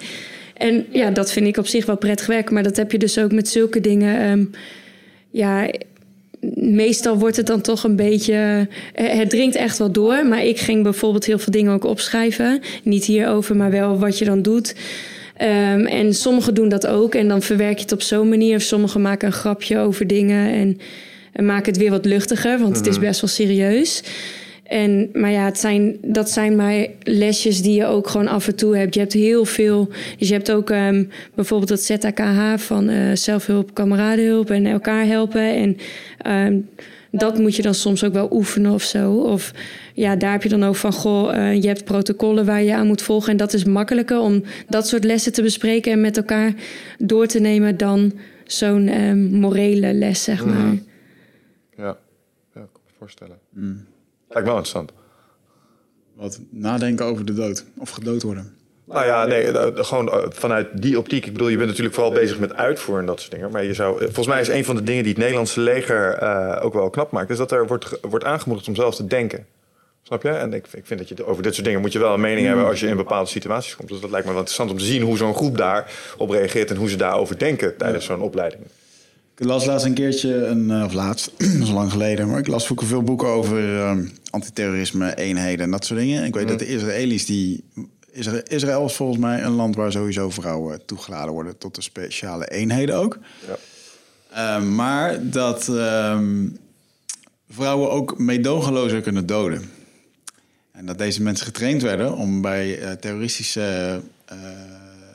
[0.53, 3.17] En ja, dat vind ik op zich wel prettig werken, maar dat heb je dus
[3.17, 4.53] ook met zulke dingen.
[5.31, 5.69] ja,
[6.55, 8.67] meestal wordt het dan toch een beetje.
[8.93, 10.27] Eh, het dringt echt wel door.
[10.27, 12.61] Maar ik ging bijvoorbeeld heel veel dingen ook opschrijven.
[12.83, 14.75] Niet hierover, maar wel wat je dan doet.
[15.41, 17.15] Um, en sommigen doen dat ook.
[17.15, 18.55] En dan verwerk je het op zo'n manier.
[18.55, 20.53] Of sommigen maken een grapje over dingen.
[20.53, 20.79] En,
[21.31, 22.59] en maken het weer wat luchtiger.
[22.59, 23.05] Want het is mhm.
[23.05, 24.03] best wel serieus.
[24.73, 28.55] En, maar ja, het zijn, dat zijn maar lesjes die je ook gewoon af en
[28.55, 28.93] toe hebt.
[28.93, 29.89] Je hebt heel veel.
[30.17, 35.41] Dus je hebt ook um, bijvoorbeeld het ZAKH van uh, zelfhulp, kameradenhulp en elkaar helpen.
[35.55, 35.77] En
[36.47, 36.69] um,
[37.11, 39.13] dat moet je dan soms ook wel oefenen of zo.
[39.13, 39.53] Of
[39.93, 42.87] ja, daar heb je dan ook van, goh, uh, je hebt protocollen waar je aan
[42.87, 43.31] moet volgen.
[43.31, 46.53] En dat is makkelijker om dat soort lessen te bespreken en met elkaar
[46.97, 48.13] door te nemen dan
[48.45, 50.65] zo'n um, morele les, zeg maar.
[50.65, 50.83] Mm.
[51.77, 51.97] Ja,
[52.53, 53.37] ja, ik kan me voorstellen.
[53.49, 53.91] Mm.
[54.33, 54.91] Lijkt wel interessant.
[56.13, 58.57] Wat nadenken over de dood of gedood worden.
[58.85, 61.25] Nou ja, nee, eh, gewoon eh, vanuit die optiek.
[61.25, 63.51] Ik bedoel, je bent natuurlijk vooral bezig met uitvoeren en dat soort dingen.
[63.51, 66.23] Maar je zou, eh, volgens mij is een van de dingen die het Nederlandse leger
[66.23, 69.45] uh, ook wel knap maakt, is dat er wordt, wordt aangemoedigd om zelf te denken.
[70.03, 70.29] Snap je?
[70.29, 72.47] En ik, ik vind dat je over dit soort dingen moet je wel een mening
[72.47, 73.89] hebben als je in bepaalde situaties komt.
[73.89, 76.75] Dus dat lijkt me wel interessant om te zien hoe zo'n groep daarop reageert en
[76.75, 78.63] hoe ze daarover denken tijdens zo'n opleiding.
[79.43, 82.71] Ik las laatst een keertje, een, of laatst, dat is lang geleden, maar ik las
[82.71, 83.97] ook veel boeken over uh,
[84.29, 86.23] antiterrorisme, eenheden en dat soort dingen.
[86.23, 86.49] Ik weet mm.
[86.49, 87.63] dat de Israëli's die
[88.43, 92.95] Israël is volgens mij een land waar sowieso vrouwen toegeladen worden tot de speciale eenheden
[92.95, 93.17] ook.
[94.31, 94.59] Ja.
[94.59, 96.19] Uh, maar dat uh,
[97.49, 99.71] vrouwen ook meedogenlozer kunnen doden.
[100.71, 104.01] En dat deze mensen getraind werden om bij uh, terroristische
[104.33, 104.37] uh,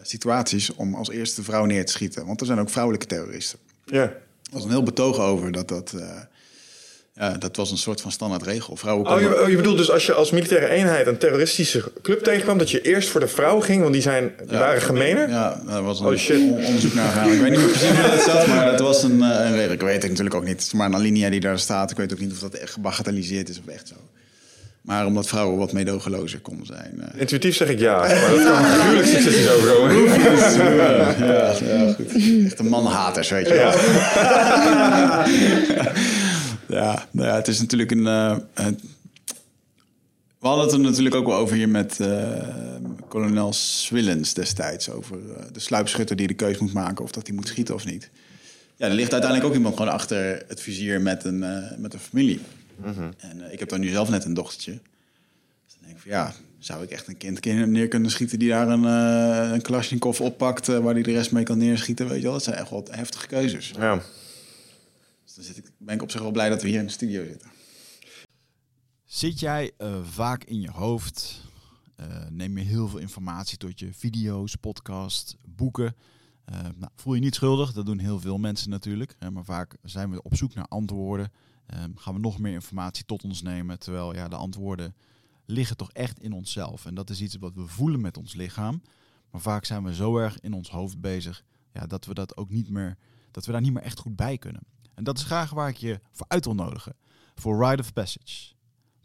[0.02, 2.26] situaties om als eerste vrouw neer te schieten.
[2.26, 3.58] Want er zijn ook vrouwelijke terroristen.
[3.90, 4.02] Ja.
[4.02, 6.02] Er was een heel betoog over dat dat uh,
[7.18, 8.76] ja, dat was een soort van standaard regel.
[8.76, 12.22] Vrouwen oh, je, oh, je bedoelt dus als je als militaire eenheid een terroristische club
[12.22, 15.28] tegenkwam, dat je eerst voor de vrouw ging, want die, zijn, die waren gemener?
[15.28, 16.40] Ja, daar was een oh, shit.
[16.40, 17.32] onderzoek naar gegaan.
[17.32, 19.72] Ik weet niet meer precies hoe dat zat, maar het was een, eh, een regel.
[19.72, 20.52] Ik weet het natuurlijk ook niet.
[20.52, 21.90] Het is maar een alinea die daar staat.
[21.90, 23.94] Ik weet ook niet of dat echt gebagatelliseerd is of echt zo.
[24.88, 26.94] Maar omdat vrouwen wat meedogenlozer konden zijn.
[26.98, 27.20] Uh...
[27.20, 30.04] Intuïtief zeg ik ja, maar dat kan gruwelijk succesjes overkomen.
[31.26, 32.12] ja, ja, goed.
[32.44, 33.72] Echt een mannenhaters, weet je wel.
[35.76, 35.86] Ja.
[36.68, 37.98] Ja, nou ja, het is natuurlijk een.
[37.98, 38.36] Uh,
[40.38, 42.08] we hadden het er natuurlijk ook wel over hier met uh,
[43.08, 44.90] kolonel Swillens destijds.
[44.90, 47.84] Over uh, de sluipschutter die de keus moet maken of dat hij moet schieten of
[47.84, 48.10] niet.
[48.76, 51.38] Ja, er ligt uiteindelijk ook iemand gewoon achter het vizier met een,
[51.78, 52.40] met een familie.
[53.18, 54.72] En eh, ik heb dan nu zelf net een dochtertje.
[54.72, 58.38] Dus dan denk ik van ja, zou ik echt een kind kin- neer kunnen schieten
[58.38, 62.08] die daar een, eh een Kalashnikov oppakt eh, waar hij de rest mee kan neerschieten,
[62.08, 62.32] weet je wel?
[62.32, 63.68] Dat zijn echt wel heftige keuzes.
[63.76, 63.94] Ja.
[65.24, 66.92] Dus dan zit ik, ben ik op zich wel blij dat we hier in de
[66.92, 67.50] studio zitten.
[69.04, 69.72] Zit jij
[70.02, 71.40] vaak in je hoofd?
[71.96, 75.94] Eh, neem je heel veel informatie tot je video's, podcast, boeken?
[76.44, 79.14] Eh, nou, voel je niet schuldig, dat doen heel veel mensen natuurlijk.
[79.18, 81.32] Hè, maar vaak zijn we op zoek naar antwoorden.
[81.68, 84.94] Ehm, gaan we nog meer informatie tot ons nemen, terwijl ja, de antwoorden
[85.44, 86.86] liggen toch echt in onszelf.
[86.86, 88.82] En dat is iets wat we voelen met ons lichaam.
[89.30, 92.50] Maar vaak zijn we zo erg in ons hoofd bezig ja, dat we dat ook
[92.50, 92.96] niet meer,
[93.30, 94.62] dat we daar niet meer echt goed bij kunnen.
[94.94, 96.96] En dat is graag waar ik je voor uit wil nodigen.
[97.34, 98.54] Voor Rite of Passage.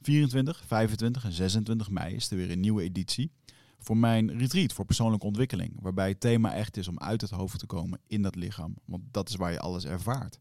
[0.02, 3.32] 24, 25 en 26 mei is er weer een nieuwe editie.
[3.80, 5.74] Voor mijn retreat voor persoonlijke ontwikkeling.
[5.82, 8.76] Waarbij het thema echt is om uit het hoofd te komen in dat lichaam.
[8.86, 10.40] Want dat is waar je alles ervaart.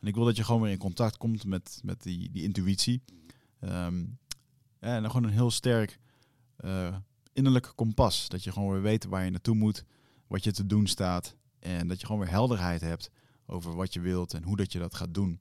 [0.00, 3.02] En ik wil dat je gewoon weer in contact komt met, met die, die intuïtie.
[3.60, 4.04] Ehm,
[4.78, 5.98] en dan gewoon een heel sterk
[6.56, 6.96] eh,
[7.32, 8.28] innerlijk kompas.
[8.28, 9.84] Dat je gewoon weer weet waar je naartoe moet,
[10.26, 11.36] wat je te doen staat.
[11.58, 13.10] En dat je gewoon weer helderheid hebt
[13.46, 15.40] over wat je wilt en hoe dat je dat gaat doen.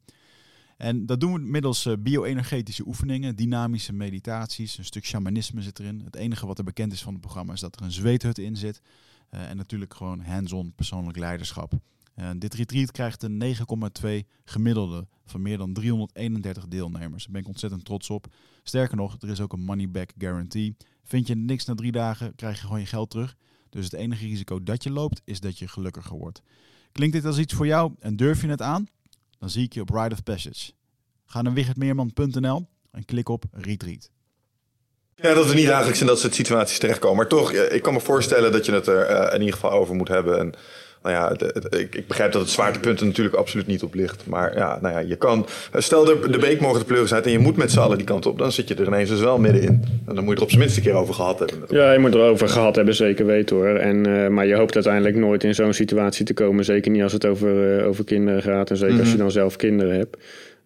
[0.78, 6.02] En dat doen we middels eh, bio-energetische oefeningen, dynamische meditaties, een stuk shamanisme zit erin.
[6.04, 8.56] Het enige wat er bekend is van het programma is dat er een zweethut in
[8.56, 8.82] zit.
[9.30, 11.74] Eh, en natuurlijk gewoon hands-on persoonlijk leiderschap.
[12.18, 17.24] Eh, dit retreat krijgt een 9,2 gemiddelde van meer dan 331 deelnemers.
[17.24, 18.28] Daar ben ik ontzettend trots op.
[18.64, 20.76] Sterker nog, er is ook een money back guarantee.
[21.04, 23.36] Vind je niks na drie dagen, krijg je gewoon je geld terug.
[23.70, 26.42] Dus het enige risico dat je loopt, is dat je gelukkiger wordt.
[26.92, 28.88] Klinkt dit als iets voor jou en durf je het aan?
[29.40, 30.72] Dan zie ik je op Ride of Passage.
[31.26, 34.10] Ga naar wichertmeerman.nl en klik op Retreat.
[35.16, 37.18] Ja, dat we niet dagelijks in dat soort situaties terechtkomen.
[37.18, 39.72] Maar toch, eh, ik kan me voorstellen dat je het er eh, in ieder geval
[39.72, 40.40] over moet hebben.
[40.40, 40.54] En
[41.04, 43.94] nou ja, het- het- ik, ik begrijp dat het zwaartepunt er natuurlijk absoluut niet op
[43.94, 44.26] ligt.
[44.28, 45.46] Maar ja, nou ja, je kan...
[45.74, 48.06] Stel, de, de beek mogen de pleuris uit en je moet met z'n allen die
[48.06, 48.38] kant op.
[48.38, 49.84] Dan zit je er ineens dus wel middenin.
[50.08, 51.58] En dan moet je er op zijn minst een keer over gehad hebben.
[51.70, 53.68] Ja, je moet erover gehad hebben, zeker weten hoor.
[53.76, 56.66] En, eh, maar je hoopt uiteindelijk nooit in zo'n situatie te komen.
[56.66, 58.70] Zeker niet als het over, eh, over kinderen gaat.
[58.70, 60.18] En zeker als je dan zelf kinderen hebt.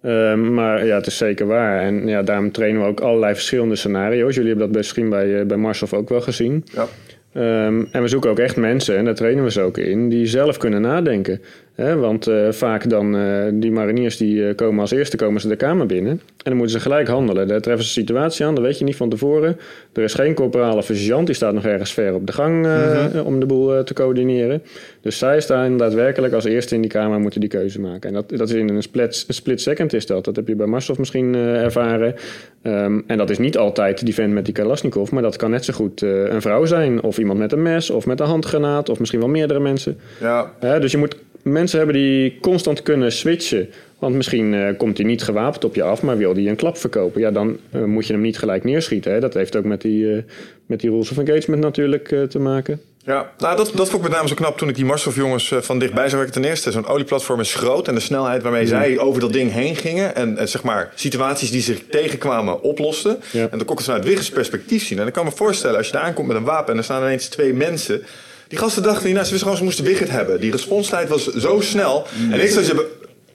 [0.02, 1.82] Ehm, maar ja, het is zeker waar.
[1.82, 4.34] En ja, daarom trainen we ook allerlei verschillende scenario's.
[4.36, 6.66] Jullie hebben dat misschien bij, eh, bij Marshof ook wel gezien.
[6.74, 6.88] Ja.
[7.34, 10.26] Ehm, en we zoeken ook echt mensen, en daar trainen we ze ook in, die
[10.26, 11.42] zelf kunnen nadenken.
[11.76, 15.48] Hè, want eh, vaak dan, eh, die mariniers die eh, komen als eerste komen ze
[15.48, 16.12] de kamer binnen.
[16.12, 17.48] En dan moeten ze gelijk handelen.
[17.48, 19.58] Daar treffen ze een situatie aan, dat weet je niet van tevoren.
[19.94, 23.26] Er is geen corporaal of sergeant, die staat nog ergens ver op de gang eh,
[23.26, 24.64] om de boel te coördineren.
[25.02, 28.10] Dus zij staan daadwerkelijk als eerste in die kamer en moeten die keuze maken.
[28.10, 30.26] En dat, dat is in een split, split second is dat.
[30.26, 32.16] Dat heb je bij Marshof misschien ervaren.
[32.62, 35.66] Ehm, en dat is niet altijd die vent met die Kalashnikov, maar dat kan net
[35.66, 37.04] zo goed een vrouw zijn.
[37.04, 39.98] Of iemand met een mes, of met een handgranaat, of misschien wel meerdere mensen.
[40.20, 43.70] Ja, dus je moet mensen hebben die constant kunnen switchen.
[44.00, 46.78] Want misschien eh, komt hij niet gewapend op je af, maar wil hij een klap
[46.78, 47.22] verkopen.
[47.22, 49.12] Ja, dan eh, moet je hem niet gelijk neerschieten.
[49.12, 49.20] Hè.
[49.20, 50.24] Dat heeft ook met die, eh,
[50.66, 52.82] met die rules of engagement natuurlijk te maken.
[53.06, 55.52] Ja, nou, dat, dat vond ik met name zo knap toen ik die Marshof jongens
[55.52, 56.20] eh, van dichtbij zag.
[56.20, 56.42] werken.
[56.42, 59.76] Ten eerste, zo'n olieplatform is groot en de snelheid waarmee zij over dat ding heen
[59.76, 60.16] gingen.
[60.16, 63.20] En, en zeg maar situaties die zich tegenkwamen oplosten.
[63.32, 63.42] Ja.
[63.42, 65.00] En dan kon ik het vanuit Wiggers perspectief zien.
[65.00, 67.02] En ik kan me voorstellen, als je daar aankomt met een wapen en er staan
[67.02, 68.04] ineens twee mensen.
[68.52, 70.40] Die gasten dachten, nou, ze wisten gewoon, ze moesten Wigert hebben.
[70.40, 72.08] Die responstijd was zo snel.
[72.32, 72.66] En ik zou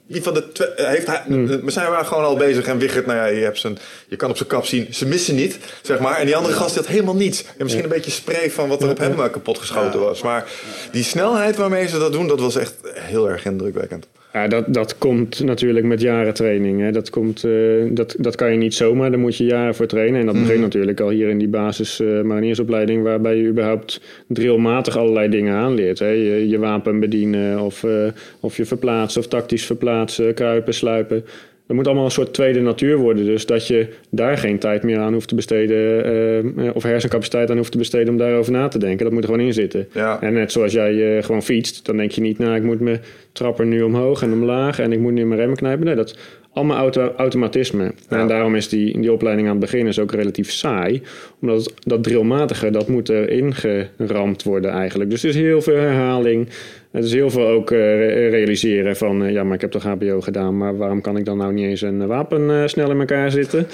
[0.07, 1.23] wie van de eh, heeft hij,
[1.63, 4.29] we zijn waren gewoon al bezig en Wigert, nou ja, je, hebt zijn, je kan
[4.29, 6.17] op zijn kap zien, ze missen niet, zeg maar.
[6.17, 7.43] En die andere gast die had helemaal niets.
[7.43, 10.21] En misschien een beetje spray van wat er op hem eh, kapot geschoten was.
[10.21, 10.51] Maar
[10.91, 14.07] die snelheid waarmee ze dat doen, dat was echt heel erg indrukwekkend.
[14.37, 16.81] Ja, dat, dat komt natuurlijk met jaren training.
[16.81, 16.91] Hè.
[16.91, 17.51] Dat, komt, eh,
[17.89, 20.19] dat, dat kan je niet zomaar, daar moet je jaren voor trainen.
[20.19, 23.03] En dat begint natuurlijk al hier in die basis eh, mariniersopleiding...
[23.03, 25.99] waarbij je überhaupt drillmatig allerlei dingen aanleert.
[25.99, 26.07] Hè.
[26.07, 28.07] Je, je wapen bedienen of, eh,
[28.39, 31.25] of je verplaatsen of tactisch verplaatsen, kruipen, sluipen.
[31.67, 33.25] Dat moet allemaal een soort tweede natuur worden.
[33.25, 36.03] Dus dat je daar geen tijd meer aan hoeft te besteden...
[36.57, 39.05] eh, of hersencapaciteit aan hoeft te besteden om daarover na te denken.
[39.05, 39.87] Dat moet er gewoon in zitten.
[39.93, 40.21] Ja.
[40.21, 42.37] En net zoals jij eh, gewoon fietst, dan denk je niet...
[42.37, 42.99] nou, ik moet mijn
[43.31, 44.79] trapper nu omhoog en omlaag...
[44.79, 45.85] en ik moet nu mijn remmen knijpen.
[45.85, 46.15] Nee, dat is
[46.53, 47.91] allemaal auto automatisme.
[48.09, 51.01] En daarom is die, die opleiding aan het begin is ook relatief saai.
[51.41, 55.09] Omdat het- dat drillmatige, dat moet erin geramd worden eigenlijk.
[55.09, 56.47] Dus er is heel veel herhaling...
[56.97, 59.83] Het is heel veel ook eh, re- realiseren van, eh, ja, maar ik heb toch
[59.83, 62.99] HBO gedaan, maar waarom kan ik dan nou niet eens een wapen eh, snel in
[62.99, 63.67] elkaar zitten?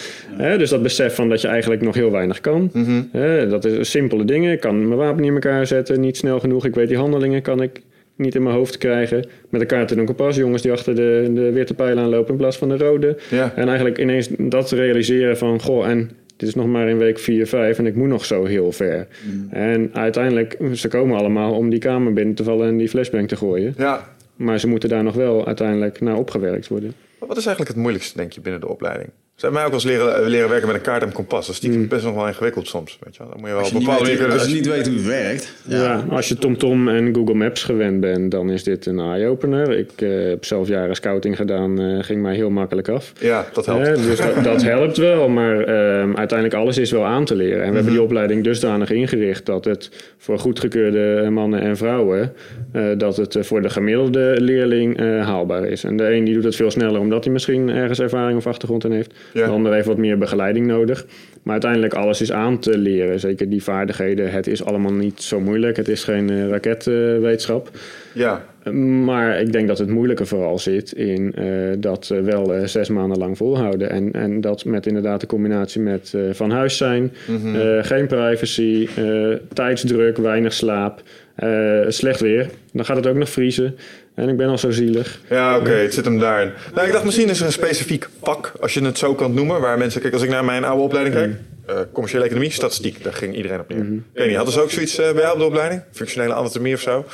[0.58, 2.72] Dus dat besef van dat je eigenlijk nog heel weinig kan.
[3.12, 4.52] Hè, dat is simpele dingen.
[4.52, 6.66] Ik kan mijn wapen niet in elkaar zetten, niet snel genoeg.
[6.66, 7.82] Ik weet die handelingen kan ik
[8.16, 9.26] niet in mijn hoofd krijgen.
[9.50, 12.38] Met een kaart en een kompas, jongens die achter de, de witte pijlen aanlopen in
[12.38, 13.18] plaats van de rode.
[13.30, 13.54] Ja.
[13.56, 16.10] En eigenlijk ineens dat realiseren van, goh, en
[16.44, 19.08] dit is nog maar in week 4, 5 en ik moet nog zo heel ver.
[19.50, 23.36] En uiteindelijk, ze komen allemaal om die kamer binnen te vallen en die flashbang te
[23.36, 23.74] gooien.
[23.78, 24.10] Ja.
[24.36, 26.94] Maar ze moeten daar nog wel uiteindelijk naar opgewerkt worden.
[27.18, 29.10] Wat is eigenlijk het moeilijkste, denk je, binnen de opleiding?
[29.44, 31.46] Ze hebben mij ook wel eens leren, leren werken met een kaart en kompas.
[31.46, 32.98] Dat is die best nog wel ingewikkeld soms.
[33.04, 33.32] Weet je wel.
[33.32, 35.06] Dan moet je wel Als je, een niet weet, als je niet weet hoe het
[35.06, 35.54] werkt.
[35.68, 36.06] Ja.
[36.10, 39.78] als je TomTom en Google Maps gewend bent, dan is dit een eye-opener.
[39.78, 43.14] Ik eh, heb zelf jaren scouting gedaan, eh, ging mij heel makkelijk af.
[43.20, 43.88] Ja, dat helpt.
[43.88, 47.64] Eh, dus dat, dat helpt wel, maar ehm, uiteindelijk alles is wel aan te leren.
[47.64, 52.34] En we hebben die opleiding dusdanig ingericht dat het voor goedgekeurde mannen en vrouwen,
[52.72, 55.84] eh, dat het eh, voor de gemiddelde leerling eh, haalbaar is.
[55.84, 58.84] En de een die doet het veel sneller omdat hij misschien ergens ervaring of achtergrond
[58.84, 59.14] in heeft.
[59.34, 59.46] Ja.
[59.46, 61.06] De ander heeft wat meer begeleiding nodig.
[61.44, 63.20] Maar uiteindelijk alles is aan te leren.
[63.20, 64.32] Zeker die vaardigheden.
[64.32, 65.78] Het is allemaal niet zo moeilijk.
[65.78, 67.70] Het is geen eh, raketwetenschap.
[68.14, 71.46] Ja, Maar ik denk dat het moeilijke vooral zit in eh,
[71.78, 73.90] dat eh, wel eh, zes maanden lang volhouden.
[73.90, 77.12] En, en dat met inderdaad de combinatie met eh, van huis zijn,
[77.56, 81.02] eh, geen privacy, eh, tijdsdruk, weinig slaap,
[81.36, 82.50] eh, slecht weer.
[82.72, 83.76] Dan gaat het ook nog vriezen.
[84.16, 85.20] En ik ben al zo zielig.
[85.30, 86.52] ja oké, het zit hem daarin.
[86.74, 89.62] Nou, ik dacht misschien is er een specifiek vak, als je het zo kan noemen,
[89.62, 90.02] waar mensen...
[90.02, 91.36] Kijk, als ik naar mijn oude opleiding kijk,
[91.66, 93.78] eh, commerciële economie, statistiek, daar ging iedereen op neer.
[93.80, 95.82] Ik weet niet, hadden ze ook zoiets eh, bij jou op de opleiding?
[95.92, 97.06] Functionele anatomie of zo?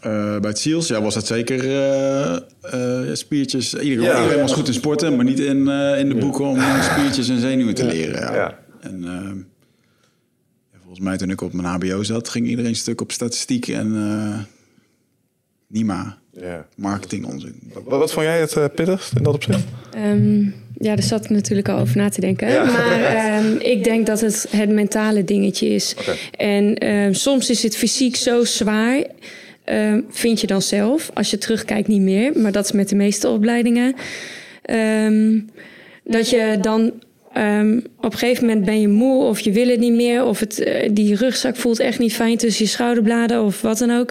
[0.00, 3.74] Eh, bij het SEALS ja, was dat zeker eh, eh, spiertjes.
[3.74, 4.22] Iedereen, Ja.
[4.22, 7.38] iedereen was goed in sporten, maar niet in, eh, in de boeken om spiertjes en
[7.40, 8.20] zenuwen te leren.
[8.20, 8.34] Ja.
[8.34, 8.58] Ja.
[8.80, 9.04] En
[10.80, 14.38] volgens mij toen ik op mijn HBO zat, ging iedereen stuk op statistiek en eh
[15.70, 16.66] NIMA, Ja.
[16.76, 17.54] marketing onzin.
[17.72, 19.64] Wat, wat vond jij het eh, pittigst in dat opzicht?
[19.94, 20.40] Ehm,
[20.78, 22.48] ja, daar zat ik natuurlijk al over na te denken.
[22.48, 22.64] Ja.
[22.64, 25.94] Maar ehm, ik denk dat het het mentale dingetje is.
[26.36, 29.04] En ehm, soms is het fysiek zo zwaar.
[29.64, 32.32] ehm, vind je dan zelf, als je terugkijkt, niet meer.
[32.38, 33.94] Maar dat is met de meeste opleidingen.
[34.62, 35.38] Ehm,
[36.04, 36.92] dat je dan
[37.32, 40.24] ehm, op een gegeven moment ben je moe of je wil het niet meer.
[40.24, 43.90] Of het, eh, die rugzak voelt echt niet fijn tussen je schouderbladen of wat dan
[43.90, 44.10] ook.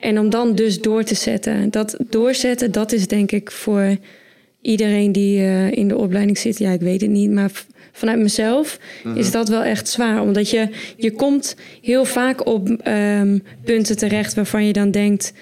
[0.00, 1.70] En om dan dus door te zetten.
[1.70, 3.96] Dat doorzetten, dat is denk ik voor
[4.62, 6.58] iedereen die eh, in de opleiding zit.
[6.58, 7.50] Ja, ik weet het niet, maar
[7.92, 8.78] vanuit mezelf
[9.14, 10.22] is dat wel echt zwaar.
[10.22, 15.32] Omdat je, je komt heel vaak op ehm, punten terecht waarvan je dan denkt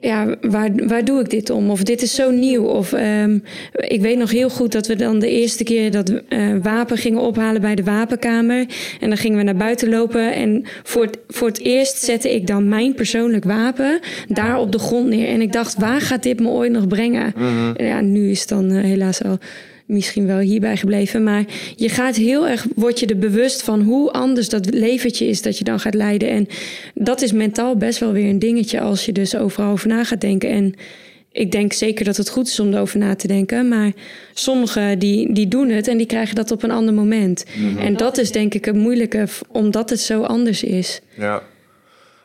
[0.00, 1.70] ja, waar, waar doe ik dit om?
[1.70, 2.64] Of dit is zo nieuw.
[2.64, 3.38] Of ehm,
[3.72, 7.20] ik weet nog heel goed dat we dan de eerste keer dat eh, wapen gingen
[7.20, 8.66] ophalen bij de wapenkamer.
[9.00, 10.34] En dan gingen we naar buiten lopen.
[10.34, 14.78] En voor het, voor het eerst zette ik dan mijn persoonlijk wapen daar op de
[14.78, 15.28] grond neer.
[15.28, 17.34] En ik dacht, waar gaat dit me ooit nog brengen?
[17.76, 19.38] En Ja, nu is het dan eh, helaas al
[19.88, 21.22] misschien wel hierbij gebleven.
[21.22, 21.44] Maar
[21.76, 25.58] je gaat heel erg, word je er bewust van hoe anders dat leventje is dat
[25.58, 26.28] je dan gaat leiden.
[26.28, 26.46] En
[26.94, 30.20] dat is mentaal best wel weer een dingetje als je dus overal over na gaat
[30.20, 30.50] denken.
[30.50, 30.74] En
[31.32, 33.68] ik denk zeker dat het goed is om erover na te denken.
[33.68, 33.92] Maar
[34.34, 37.44] sommigen die, die doen het en die krijgen dat op een ander moment.
[37.78, 41.00] En dat is denk ik het moeilijke, omdat het zo anders is.
[41.16, 41.42] Ja.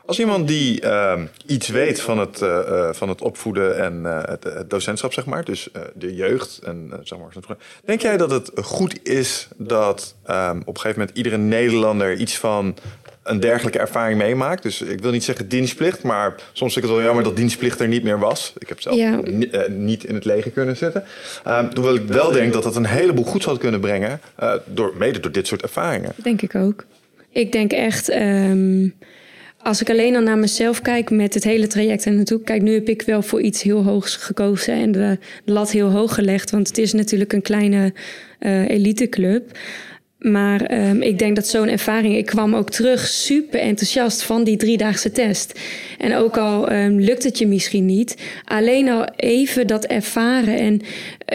[0.06, 4.22] Als iemand die ehm, iets weet van het, eh, eh, van het opvoeden en eh,
[4.26, 8.52] het, het docentschap, zeg maar, dus de jeugd, en, zeg maar, denk jij dat het
[8.56, 12.76] goed is dat ehm, op een gegeven moment iedere Nederlander iets van
[13.24, 14.64] een dergelijke ervaring meemaakt?
[14.64, 17.80] Dus ik wil niet zeggen dienstplicht, maar soms vind ik het wel jammer dat dienstplicht
[17.80, 18.54] er niet meer was.
[18.58, 19.20] Ik heb zelf Ja.
[19.68, 21.04] niet in het leger kunnen zitten.
[21.44, 24.22] Ehm hoewel ik wel denk dat dat een heleboel goed zou kunnen brengen,
[24.66, 26.12] door, mede door dit soort ervaringen.
[26.16, 26.86] Denk ik ook.
[27.30, 28.10] Ik denk echt,
[29.64, 32.42] als ik alleen al naar mezelf kijk met het hele traject en naartoe.
[32.42, 36.14] Kijk, nu heb ik wel voor iets heel hoogs gekozen en de lat heel hoog
[36.14, 36.52] gelegd.
[36.52, 37.94] Want het is natuurlijk een kleine
[38.40, 39.58] eh eliteclub.
[40.24, 42.16] Maar ehm, ik denk dat zo'n ervaring.
[42.16, 45.60] Ik kwam ook terug super enthousiast van die driedaagse test.
[45.98, 50.58] En ook al ehm, lukt het je misschien niet, alleen al even dat ervaren.
[50.58, 50.82] En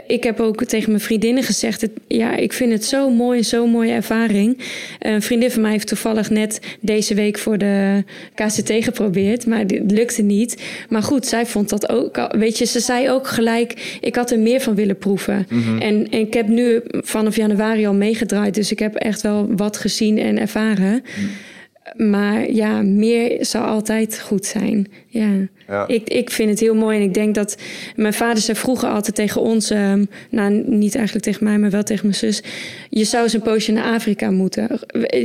[0.06, 3.70] ik heb ook tegen mijn vriendinnen gezegd: het, ja, ik vind het zo mooi, zo'n
[3.70, 4.58] mooie ervaring.
[4.98, 8.04] Een vriendin van mij heeft toevallig net deze week voor de
[8.34, 10.62] KCT geprobeerd, maar dit lukte niet.
[10.88, 12.28] Maar goed, zij vond dat ook.
[12.30, 15.46] Weet je, ze zei ook gelijk: ik had er meer van willen proeven.
[15.80, 19.76] En, en ik heb nu vanaf januari al meegedraaid, dus ik heb echt wel wat
[19.76, 21.02] gezien en ervaren.
[21.96, 24.86] Maar ja, meer zou altijd goed zijn.
[25.18, 25.46] Ja.
[25.68, 25.86] Ja.
[25.86, 27.56] Ik, ik vind het heel mooi en ik denk dat
[27.96, 31.82] mijn vader zei vroeger altijd tegen ons, ehm, nou niet eigenlijk tegen mij, maar wel
[31.82, 32.42] tegen mijn zus,
[32.90, 34.68] je zou eens een poosje naar Afrika moeten.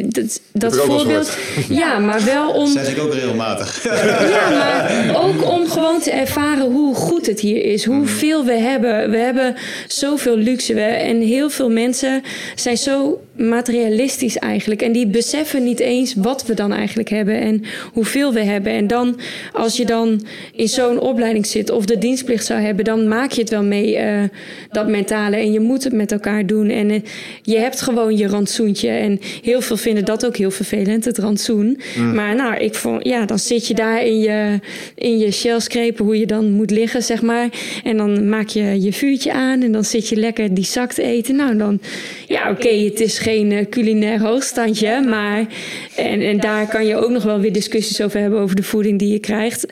[0.05, 1.37] Dat, dat voorbeeld,
[1.69, 3.83] ja, maar wel om, zeg ik ook regelmatig.
[4.29, 7.85] ja, maar ook om gewoon te ervaren hoe goed het hier is.
[7.85, 9.09] Hoeveel we hebben.
[9.09, 9.55] We hebben
[9.87, 10.73] zoveel luxe.
[10.73, 12.23] We, en heel veel mensen
[12.55, 14.81] zijn zo materialistisch eigenlijk.
[14.81, 17.63] En die beseffen niet eens wat we dan eigenlijk hebben en
[17.93, 18.71] hoeveel we hebben.
[18.71, 19.19] En dan,
[19.53, 23.31] als je je dan in zo'n opleiding zit of de dienstplicht zou hebben, dan maak
[23.31, 24.23] je het wel mee, uh,
[24.71, 25.35] dat mentale.
[25.35, 26.69] En je moet het met elkaar doen.
[26.69, 26.99] En uh,
[27.41, 28.89] je hebt gewoon je rantsoentje.
[28.89, 31.79] En heel veel vinden dat ook heel vervelend, het rantsoen.
[31.97, 32.15] Mm.
[32.15, 34.59] Maar nou, ik vond, ja, dan zit je daar in je,
[34.95, 37.49] in je shellskrepen, hoe je dan moet liggen, zeg maar.
[37.83, 41.03] En dan maak je je vuurtje aan en dan zit je lekker die zak te
[41.03, 41.35] eten.
[41.35, 41.79] Nou, dan,
[42.27, 45.45] ja, oké, okay, het is geen uh, culinair hoogstandje, maar.
[45.95, 48.99] En, en daar kan je ook nog wel weer discussies over hebben, over de voeding
[48.99, 49.62] die je krijgt.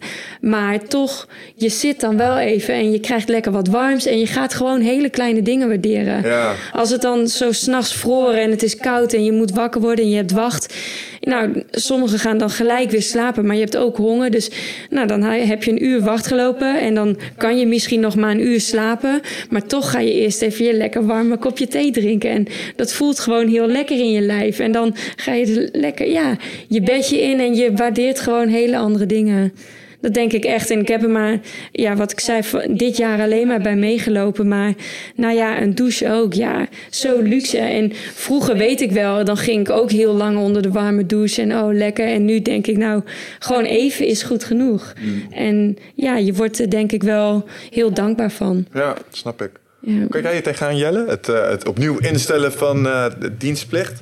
[0.41, 4.27] Maar toch, je zit dan wel even en je krijgt lekker wat warms en je
[4.27, 6.21] gaat gewoon hele kleine dingen waarderen.
[6.23, 6.53] Ja.
[6.73, 10.05] Als het dan zo s'nachts vroren en het is koud en je moet wakker worden
[10.05, 10.73] en je hebt wacht.
[11.21, 14.31] Nou, sommigen gaan dan gelijk weer slapen, maar je hebt ook honger.
[14.31, 14.49] Dus
[14.89, 18.31] nou, dan heb je een uur wacht gelopen en dan kan je misschien nog maar
[18.31, 19.21] een uur slapen.
[19.49, 22.29] Maar toch ga je eerst even je lekker warme kopje thee drinken.
[22.29, 24.59] En dat voelt gewoon heel lekker in je lijf.
[24.59, 26.37] En dan ga je lekker, ja,
[26.67, 29.53] je bedje in en je waardeert gewoon hele andere dingen.
[30.01, 30.69] Dat denk ik echt.
[30.69, 31.39] En ik heb er maar,
[31.71, 34.47] ja, wat ik zei, dit jaar alleen maar bij meegelopen.
[34.47, 34.73] Maar
[35.15, 36.33] nou ja, een douche ook.
[36.33, 37.57] Ja, zo luxe.
[37.57, 41.41] En vroeger weet ik wel, dan ging ik ook heel lang onder de warme douche.
[41.41, 42.05] En oh, lekker.
[42.05, 43.01] En nu denk ik, nou,
[43.39, 44.93] gewoon even is goed genoeg.
[45.01, 45.27] Mm.
[45.31, 48.65] En ja, je wordt er denk ik wel heel dankbaar van.
[48.73, 49.51] Ja, snap ik.
[49.79, 50.05] Ja.
[50.09, 51.05] Kijk jij je tegenaan, Jelle?
[51.07, 54.01] Het, uh, het opnieuw instellen van uh, de dienstplicht?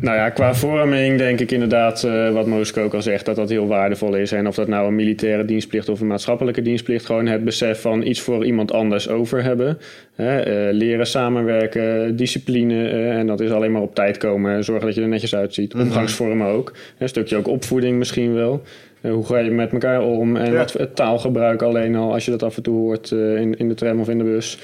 [0.00, 3.48] Nou ja, qua vorming denk ik inderdaad, uh, wat Mooske ook al zegt, dat dat
[3.48, 4.32] heel waardevol is.
[4.32, 8.02] En of dat nou een militaire dienstplicht of een maatschappelijke dienstplicht, gewoon het besef van
[8.02, 9.78] iets voor iemand anders over hebben.
[10.14, 14.86] Hè, uh, leren samenwerken, discipline, uh, en dat is alleen maar op tijd komen, zorgen
[14.86, 15.74] dat je er netjes uitziet.
[15.74, 15.82] Mhm.
[15.82, 16.72] Omgangsvormen ook.
[16.98, 18.62] Een stukje ook opvoeding misschien wel.
[19.00, 22.42] hoe ga je met elkaar om en wat het taalgebruik alleen al als je dat
[22.42, 24.58] af en toe hoort in, in de tram of in de bus.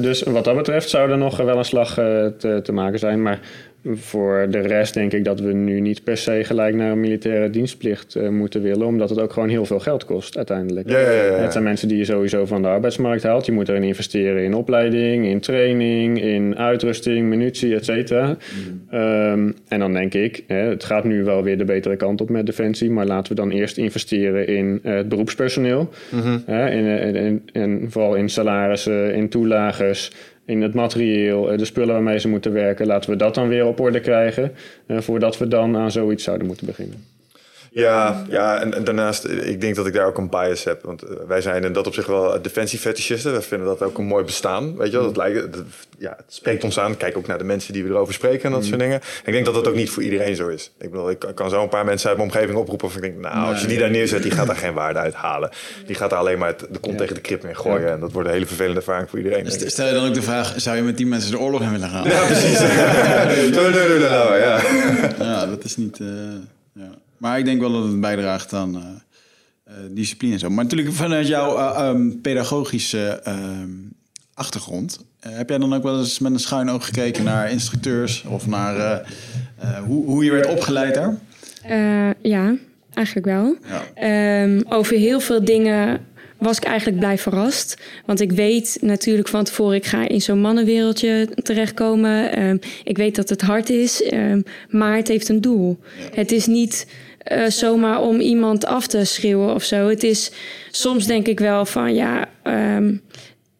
[0.00, 3.22] dus wat dat betreft zou er nog wel een slag te, te maken zijn.
[3.22, 3.40] Maar
[3.84, 7.50] voor de rest denk ik dat we nu niet per se gelijk naar een militaire
[7.50, 10.90] dienstplicht uh, moeten willen, omdat het ook gewoon heel veel geld kost uiteindelijk.
[10.90, 13.46] Ja, ja, ja, het zijn mensen die je sowieso van de arbeidsmarkt haalt.
[13.46, 18.26] Je moet erin investeren in opleiding, in training, in uitrusting, munitie, et cetera.
[18.26, 18.98] Mm.
[18.98, 22.28] Um, en dan denk ik, hè, het gaat nu wel weer de betere kant op
[22.28, 25.88] met Defensie, maar laten we dan eerst investeren in uh, het beroepspersoneel.
[26.10, 26.42] Mm -hmm.
[26.48, 30.12] uh, in, in, en vooral in salarissen, in toelagers
[30.48, 32.86] in het materieel, eh, de spullen waarmee ze moeten werken.
[32.86, 34.52] Laten we dat dan weer op orde krijgen,
[34.86, 37.04] eh, voordat we dan aan zoiets zouden moeten beginnen.
[37.78, 40.82] Ja, ja en, daarnaast, ik denk dat ik daar ook een bias heb.
[40.82, 43.32] Want eh, wij zijn in dat op zich wel defensiefetischisten.
[43.32, 44.76] We vinden dat ook een mooi bestaan.
[44.76, 45.64] Weet je wel, dat lijkt, dat,
[45.98, 46.96] ja, het spreekt ons aan.
[46.96, 48.80] Kijk ook naar de mensen die we erover spreken en dat soort mm.
[48.80, 49.00] dingen.
[49.24, 50.72] ik denk dat dat ook niet voor iedereen zo is.
[50.78, 52.86] Ik bedoel, ik kan zo een paar mensen uit mijn omgeving oproepen.
[52.86, 55.14] Of ik denk, nou, als je die daar neerzet, die gaat daar geen waarde uit
[55.14, 55.50] halen.
[55.86, 57.90] Die gaat daar alleen maar de kont tegen de krip mee gooien.
[57.90, 59.44] En dat wordt een hele vervelende ervaring voor iedereen.
[59.44, 61.70] Dus stel je dan ook de vraag, zou je met die mensen de oorlog in
[61.70, 62.04] willen gaan?
[62.04, 62.58] Ja, precies.
[64.08, 64.60] Zo, ja.
[65.18, 65.98] ja, dat is niet...
[65.98, 66.56] Uh, ja.
[67.18, 68.82] Maar ik denk wel dat het bijdraagt aan uh,
[69.68, 70.50] uh, discipline en zo.
[70.50, 73.70] Maar natuurlijk vanuit jouw uh, um, pedagogische ehm,
[74.34, 75.04] achtergrond...
[75.20, 78.24] heb jij dan ook wel eens met een schuin oog gekeken naar instructeurs...
[78.28, 79.02] of naar
[79.86, 81.18] hoe, hoe je werd opgeleid daar?
[82.22, 82.54] ja,
[82.92, 83.56] eigenlijk wel.
[83.96, 84.42] Ja.
[84.42, 86.00] Um, over heel veel dingen
[86.38, 87.76] was ik eigenlijk blij verrast.
[88.06, 92.42] Want ik weet natuurlijk van tevoren, ik ga in zo'n mannenwereldje terechtkomen.
[92.42, 95.78] Um, ik weet dat het hard is, um, maar het heeft een doel.
[96.14, 96.86] Het is niet
[97.32, 99.88] uh, zomaar om iemand af te schreeuwen of zo.
[99.88, 100.30] Het is
[100.70, 102.28] soms denk ik wel van ja,
[102.76, 103.02] um,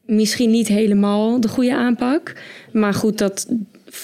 [0.07, 2.33] misschien niet helemaal de goede aanpak.
[2.73, 3.47] Maar goed, dat,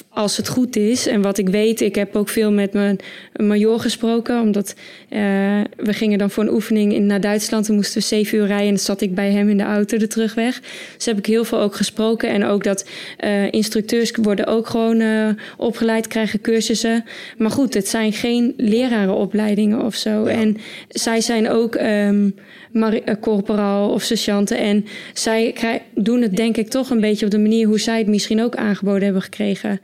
[0.08, 1.06] als het goed is.
[1.06, 2.98] En wat ik weet, ik heb ook veel met mijn
[3.36, 4.40] major gesproken.
[4.40, 4.74] Omdat
[5.10, 5.18] uh,
[5.76, 7.66] we gingen dan voor een oefening in, naar Duitsland.
[7.66, 8.66] Toen moesten we zeven uur rijden.
[8.66, 10.60] En dan zat ik bij hem in de auto de terugweg.
[10.96, 12.28] Dus heb ik heel veel ook gesproken.
[12.28, 12.88] En ook dat
[13.24, 17.04] uh, instructeurs worden ook gewoon uh, opgeleid, krijgen cursussen.
[17.38, 20.24] Maar goed, het zijn geen lerarenopleidingen of zo.
[20.24, 20.56] En
[20.88, 22.34] zij zijn ook um,
[23.20, 24.58] corporaal of sergeanten.
[24.58, 25.54] En zij
[25.94, 28.56] doen het denk ik toch een beetje op de manier hoe zij het misschien ook
[28.56, 29.80] aangeboden hebben gekregen.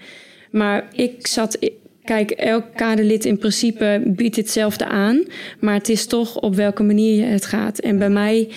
[0.50, 1.58] Maar ik zat.
[2.04, 5.22] Kijk, elk kaderlid in principe biedt hetzelfde aan.
[5.60, 7.78] Maar het is toch op welke manier het gaat.
[7.78, 8.48] En bij mij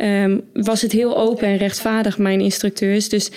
[0.00, 3.08] um, was het heel open en rechtvaardig, mijn instructeurs.
[3.08, 3.30] Dus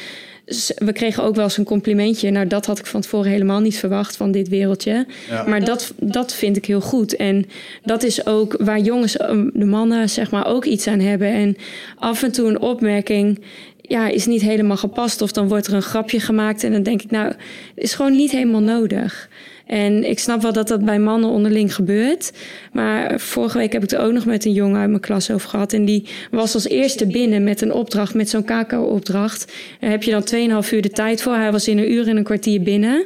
[0.76, 2.30] we kregen ook wel eens een complimentje.
[2.30, 5.06] Nou, dat had ik van tevoren helemaal niet verwacht van dit wereldje.
[5.48, 7.16] Maar dat, dat vind ik heel goed.
[7.16, 7.46] En
[7.84, 11.28] dat is ook waar jongens, ehm, de mannen, zeg maar, ook iets aan hebben.
[11.28, 11.58] En
[11.96, 13.40] af en toe een opmerking
[13.88, 15.22] ja, is niet helemaal gepast.
[15.22, 16.64] Of dan wordt er een grapje gemaakt.
[16.64, 17.34] En dan denk ik, nou,
[17.76, 19.30] is gewoon niet helemaal nodig.
[19.66, 22.32] En ik snap wel dat dat bij mannen onderling gebeurt.
[22.74, 25.50] Maar vorige week heb ik het ook nog met een jongen uit mijn klas over
[25.50, 25.74] gehad.
[25.74, 29.54] En die was als eerste binnen met een opdracht, met zo'n KK-opdracht.
[29.80, 31.34] Daar heb je dan 2,5 uur de tijd voor.
[31.34, 33.06] Hij was in een uur en een kwartier binnen.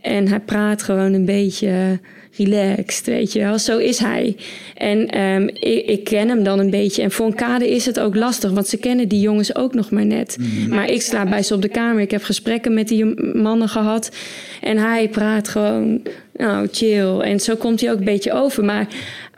[0.00, 2.00] En hij praat gewoon een beetje
[2.38, 3.58] relaxed, weet je wel.
[3.58, 4.36] Zo is hij.
[4.74, 7.02] En ehm, ik, ik, ken hem dan een beetje.
[7.02, 9.90] En voor een kade is het ook lastig, want ze kennen die jongens ook nog
[9.90, 10.36] maar net.
[10.40, 10.68] Mhm.
[10.68, 12.00] Maar ik sla bij ze op de kamer.
[12.00, 13.04] Ik heb gesprekken met die
[13.36, 14.16] mannen gehad.
[14.60, 16.02] En hij praat gewoon,
[16.36, 17.18] nou, chill.
[17.18, 18.64] En zo komt hij ook een beetje over.
[18.64, 18.86] Maar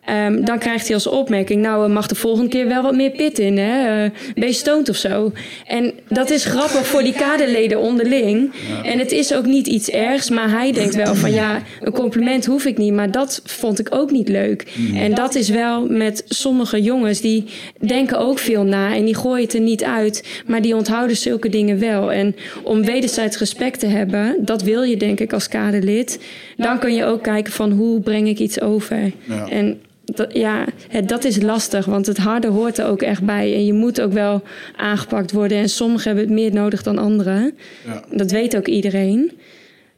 [0.08, 3.38] Um, dan krijgt hij als opmerking, nou, mag de volgende keer wel wat meer pit
[3.38, 4.04] in, hè?
[4.04, 5.32] Uh, ben stoned of zo?
[5.66, 8.52] En dat is grappig voor die kaderleden onderling.
[8.84, 12.46] En het is ook niet iets ergs, maar hij denkt wel van, ja, een compliment
[12.46, 12.92] hoef ik niet.
[12.92, 14.66] Maar dat vond ik ook niet leuk.
[14.76, 14.96] Mm.
[14.96, 17.44] En dat is wel met sommige jongens, die
[17.80, 20.42] denken ook veel na en die gooien het er niet uit.
[20.46, 22.12] Maar die onthouden zulke dingen wel.
[22.12, 26.20] En om wederzijds respect te hebben, dat wil je denk ik als kaderlid.
[26.56, 29.12] Dan kun je ook kijken van, hoe breng ik iets over?
[29.50, 29.80] En
[30.14, 30.64] dat, ja,
[31.06, 33.54] dat is lastig, want het harde hoort er ook echt bij.
[33.54, 34.42] En je moet ook wel
[34.76, 35.58] aangepakt worden.
[35.58, 37.54] En sommigen hebben het meer nodig dan anderen.
[37.86, 38.04] Ja.
[38.10, 39.32] Dat weet ook iedereen.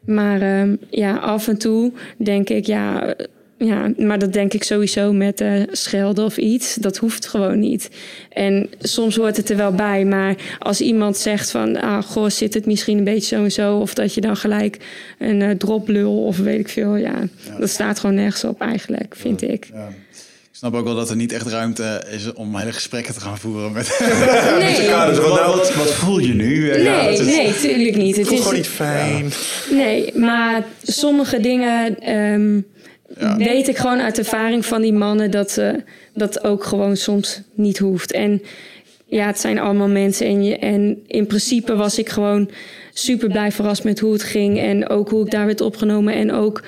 [0.04, 3.14] Maar ehm, ja, af en toe denk ik, ja,
[3.64, 6.74] ja, maar dat denk ik sowieso met uh, schelden of iets.
[6.74, 7.90] Dat hoeft gewoon niet.
[8.28, 10.04] En soms hoort het er wel bij.
[10.04, 11.80] Maar als iemand zegt van...
[11.80, 13.78] Ah, goh, zit het misschien een beetje zo en zo...
[13.78, 14.78] of dat je dan gelijk
[15.18, 16.96] een uh, droplul of weet ik veel...
[16.96, 17.14] Ja,
[17.58, 19.68] dat staat gewoon nergens op eigenlijk, vind ik.
[19.72, 19.88] Ja.
[20.62, 23.38] Ik snap ook wel dat er niet echt ruimte is om hele gesprekken te gaan
[23.38, 23.98] voeren met,
[24.58, 24.90] nee.
[24.90, 26.70] Wat, wat, wat, voel je nu?
[26.70, 28.16] Nee, ja, is, nee, tuurlijk niet.
[28.16, 29.32] Het, is gewoon niet fijn.
[29.70, 32.10] Nee, maar sommige dingen...
[32.16, 32.66] Um,
[33.38, 35.70] weet ik gewoon uit ervaring van die mannen dat uh,
[36.14, 38.12] dat ook gewoon soms niet hoeft.
[38.12, 38.42] En
[39.06, 40.26] ja, het zijn allemaal mensen.
[40.26, 42.50] En, je, en in principe was ik gewoon
[42.92, 44.58] super blij verrast met hoe het ging.
[44.58, 46.14] En ook hoe ik daar werd opgenomen.
[46.14, 46.62] En ook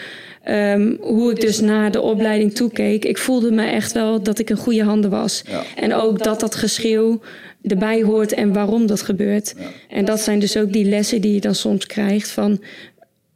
[0.49, 3.05] um, hoe ik dus naar de opleiding toekeek.
[3.05, 5.43] Ik voelde me echt wel dat ik in goede handen was.
[5.47, 5.63] Ja.
[5.77, 7.21] En ook dat dat geschreeuw
[7.63, 9.55] erbij hoort en waarom dat gebeurt.
[9.59, 9.65] Ja.
[9.89, 12.63] En dat zijn dus ook die lessen die je dan soms krijgt van...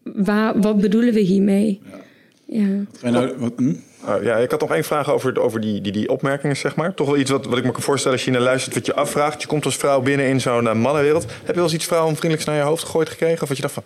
[0.02, 1.80] Waar, wat bedoelen we hiermee?
[2.46, 2.66] Ja.
[3.02, 3.32] Ja.
[3.36, 3.68] Wat, hm?
[4.04, 6.94] uh, ja, ik had nog één vraag over, over die, die, die opmerkingen, zeg maar.
[6.94, 8.94] Toch wel iets wat, wat ik me kan voorstellen als je naar luistert, wat je
[8.94, 9.42] afvraagt.
[9.42, 11.22] Je komt als vrouw binnen in zo'n uh, mannenwereld.
[11.22, 13.42] Heb je wel eens iets vrouwenvriendelijks naar je hoofd gegooid gekregen?
[13.42, 13.82] Of wat je dacht van,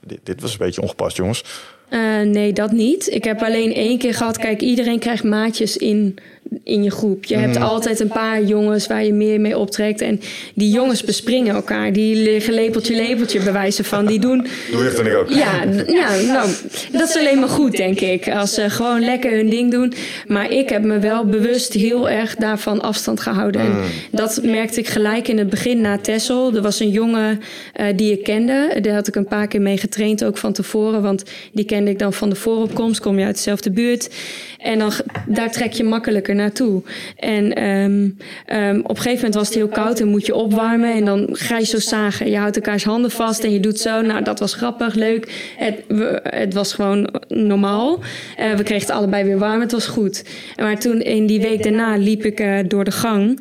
[0.00, 1.44] dit, dit was een beetje ongepast, jongens?
[1.92, 3.08] Uh, nee, dat niet.
[3.10, 4.38] Ik heb alleen één keer gehad.
[4.38, 6.18] Kijk, iedereen krijgt maatjes in
[6.64, 7.24] in je groep.
[7.24, 7.62] Je hebt mhm.
[7.62, 10.00] altijd een paar jongens waar je meer mee optrekt.
[10.00, 10.20] En
[10.54, 11.92] die jongens bespringen elkaar.
[11.92, 14.06] Die liggen lepeltje, lepeltje bewijzen van.
[14.06, 14.46] Die doen...
[14.70, 15.28] Doe je dan ook?
[15.28, 16.48] Ja, ja nou,
[16.92, 18.28] dat is alleen maar goed, denk ik.
[18.28, 19.92] Als ze gewoon lekker hun ding doen.
[20.26, 23.60] Maar ik heb me wel bewust heel erg daarvan afstand gehouden.
[23.60, 23.82] En mhm.
[24.10, 26.54] dat merkte ik gelijk in het begin na Tessel.
[26.54, 27.40] Er was een jongen
[27.80, 28.78] uh, die ik kende.
[28.80, 31.02] Daar had ik een paar keer mee getraind, ook van tevoren.
[31.02, 33.00] Want die kende ik dan van de vooropkomst.
[33.00, 34.10] Kom je uit dezelfde buurt.
[34.58, 34.92] En dan,
[35.26, 36.82] daar trek je makkelijker naartoe.
[37.16, 38.16] En um,
[38.52, 40.94] um, op een gegeven moment was het heel koud en moet je opwarmen.
[40.94, 42.30] En dan ga je zo zagen.
[42.30, 44.00] Je houdt elkaars handen vast en je doet zo.
[44.00, 45.52] Nou, dat was grappig, leuk.
[45.56, 45.74] Het,
[46.22, 47.98] het was gewoon normaal.
[48.40, 49.60] Uh, we kregen het allebei weer warm.
[49.60, 50.24] Het was goed.
[50.56, 53.40] Maar toen in die week daarna liep ik uh, door de gang.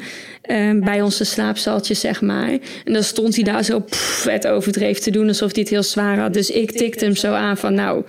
[0.50, 2.50] Um, bij onze slaapzaltje, zeg maar.
[2.84, 5.84] En dan stond hij daar zo pff, het overdreef te doen, alsof hij het heel
[5.84, 6.34] zwaar had.
[6.34, 8.04] Dus ik tikte hem zo aan van, nou,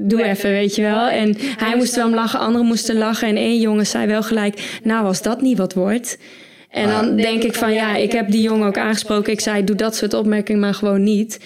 [0.00, 1.08] doe even, weet je wel.
[1.08, 3.28] En hij moest wel om lachen, anderen moesten lachen.
[3.28, 6.18] En één jongen zei wel gelijk, nou, als dat niet wat wordt...
[6.68, 9.32] En dan denk ik van ja, ik heb die jongen ook aangesproken.
[9.32, 11.38] Ik zei, doe dat soort opmerkingen maar gewoon niet.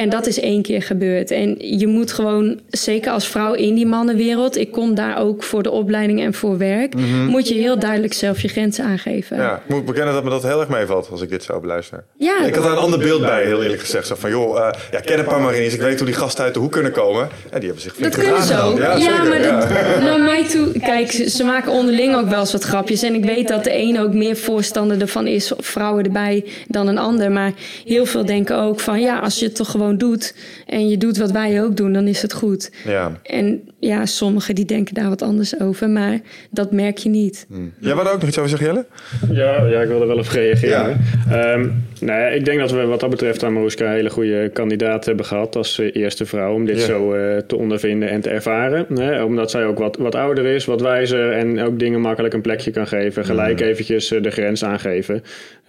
[0.00, 1.30] En dat is één keer gebeurd.
[1.30, 5.62] En je moet gewoon, zeker als vrouw in die mannenwereld, ik kom daar ook voor
[5.62, 7.24] de opleiding en voor werk, mhm.
[7.24, 9.36] moet je heel duidelijk zelf je grenzen aangeven.
[9.36, 12.04] Ja, ik moet bekennen dat me dat heel erg meevalt als ik dit zo beluister.
[12.16, 14.06] Ja, ik had daar een ander beeld bij, heel eerlijk gezegd.
[14.06, 16.54] Zo van, joh, uh, ja, ken een paar marines, ik weet hoe die gasten uit
[16.54, 17.28] de hoek kunnen komen.
[17.50, 18.78] Ja, die hebben zich Dat kunnen ze ook.
[18.78, 19.68] Ja, ja maar dat,
[20.00, 23.02] naar mij toe, kijk, ze, maken onderling ook wel eens wat grapjes.
[23.02, 26.98] En ik weet dat de een ook meer voorstander ervan is, vrouwen erbij, dan een
[26.98, 27.32] ander.
[27.32, 27.52] Maar
[27.84, 30.34] heel veel denken ook van, ja, als je toch gewoon doet
[30.66, 32.70] en je doet wat wij ook doen, dan is het goed.
[32.84, 33.20] Ja.
[33.22, 36.20] En ja, sommigen die denken daar wat anders over, maar
[36.50, 37.46] dat merk je niet.
[37.48, 37.72] Hmm.
[37.78, 38.86] Jij wou ook nog iets over zeggen, Jelle?
[39.32, 41.00] Ja, ja ik wilde wel even reageren.
[41.28, 41.52] Ja.
[41.52, 44.50] Um, nou ja, ik denk dat we wat dat betreft aan Maruska een hele goede
[44.52, 48.30] kandidaat hebben gehad als eh, eerste vrouw om dit zo uh, te ondervinden en te
[48.30, 48.86] ervaren.
[48.94, 49.22] Hè?
[49.22, 52.70] Omdat zij ook wat, wat ouder is, wat wijzer en ook dingen makkelijk een plekje
[52.70, 53.24] kan geven.
[53.24, 53.68] Gelijk hmm.
[53.68, 55.22] eventjes uh, de grens aangeven.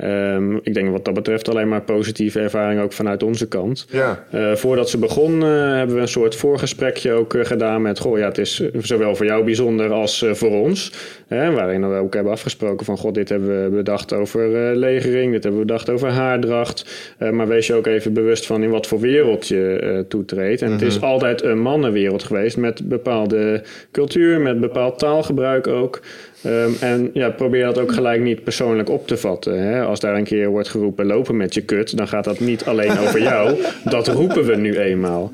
[0.03, 3.88] Um, ik denk wat dat betreft alleen maar positieve ervaring ook vanuit onze kant.
[3.89, 4.23] Ja.
[4.55, 8.61] voordat ze begon hebben we een soort voorgesprekje ook gedaan met goh, ja, het is
[8.82, 10.94] zowel voor jou bijzonder als uh, voor ons.
[11.28, 15.32] Hè, waarin we ook hebben afgesproken van, god, dit hebben we bedacht over uh, legering,
[15.32, 16.86] dit hebben we bedacht over haardracht.
[17.32, 20.61] Maar wees je ook even bewust van in wat voor wereld je toetreedt.
[20.61, 20.82] En mm -hmm.
[20.82, 21.07] het is mhm.
[21.07, 26.02] altijd een mannenwereld geweest met bepaalde cultuur, met bepaald taalgebruik ook.
[26.45, 29.63] Um, en ja, probeer dat ook gelijk niet persoonlijk op te vatten.
[29.63, 29.81] Hè?
[29.84, 32.99] Als daar een keer wordt geroepen lopen met je kut, dan gaat dat niet alleen
[32.99, 33.55] over jou.
[33.84, 35.31] Dat roepen we nu eenmaal.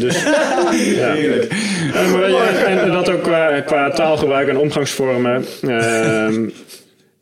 [0.00, 0.24] dus,
[0.94, 1.14] ja.
[2.66, 5.44] En, en dat ook qua, qua taalgebruik en omgangsvormen.
[5.62, 6.48] Ehm,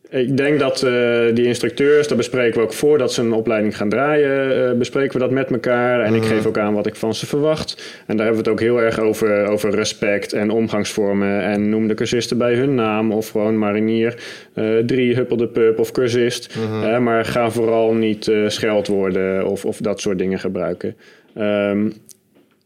[0.09, 3.89] ik denk dat uh, die instructeurs, dat bespreken we ook voordat ze een opleiding gaan
[3.89, 6.01] draaien, uh, bespreken we dat met elkaar.
[6.01, 8.03] En ik geef ook aan wat ik van ze verwacht.
[8.07, 11.41] En daar hebben we het ook heel erg over, over respect en omgangsvormen.
[11.41, 14.15] En noem de cursisten bij hun naam of gewoon marinier,
[14.55, 16.55] uh, drie huppelde pup of cursist.
[16.55, 20.95] Mm maar ga vooral niet scheldwoorden of, of dat soort dingen gebruiken.
[21.37, 21.93] Um,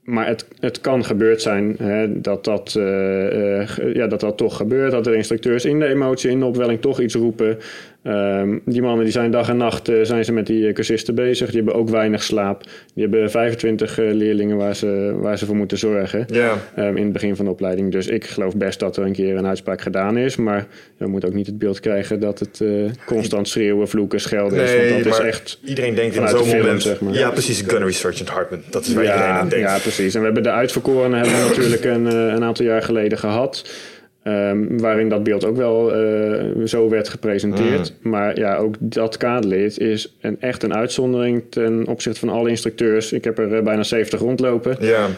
[0.04, 4.92] maar het, het kan gebeurd zijn hè, dat, dat, uh, ja, dat dat toch gebeurt.
[4.92, 7.58] Dat er instructeurs in de emotie, in de opwelling toch iets roepen.
[8.04, 11.48] Um, die mannen die zijn dag en nacht uh, zijn ze met die cursisten bezig.
[11.48, 12.64] Die hebben ook weinig slaap.
[12.94, 16.26] Die hebben 25 leerlingen waar ze, waar ze voor moeten zorgen.
[16.28, 16.58] Yeah.
[16.78, 17.92] Um, in het begin van de opleiding.
[17.92, 20.36] Dus ik geloof best dat er een keer een uitspraak gedaan is.
[20.36, 20.68] Maar
[20.98, 22.62] we moeten ook niet het beeld krijgen dat het
[23.06, 24.92] constant schreeuwen, vloeken, schelden nee, is.
[24.92, 26.82] Want dat is echt iedereen denkt in zo'n moment.
[26.82, 27.14] Zeg maar.
[27.14, 27.62] Ja, precies.
[27.68, 28.62] Gunnery Sergeant Hartman.
[28.70, 29.70] Dat is waar ja, iedereen aan denkt.
[29.70, 30.14] Ja, precies.
[30.14, 33.64] En we hebben de uitverkorenen hebben we natuurlijk een, een aantal jaar geleden gehad.
[34.28, 37.94] Um, waarin dat beeld ook wel uh, zo werd gepresenteerd.
[38.02, 38.12] Mm.
[38.12, 43.14] Maar ja, ook dat kaderlid is een, echt een uitzondering ten opzichte van alle instructeurs.
[43.14, 44.78] Ik heb er uh, bijna 70 rondlopen.
[44.80, 45.10] Yeah.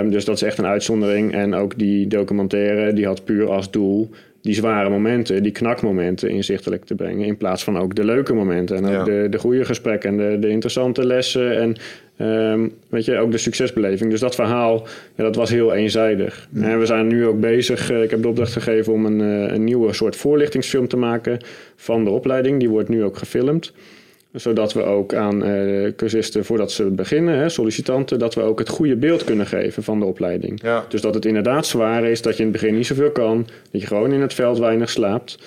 [0.00, 1.34] Um, dus dat is echt een uitzondering.
[1.34, 4.10] En ook die documentaire, die had puur als doel
[4.42, 7.26] die zware momenten, die knakmomenten inzichtelijk te brengen.
[7.26, 8.76] In plaats van ook de leuke momenten.
[8.76, 9.04] En ook ja.
[9.04, 11.56] de, de goede gesprekken en de, de interessante lessen.
[11.58, 11.76] En
[12.26, 14.10] um, weet je, ook de succesbeleving.
[14.10, 16.48] Dus dat verhaal, ja, dat was heel eenzijdig.
[16.52, 16.62] Ja.
[16.62, 17.90] En we zijn nu ook bezig.
[17.90, 21.38] Uh, ik heb de opdracht gegeven om een, uh, een nieuwe soort voorlichtingsfilm te maken
[21.76, 22.58] van de opleiding.
[22.58, 23.72] Die wordt nu ook gefilmd
[24.32, 28.68] zodat we ook aan uh, cursisten, voordat ze beginnen, hè, sollicitanten, dat we ook het
[28.68, 30.62] goede beeld kunnen geven van de opleiding.
[30.62, 30.84] Ja.
[30.88, 33.80] Dus dat het inderdaad zwaar is, dat je in het begin niet zoveel kan, dat
[33.80, 35.38] je gewoon in het veld weinig slaapt.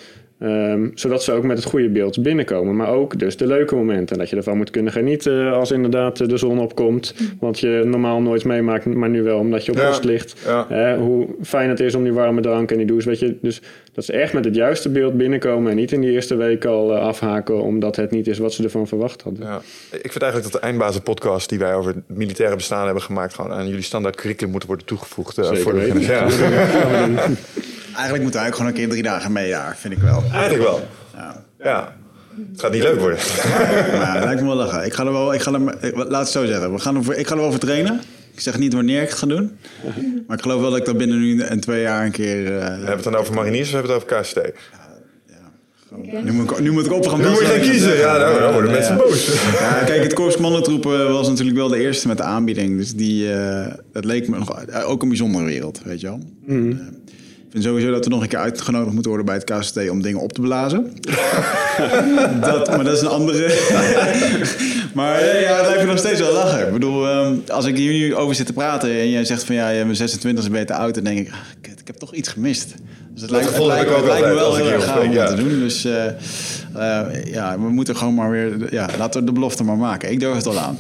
[0.44, 2.76] Um, zodat ze ook met het goede beeld binnenkomen.
[2.76, 4.18] Maar ook dus de leuke momenten.
[4.18, 7.14] Dat je ervan moet kunnen genieten als inderdaad de zon opkomt.
[7.40, 9.88] Want je normaal nooit meemaakt, maar nu wel omdat je op Ja.
[9.88, 10.36] post ligt.
[10.46, 10.66] Ja.
[10.70, 13.10] Hè, hoe fijn het is om die warme drank en die douche.
[13.10, 13.62] Weet je, dus
[13.94, 15.70] dat ze echt met het juiste beeld binnenkomen.
[15.72, 18.64] En niet in die eerste week al eh, afhaken omdat het niet is wat ze
[18.64, 19.46] ervan verwacht hadden.
[19.46, 19.62] Ja.
[19.92, 23.34] Ik vind eigenlijk dat de eindbazen podcast die wij over het militaire bestaan hebben gemaakt,
[23.34, 25.38] gewoon aan jullie standaard curriculum moeten worden toegevoegd.
[25.38, 26.02] eh, Zeker voor de weten.
[26.14, 26.28] ja.
[27.96, 30.24] Eigenlijk moeten we eigenlijk gewoon een keer drie dagen mee daar, vind ik wel.
[30.34, 30.88] Eigenlijk wel.
[31.16, 31.44] Ja.
[31.64, 31.96] Ja.
[32.52, 33.18] Het gaat niet leuk worden.
[33.98, 34.86] Maar dat lijkt me wel lachen.
[34.86, 36.74] Ik ga er wel, ik ga er, ik- laat het zo zeggen.
[36.74, 38.02] We gaan er, voor- ik ga er wel voor trainen.
[38.34, 39.58] Ik zeg niet wanneer ik het ga doen.
[40.28, 42.46] Maar ik geloof wel dat ik dat binnen nu en twee jaar een keer...
[42.46, 44.40] eh, We hebben het dan over mariniers of hebben we het over KST?
[46.24, 47.98] nu, moet ik, nu moet ik op gaan Nu moet je gaan kiezen.
[47.98, 49.02] Ja, nou, dan worden Ja, mensen ja.
[49.04, 49.26] boos.
[49.60, 52.78] Ja, kijk, het Korps Mannentroepen was natuurlijk wel de eerste met de aanbieding.
[52.78, 56.20] Dus die, eh, dat leek me nog, eh, ook een bijzondere wereld, weet je wel.
[56.48, 56.76] Eh, ik
[57.52, 60.20] vind sowieso dat we nog een keer uitgenodigd moeten worden bij het KST om dingen
[60.20, 60.94] op te blazen.
[62.42, 63.48] dat, maar dat is een andere.
[64.94, 66.68] maar ja, het lijkt me nog steeds wel lachen.
[66.68, 69.56] Ik bedoel, ehm, als ik hier nu over zit te praten en jij zegt van
[69.56, 71.96] ja, je bent 26 ben je te oud, dan denk ik, ah, kut, ik heb
[71.96, 72.74] toch iets gemist.
[73.14, 75.28] Dus het lijkt, het heb lijkt, het me wel heel erg gaaf om dat ja.
[75.28, 75.60] te doen.
[75.60, 79.78] Dus eh, eh, ja, we moeten gewoon maar weer, ja, laten we de belofte maar
[79.78, 80.12] maken.
[80.12, 80.78] Ik durf het al aan.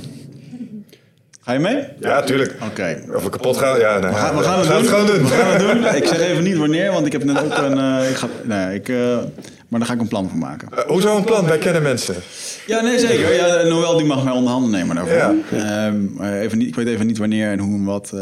[1.41, 1.83] Ga je mee?
[1.99, 2.55] Ja, tuurlijk.
[2.69, 3.03] Oké.
[3.15, 3.79] Of we kapot gaan?
[3.79, 4.87] Ja, nee, We gaan, we gaan het, het doen.
[4.87, 5.21] gewoon doen.
[5.23, 5.95] We gaan het doen.
[6.01, 7.77] Ik zeg even niet wanneer, want ik heb net ook een.
[7.77, 9.17] eh, ik ga, nee, ik, eh,
[9.67, 10.67] maar daar ga ik een plan van maken.
[10.75, 11.45] Eh, hoezo een plan?
[11.45, 12.15] Wij kennen mensen.
[12.67, 13.33] Ja, nee, zeker.
[13.33, 15.15] Ja, Noël die mag mij onder handen nemen daarvoor.
[15.17, 15.33] Ja.
[15.51, 18.21] Ehm, even niet, ik weet even niet wanneer en hoe en wat, eh,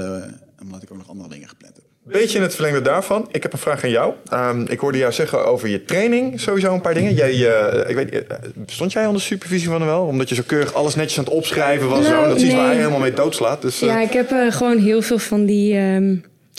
[0.61, 1.78] omdat ik ook nog andere dingen gepland heb.
[2.11, 3.27] Beetje in het verlengde daarvan.
[3.31, 4.13] Ik heb een vraag aan jou.
[4.29, 7.13] Ehm, ik hoorde jou zeggen over je training sowieso een paar dingen.
[7.13, 10.01] Jij, eh, ik weet, eh, stond jij onder supervisie van wel?
[10.05, 12.07] Omdat je zo keurig alles netjes aan het opschrijven was.
[12.07, 12.27] Nou, zo.
[12.29, 13.61] Dat is iets waar hij helemaal mee doodslaat.
[13.61, 16.15] Dus, eh, Ja, ik heb eh, gewoon heel veel van die ehm,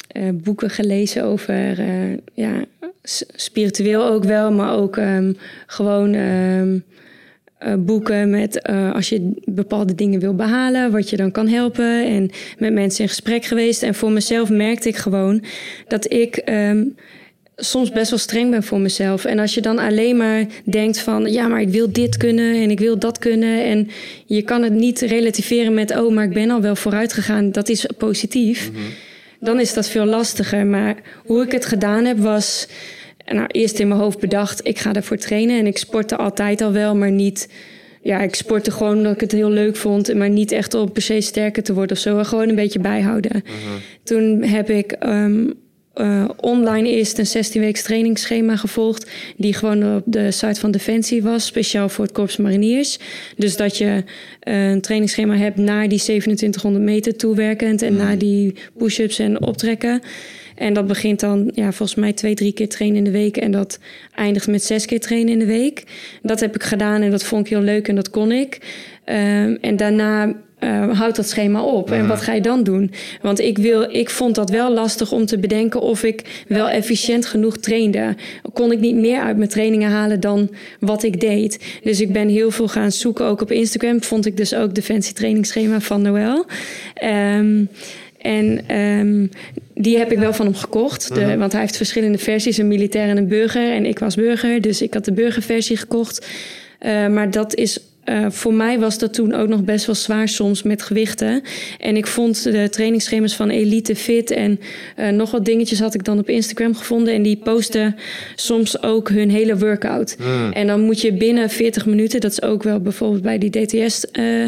[0.09, 2.64] eh, boeken gelezen over, eh, ja,
[3.35, 5.32] spiritueel ook wel, maar ook ehm,
[5.66, 6.14] gewoon
[7.61, 12.07] eh, boeken met eh, als je bepaalde dingen wil behalen, wat je dan kan helpen.
[12.07, 13.82] En met mensen in gesprek geweest.
[13.82, 15.43] En voor mezelf merkte ik gewoon
[15.89, 16.37] dat ik.
[16.37, 16.85] ehm,
[17.57, 19.24] soms best wel streng ben voor mezelf.
[19.24, 21.32] En als je dan alleen maar denkt van...
[21.32, 23.65] ja, maar ik wil dit kunnen en ik wil dat kunnen...
[23.65, 23.89] en
[24.27, 25.97] je kan het niet relativeren met...
[25.99, 28.70] oh, maar ik ben al wel vooruit gegaan, dat is positief...
[29.41, 30.66] dan is dat veel lastiger.
[30.66, 32.69] Maar hoe ik het gedaan heb was...
[33.35, 35.59] Nou, eerst in mijn hoofd bedacht, ik ga ervoor trainen...
[35.59, 37.48] en ik sportte altijd al wel, maar niet...
[38.02, 40.15] Ja, ik sportte gewoon omdat ik het heel leuk vond...
[40.15, 42.24] maar niet echt om per se sterker te worden of zo.
[42.24, 43.44] Gewoon een beetje bijhouden.
[44.02, 44.93] Toen heb ik...
[44.93, 45.47] ehm,
[45.95, 49.11] eh, online eerst een 16 weken trainingsschema gevolgd.
[49.37, 51.47] Die gewoon op de site van Defensie was.
[51.47, 52.99] Speciaal voor het Korps Mariniers.
[53.37, 54.05] Dus dat je
[54.41, 57.83] eh, een trainingsschema hebt naar die 2700 meter toewerkend.
[57.83, 60.01] En naar die push-ups en optrekken.
[60.61, 63.37] En dat begint dan ja, volgens mij twee, drie keer trainen in de week.
[63.37, 63.79] En dat
[64.15, 65.85] eindigt met zes keer trainen in de week.
[66.23, 68.59] Dat heb ik gedaan en dat vond ik heel leuk en dat kon ik.
[69.05, 70.35] Ehm, en daarna
[70.65, 71.91] uh, houdt dat schema op?
[71.91, 72.09] En Mhm.
[72.09, 72.93] wat ga je dan doen?
[73.23, 77.27] Want ik, wil, ik vond dat wel lastig om te bedenken of ik wel efficiënt
[77.27, 78.15] genoeg trainde.
[78.53, 80.51] Kon ik niet meer uit mijn trainingen halen dan
[80.81, 81.78] wat ik deed.
[81.82, 83.24] Dus ik ben heel veel gaan zoeken.
[83.24, 86.47] Ook op Instagram vond ik dus ook de fancy trainingsschema van Noël.
[86.95, 87.65] Ehm,
[88.19, 89.27] en ehm,
[89.74, 91.15] die heb ik wel van hem gekocht.
[91.15, 93.73] De, Want hij heeft verschillende versies, een militair en een burger.
[93.73, 96.27] En ik was burger, dus ik had de burgerversie gekocht.
[96.87, 100.28] Uh, maar dat is uh, voor mij was dat toen ook nog best wel zwaar
[100.28, 101.43] soms met gewichten.
[101.78, 104.60] En ik vond de trainingsschema's van Elite Fit en
[104.98, 107.14] uh, nog wat dingetjes had ik dan op Instagram gevonden.
[107.14, 107.97] En die posten
[108.35, 110.16] soms ook hun hele workout.
[110.18, 110.52] Mm.
[110.52, 114.05] En dan moet je binnen 40 minuten, dat is ook wel bijvoorbeeld bij die DTS.
[114.12, 114.47] Uh,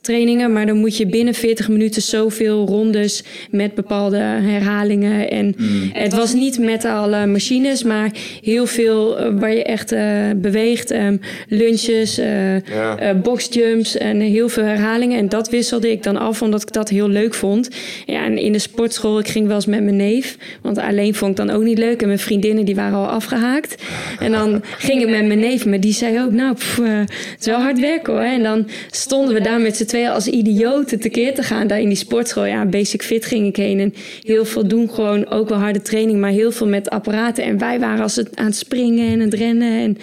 [0.00, 5.30] trainingen, maar dan moet je binnen 40 minuten zoveel rondes met bepaalde herhalingen.
[5.30, 5.90] En Mm.
[5.92, 8.10] het was niet met alle machines, maar
[8.42, 10.00] heel veel uh, waar je echt uh,
[10.36, 10.90] beweegt.
[10.92, 13.14] Um, lunches, uh, Ja.
[13.14, 15.18] boxjumps en heel veel herhalingen.
[15.18, 17.68] En dat wisselde ik dan af, omdat ik dat heel leuk vond.
[18.06, 21.30] Ja, en in de sportschool, ik ging wel eens met mijn neef, want alleen vond
[21.30, 22.00] ik dan ook niet leuk.
[22.00, 23.82] En mijn vriendinnen die waren al afgehaakt.
[24.20, 27.46] En dan ging ik met mijn neef, maar die zei ook, nou, pff, het is
[27.46, 28.22] wel hard werken hoor.
[28.22, 31.88] En dan stonden we daar met z'n tweeën als idioten tekeer te gaan daar in
[31.88, 32.44] die sportschool.
[32.44, 33.80] Ja, basic fit ging ik heen.
[33.80, 37.44] En heel veel doen gewoon ook wel harde training, maar heel veel met apparaten.
[37.44, 39.80] En wij waren als het aan het springen en het rennen.
[39.80, 39.96] En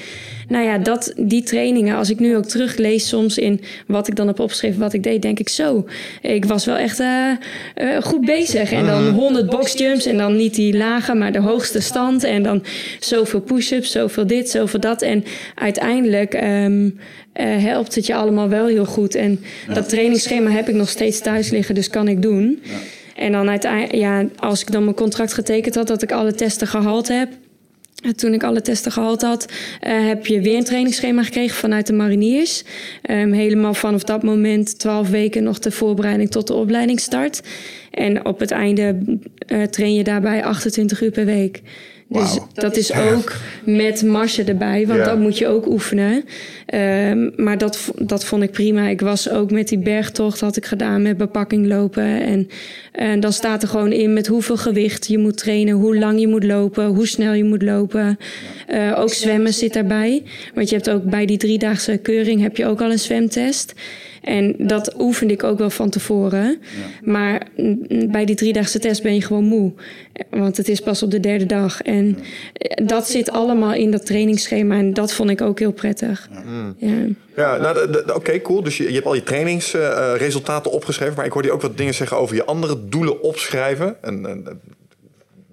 [0.47, 4.27] nou ja, dat, die trainingen, als ik nu ook teruglees soms in wat ik dan
[4.27, 5.85] heb opgeschreven, wat ik deed, denk ik zo.
[6.21, 7.31] Ik was wel echt uh,
[7.81, 8.71] uh, goed bezig.
[8.71, 12.23] En dan 100 boxjumps en dan niet die lage, maar de hoogste stand.
[12.23, 12.63] En dan
[12.99, 15.01] zoveel push-ups, zoveel dit, zoveel dat.
[15.01, 15.23] En
[15.55, 16.93] uiteindelijk um, uh,
[17.63, 19.15] helpt het je allemaal wel heel goed.
[19.15, 19.73] En ja.
[19.73, 22.59] dat trainingsschema heb ik nog steeds thuis liggen, dus kan ik doen.
[22.63, 22.71] Ja.
[23.15, 26.67] En dan uiteindelijk, ja, als ik dan mijn contract getekend had, dat ik alle testen
[26.67, 27.29] gehaald heb.
[28.15, 29.45] Toen ik alle testen gehaald had,
[29.87, 32.63] uh, heb je weer een trainingsschema gekregen vanuit de mariniers.
[33.09, 37.41] Um, helemaal vanaf dat moment 12 weken nog de voorbereiding tot de opleidingsstart.
[37.91, 38.97] En op het einde
[39.47, 41.61] uh, train je daarbij 28 uur per week.
[42.09, 42.47] Dus wow.
[42.53, 45.05] dat is ook met marsen erbij, want ja.
[45.05, 46.23] dat moet je ook oefenen.
[46.73, 48.87] Um, maar dat, dat vond ik prima.
[48.87, 52.21] Ik was ook met die bergtocht, had ik gedaan met bepakking lopen.
[52.21, 52.49] En,
[52.91, 56.27] en dan staat er gewoon in met hoeveel gewicht je moet trainen, hoe lang je
[56.27, 58.17] moet lopen, hoe snel je moet lopen.
[58.73, 60.23] Uh, ook zwemmen zit daarbij.
[60.53, 63.73] Want je hebt ook bij die driedaagse keuring heb je ook al een zwemtest.
[64.27, 66.45] En dat oefende ik ook wel van tevoren.
[66.45, 67.11] Ja.
[67.11, 67.47] Maar
[68.09, 69.73] bij die driedaagse test ben je gewoon moe.
[70.29, 71.81] Want het is pas op de derde dag.
[71.81, 72.17] En
[72.53, 72.85] ja.
[72.85, 74.77] dat zit allemaal in dat trainingsschema.
[74.77, 76.29] En dat vond ik ook heel prettig.
[76.31, 76.75] Ja, mm.
[76.77, 76.93] ja.
[77.35, 78.63] ja nou, oké, okay, cool.
[78.63, 81.15] Dus je, je, hebt al je trainingsresultaten uh, opgeschreven.
[81.15, 83.95] Maar ik hoorde je ook wat dingen zeggen over je andere doelen opschrijven.
[84.01, 84.61] En, en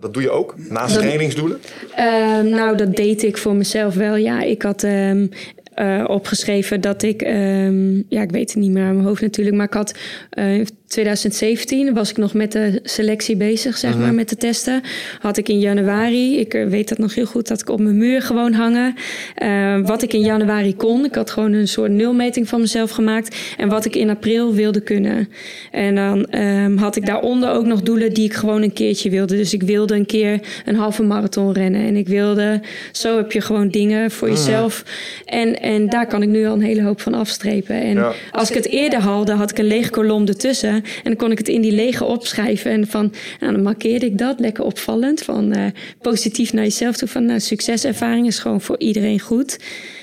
[0.00, 1.60] dat doe je ook, naast dat, trainingsdoelen?
[1.98, 4.16] Uh, nou, dat deed ik voor mezelf wel.
[4.16, 4.82] Ja, ik had...
[4.82, 5.30] Um,
[5.76, 9.56] uh, opgeschreven dat ik, um, ja, ik weet het niet meer aan mijn hoofd natuurlijk,
[9.56, 9.98] maar ik had
[10.30, 14.04] in 2017 was ik nog met de selectie bezig, zeg uh -huh.
[14.04, 14.82] maar, met de testen.
[15.20, 18.22] Had ik in januari, ik weet dat nog heel goed, dat ik op mijn muur
[18.22, 18.94] gewoon hangen.
[19.42, 23.36] Uh, wat ik in januari kon, ik had gewoon een soort nulmeting van mezelf gemaakt
[23.56, 25.28] en wat ik in april wilde kunnen.
[25.70, 29.36] En dan um, had ik daaronder ook nog doelen die ik gewoon een keertje wilde.
[29.36, 32.60] Dus ik wilde een keer een halve marathon rennen en ik wilde,
[32.92, 34.36] zo heb je gewoon dingen voor Mhm.
[34.36, 34.84] jezelf.
[35.24, 37.80] En en daar kan ik nu al een hele hoop van afstrepen.
[37.80, 38.12] En ja.
[38.32, 40.73] als ik het eerder haalde, had ik een lege kolom ertussen.
[40.76, 42.70] En dan kon ik het in die lege opschrijven.
[42.70, 45.22] En van, nou, dan markeerde ik dat lekker opvallend.
[45.22, 45.64] Van uh,
[46.00, 47.08] positief naar jezelf toe.
[47.08, 49.58] Van nou, succeservaring is gewoon voor iedereen goed.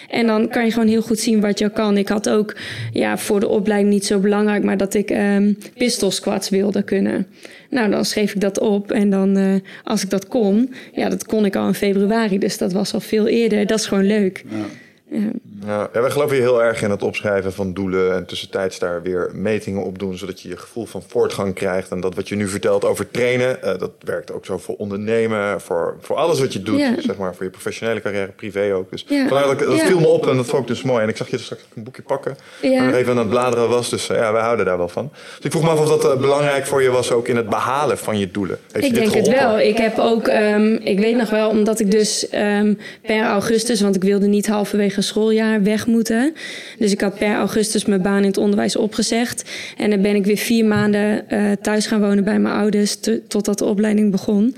[0.10, 1.98] En dan kan je gewoon heel goed zien wat je kan.
[1.98, 2.56] Ik had ook
[2.93, 7.27] ja, voor de opleiding niet zo belangrijk, maar dat ik um, pistol squats wilde kunnen.
[7.69, 8.91] Nou, dan schreef ik dat op.
[8.91, 9.53] En dan, uh,
[9.84, 12.38] als ik dat kon, ja, dat kon ik al in februari.
[12.38, 13.65] Dus dat was al veel eerder.
[13.65, 14.43] Dat is gewoon leuk.
[14.49, 14.65] Ja.
[15.12, 15.32] Ja.
[15.66, 19.30] Ja, wij geloven hier heel erg in het opschrijven van doelen en tussentijds daar weer
[19.34, 21.90] metingen op doen, zodat je je gevoel van voortgang krijgt.
[21.92, 25.62] En dat wat je nu vertelt over trainen, uh, dat werkt ook zo voor ondernemen,
[25.62, 26.94] voor, voor alles wat je doet, Ja.
[27.00, 28.92] zeg maar, voor je professionele carrière, privé ook.
[28.92, 29.28] Dus Ja.
[29.28, 31.04] dat, viel me op en dat vond ik dus mooi.
[31.04, 32.70] En ik zag je dus straks een boekje pakken, Ja.
[32.78, 35.10] waar nog even aan het bladeren was, dus uh, ja, wij houden daar wel van.
[35.36, 37.50] Dus ik vroeg me af of dat uh, belangrijk voor je was ook in het
[37.50, 38.58] behalen van je doelen.
[38.72, 39.60] Heeft Ik je dit denk het wel.
[39.60, 43.96] Ik heb ook, ehm, ik weet nog wel, omdat ik dus ehm, per augustus, want
[43.96, 46.34] ik wilde niet halverwege schooljaar weg moeten.
[46.78, 49.49] Dus ik had per augustus mijn baan in het onderwijs opgezegd.
[49.78, 53.22] En dan ben ik weer vier maanden eh, thuis gaan wonen bij mijn ouders, te-
[53.28, 54.56] totdat de opleiding begon.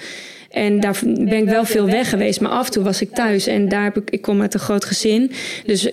[0.54, 2.42] En daar ben ik wel veel weg geweest.
[2.42, 3.48] Maar af en toe was ik thuis.
[3.48, 5.32] En daar heb ik, ik kom uit een groot gezin.
[5.66, 5.92] Dus uh,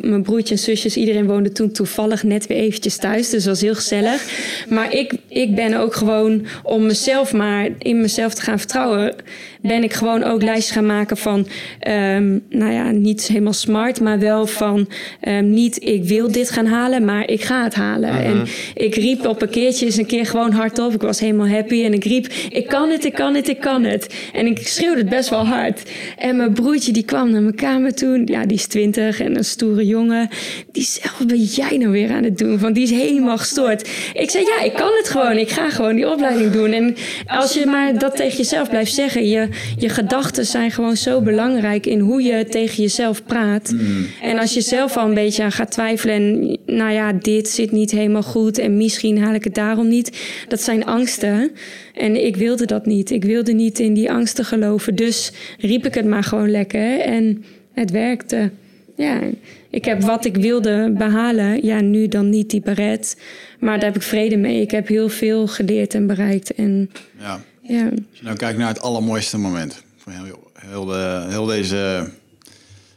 [0.00, 3.30] mijn broertje en zusjes, iedereen woonde toen toevallig net weer eventjes thuis.
[3.30, 4.24] Dus dat was heel gezellig.
[4.68, 9.14] Maar ik, ik ben ook gewoon om mezelf maar in mezelf te gaan vertrouwen.
[9.62, 11.46] Ben ik gewoon ook lijstjes gaan maken van,
[11.88, 14.88] um, nou ja, niet helemaal smart, maar wel van
[15.28, 18.08] um, niet ik wil dit gaan halen, maar ik ga het halen.
[18.08, 18.26] Uh -huh.
[18.26, 20.94] En ik riep op een keertje eens een keer gewoon hardop.
[20.94, 23.84] Ik was helemaal happy en ik riep, ik kan het, ik kan het, ik kan
[23.84, 24.14] het.
[24.32, 25.90] En ik schreeuwde het best wel hard.
[26.18, 28.22] En mijn broertje die kwam naar mijn kamer toen.
[28.26, 30.28] Ja, die is twintig en een stoere jongen.
[30.72, 32.58] Die zei, wat ben jij nou weer aan het doen?
[32.58, 33.88] Want die is helemaal gestoord.
[34.14, 35.36] Ik zei, ja, ik kan het gewoon.
[35.36, 36.72] Ik ga gewoon die opleiding doen.
[36.72, 39.28] En als je maar dat tegen jezelf blijft zeggen.
[39.28, 39.48] Je,
[39.78, 43.72] je gedachten zijn gewoon zo belangrijk in hoe je tegen jezelf praat.
[43.72, 44.06] Mm.
[44.22, 46.14] En als je zelf al een beetje aan gaat twijfelen.
[46.14, 48.58] En nou ja, dit zit niet helemaal goed.
[48.58, 50.18] En misschien haal ik het daarom niet.
[50.48, 51.50] Dat zijn angsten.
[51.94, 53.10] En ik wilde dat niet.
[53.10, 54.94] Ik wilde niet in die angsten geloven.
[54.94, 57.00] Dus riep ik het maar gewoon lekker.
[57.00, 58.50] En het werkte.
[58.96, 59.20] Ja,
[59.70, 61.66] ik heb wat ik wilde behalen.
[61.66, 63.16] Ja, nu dan niet die beret.
[63.58, 64.60] Maar daar heb ik vrede mee.
[64.60, 66.54] Ik heb heel veel geleerd en bereikt.
[66.54, 67.40] En, ja.
[67.62, 67.84] Ja.
[67.84, 72.10] Als je nou kijkt naar het allermooiste moment van heel, heel, de, heel deze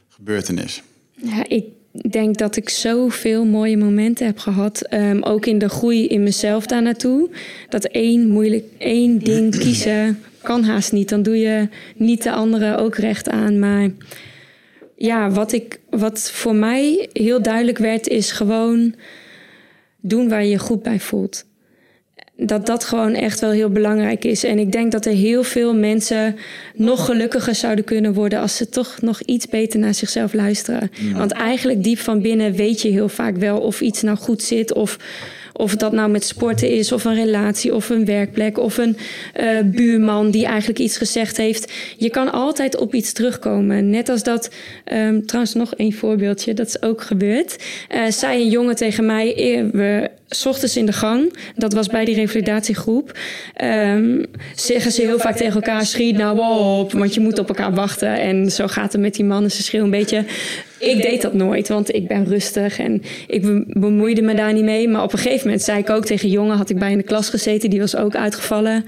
[0.09, 0.83] gebeurtenis.
[1.11, 1.65] Ja, ik
[2.09, 4.93] denk dat ik zoveel mooie momenten heb gehad.
[4.93, 7.29] Um, ook in de groei in mezelf daar naartoe.
[7.69, 11.09] Dat één moeilijk, één ding kiezen kan haast niet.
[11.09, 13.59] Dan doe je niet de andere ook recht aan.
[13.59, 13.89] Maar
[14.95, 18.95] ja, wat, ik, wat voor mij heel duidelijk werd, is gewoon
[20.01, 21.45] doen waar je je goed bij voelt
[22.37, 24.43] dat dat gewoon echt wel heel belangrijk is.
[24.43, 26.35] En ik denk dat er heel veel mensen
[26.75, 30.91] nog gelukkiger zouden kunnen worden als ze toch nog iets beter naar zichzelf luisteren.
[31.13, 34.73] Want eigenlijk diep van binnen weet je heel vaak wel of iets nou goed zit
[34.73, 34.97] of
[35.57, 38.97] of dat nou met sporten is, of een relatie, of een werkplek, of een
[39.39, 41.73] uh, buurman die eigenlijk iets gezegd heeft.
[41.97, 43.89] Je kan altijd op iets terugkomen.
[43.89, 44.49] Net als dat,
[44.93, 47.63] um, trouwens nog een voorbeeldje, dat is ook gebeurd.
[47.95, 49.33] Uh, zei een jongen tegen mij,
[49.71, 53.18] we s ochtends in de gang, dat was bij die revalidatiegroep,
[53.64, 54.26] um,
[54.56, 56.39] zeggen ze heel vaak tegen elkaar, schiet nou
[56.80, 58.19] op, want je moet op elkaar wachten.
[58.19, 60.26] En zo gaat het met die mannen, ze schreeuwen een beetje
[60.80, 63.41] ik deed dat nooit, want ik ben rustig en ik
[63.80, 64.89] bemoeide me daar niet mee.
[64.89, 67.03] Maar op een gegeven moment zei ik ook tegen jongen, had ik bij in de
[67.03, 68.85] klas gezeten, die was ook uitgevallen.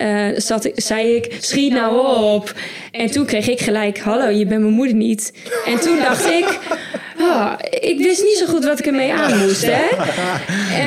[0.00, 2.54] Uh, zat, zei ik, schiet nou op.
[2.90, 5.32] En toen kreeg ik gelijk, hallo, je bent mijn moeder niet.
[5.66, 6.58] En toen dacht ik,
[7.22, 9.66] oh, ik wist niet zo goed wat ik ermee aan moest.
[9.66, 9.86] Hè?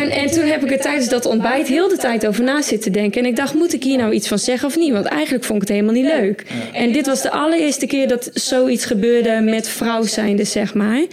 [0.02, 2.91] En, en toen heb ik er tijdens dat ontbijt heel de tijd over na zitten
[2.91, 3.22] denken.
[3.22, 4.91] En ik dacht, moet ik hier nou iets van zeggen of niet?
[4.91, 6.45] Want eigenlijk vond ik het helemaal niet leuk.
[6.74, 11.06] En dit was de allereerste keer dat zoiets gebeurde met vrouw zijnde, zeg maar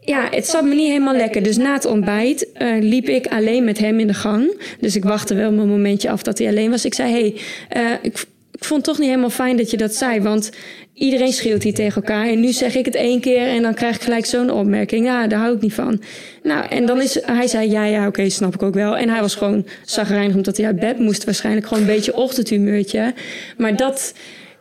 [0.00, 1.42] ja, het zat me niet helemaal lekker.
[1.42, 4.62] Dus na het ontbijt uh, liep ik alleen met hem in de gang.
[4.80, 6.84] Dus ik wachtte wel mijn momentje af dat hij alleen was.
[6.84, 7.40] Ik zei, hey,
[7.82, 10.20] uh, ik, ik vond het toch niet helemaal fijn dat je dat zei.
[10.20, 10.50] Want
[10.94, 12.26] iedereen schreeuwt hier tegen elkaar.
[12.26, 15.06] En nu zeg ik het één keer en dan krijg ik gelijk zo'n opmerking.
[15.06, 16.02] Ja, daar hou ik niet van.
[16.42, 18.96] Nou, en dan is hij zei, ja, ja, oké, snap ik ook wel.
[18.96, 21.24] En hij was gewoon zagrijnig omdat hij uit bed moest.
[21.24, 23.14] Waarschijnlijk gewoon een beetje ochtendhumeurtje.
[23.56, 24.14] Maar dat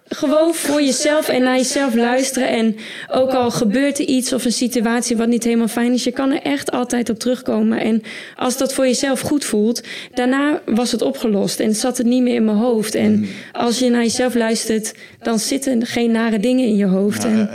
[0.08, 2.48] gewoon voor jezelf en naar jezelf luisteren.
[2.48, 2.76] En
[3.12, 6.32] ook al gebeurt er iets of een situatie wat niet helemaal fijn is, je kan
[6.32, 7.80] er echt altijd op terugkomen.
[7.80, 8.02] En
[8.36, 12.36] als dat voor jezelf goed voelt, daarna was het opgelost en zat het niet meer
[12.36, 12.96] in mijn hoofd.
[12.96, 17.24] En als je naar jezelf luistert, dan zitten geen nare dingen in je hoofd.
[17.24, 17.50] En,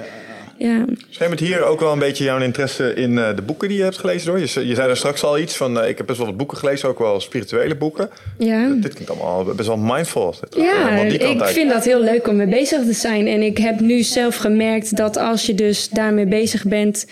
[0.58, 0.84] ja.
[1.10, 3.98] Schemert hier ook wel een beetje jouw interesse in uh, de boeken die je hebt
[3.98, 4.30] gelezen?
[4.30, 4.40] Hoor.
[4.40, 6.56] Je, je zei daar straks al iets van, uh, ik heb best wel wat boeken
[6.56, 8.10] gelezen, ook wel spirituele boeken.
[8.38, 8.68] Ja.
[8.68, 10.34] Dit klinkt allemaal best wel mindful.
[10.56, 13.26] Ja, ik vind dat heel leuk om mee bezig te zijn.
[13.26, 17.06] En ik heb nu zelf gemerkt dat als je dus daarmee bezig bent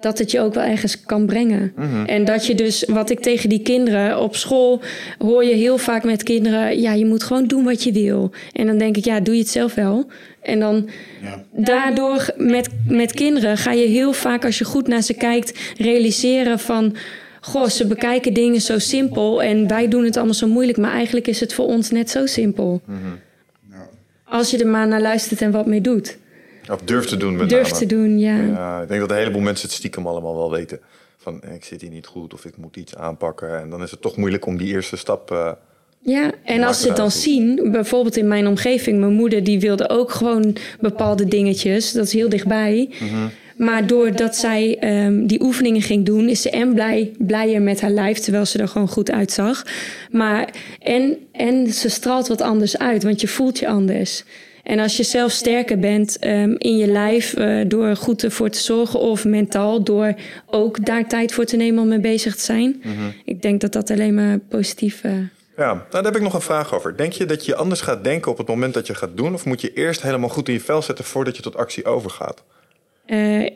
[0.00, 1.72] dat het je ook wel ergens kan brengen.
[1.76, 2.04] Mm-hmm.
[2.04, 4.80] En dat je dus, wat ik tegen die kinderen op school
[5.18, 8.30] hoor je heel vaak met kinderen, ja, je moet gewoon doen wat je wil.
[8.52, 10.10] En dan denk ik, ja, doe je het zelf wel.
[10.48, 10.88] En dan
[11.22, 11.44] ja.
[11.52, 16.58] daardoor met, met kinderen ga je heel vaak, als je goed naar ze kijkt, realiseren
[16.58, 16.96] van.
[17.40, 21.26] Goh, ze bekijken dingen zo simpel en wij doen het allemaal zo moeilijk, maar eigenlijk
[21.26, 22.80] is het voor ons net zo simpel.
[23.70, 23.88] Ja.
[24.24, 26.18] Als je er maar naar luistert en wat mee doet.
[26.70, 28.36] Of durf te doen met Durf te doen, ja.
[28.36, 28.82] ja.
[28.82, 30.80] Ik denk dat een heleboel mensen het stiekem allemaal wel weten.
[31.16, 33.60] Van, ik zit hier niet goed of ik moet iets aanpakken.
[33.60, 35.30] En dan is het toch moeilijk om die eerste stap...
[35.30, 35.52] Uh,
[36.00, 39.88] ja, en als ze het dan zien, bijvoorbeeld in mijn omgeving, mijn moeder die wilde
[39.88, 42.88] ook gewoon bepaalde dingetjes, dat is heel dichtbij.
[43.00, 47.80] Mm Maar doordat zij um, die oefeningen ging doen, is ze en blij, blijer met
[47.80, 49.62] haar lijf, terwijl ze er gewoon goed uitzag.
[50.10, 50.48] Maar
[50.82, 54.24] en, en ze straalt wat anders uit, want je voelt je anders.
[54.62, 58.58] En als je zelf sterker bent um, in je lijf uh, door goed ervoor te
[58.58, 60.14] zorgen of mentaal door
[60.46, 62.82] ook daar tijd voor te nemen om mee bezig te zijn.
[62.82, 63.12] Mm -hmm.
[63.24, 65.12] Ik denk dat dat alleen maar positief uh,
[65.58, 66.96] Ja, nou, daar heb ik nog een vraag over.
[66.96, 69.34] Denk je dat je anders gaat denken op het moment dat je gaat doen?
[69.34, 72.44] Of moet je eerst helemaal goed in je vel zetten voordat je tot actie overgaat?
[73.06, 73.48] Uh,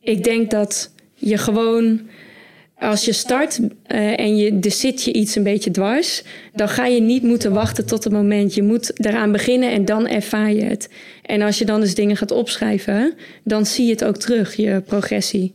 [0.00, 2.00] ik denk dat je gewoon,
[2.78, 6.22] als je start uh, en je, er zit je iets een beetje dwars,
[6.54, 8.54] dan ga je niet moeten wachten tot het moment.
[8.54, 10.88] Je moet eraan beginnen en dan ervaar je het.
[11.22, 13.14] En als je dan dus dingen gaat opschrijven,
[13.44, 15.54] dan zie je het ook terug, je progressie.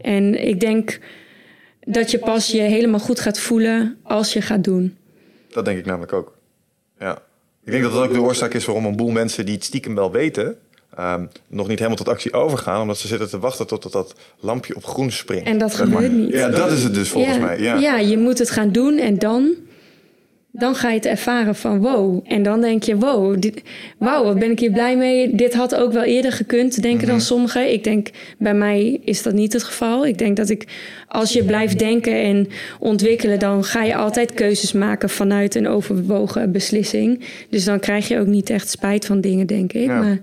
[0.00, 0.98] En ik denk
[1.80, 4.96] dat je pas je helemaal goed gaat voelen als je gaat doen.
[5.54, 6.36] Dat denk ik namelijk ook.
[6.98, 7.18] Ja.
[7.64, 9.94] Ik denk dat dat ook de oorzaak is waarom een boel mensen die het stiekem
[9.94, 10.58] wel weten,
[10.98, 14.76] um, nog niet helemaal tot actie overgaan, omdat ze zitten te wachten tot dat lampje
[14.76, 15.46] op groen springt.
[15.46, 16.32] En dat gebeurt niet.
[16.32, 17.60] Ja, dat is het dus volgens ja, mij.
[17.60, 17.74] Ja.
[17.74, 19.54] ja, je moet het gaan doen en dan,
[20.56, 22.20] dan ga je het ervaren van wow.
[22.28, 23.62] En dan denk je wow, dit,
[23.98, 25.34] wauw, wat ben ik hier blij mee.
[25.34, 27.08] Dit had ook wel eerder gekund, denken mm -hmm.
[27.08, 27.72] dan sommigen.
[27.72, 28.08] Ik denk,
[28.38, 30.06] bij mij is dat niet het geval.
[30.06, 30.66] Ik denk dat ik,
[31.08, 32.48] als je blijft denken en
[32.78, 37.24] ontwikkelen, dan ga je altijd keuzes maken vanuit een overwogen beslissing.
[37.50, 39.86] Dus dan krijg je ook niet echt spijt van dingen, denk ik.
[39.86, 40.00] Ja.
[40.00, 40.18] Maar,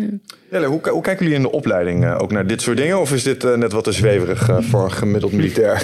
[0.00, 0.34] ja.
[0.50, 3.00] Jelle, hoe, hoe, kijken jullie in de opleiding uh, ook naar dit soort dingen?
[3.00, 5.82] Of is dit uh, net wat te zweverig uh, voor een gemiddeld militair?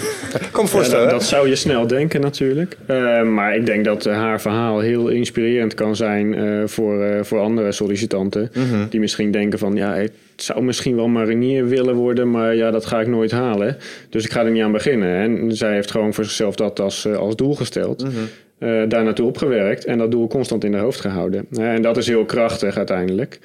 [0.53, 1.05] Kom voorstellen.
[1.05, 2.77] Ja, dat, dat, zou je snel denken natuurlijk.
[3.25, 6.37] maar ik denk dat haar verhaal heel inspirerend kan zijn
[6.69, 8.51] voor, voor andere sollicitanten.
[8.55, 8.87] Mm -hmm.
[8.89, 12.87] Die misschien denken van, ja, ik zou misschien wel marinier willen worden, maar ja, dat
[12.87, 13.77] ga ik nooit halen.
[14.11, 15.15] Dus ik ga er niet aan beginnen.
[15.15, 18.05] En zij heeft gewoon voor zichzelf dat als, als doel gesteld.
[18.05, 18.69] Mm -hmm.
[18.69, 21.47] uh, daar naartoe opgewerkt en dat doel constant in de hoofd gehouden.
[21.51, 23.39] Uh, en dat is heel krachtig uiteindelijk.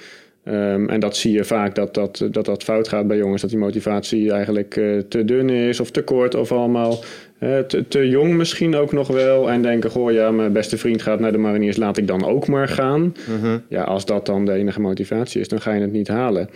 [0.49, 3.41] Um, en dat zie je vaak dat dat, dat dat fout gaat bij jongens.
[3.41, 7.03] Dat die motivatie eigenlijk uh, te dun is of te kort of allemaal
[7.39, 9.51] uh, te, te, jong misschien ook nog wel.
[9.51, 12.47] En denken, goh ja, mijn beste vriend gaat naar de mariniers, laat ik dan ook
[12.47, 13.15] maar gaan.
[13.25, 13.61] -hmm.
[13.69, 16.49] Ja, als dat dan de enige motivatie is, dan ga je het niet halen.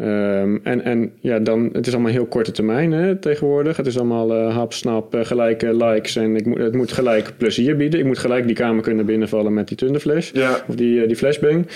[0.00, 3.76] Um, en, en ja, dan, het is allemaal heel korte termijn hè, tegenwoordig.
[3.76, 7.32] Het is allemaal uh, hap, snap, uh, gelijke likes en ik moet, het moet gelijk
[7.36, 8.00] plezier bieden.
[8.00, 10.64] Ik moet gelijk die kamer kunnen binnenvallen met die thunderflash ja.
[10.68, 11.66] of die, uh, die flashbang.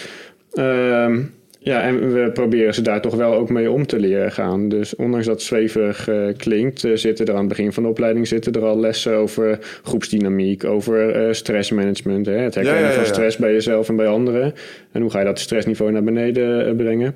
[0.59, 1.31] Um,
[1.65, 4.69] ja, en we proberen ze daar toch wel ook mee om te leren gaan.
[4.69, 7.89] Dus ondanks dat het zweverig uh, klinkt, uh, zitten er aan het begin van de
[7.89, 12.27] opleiding zitten er al lessen over groepsdynamiek, over uh, stressmanagement.
[12.27, 12.33] Hè?
[12.33, 14.55] Het herkennen ja, ja, ja, van stress bij jezelf en bij anderen.
[14.93, 17.15] En hoe ga je dat stressniveau naar beneden brengen.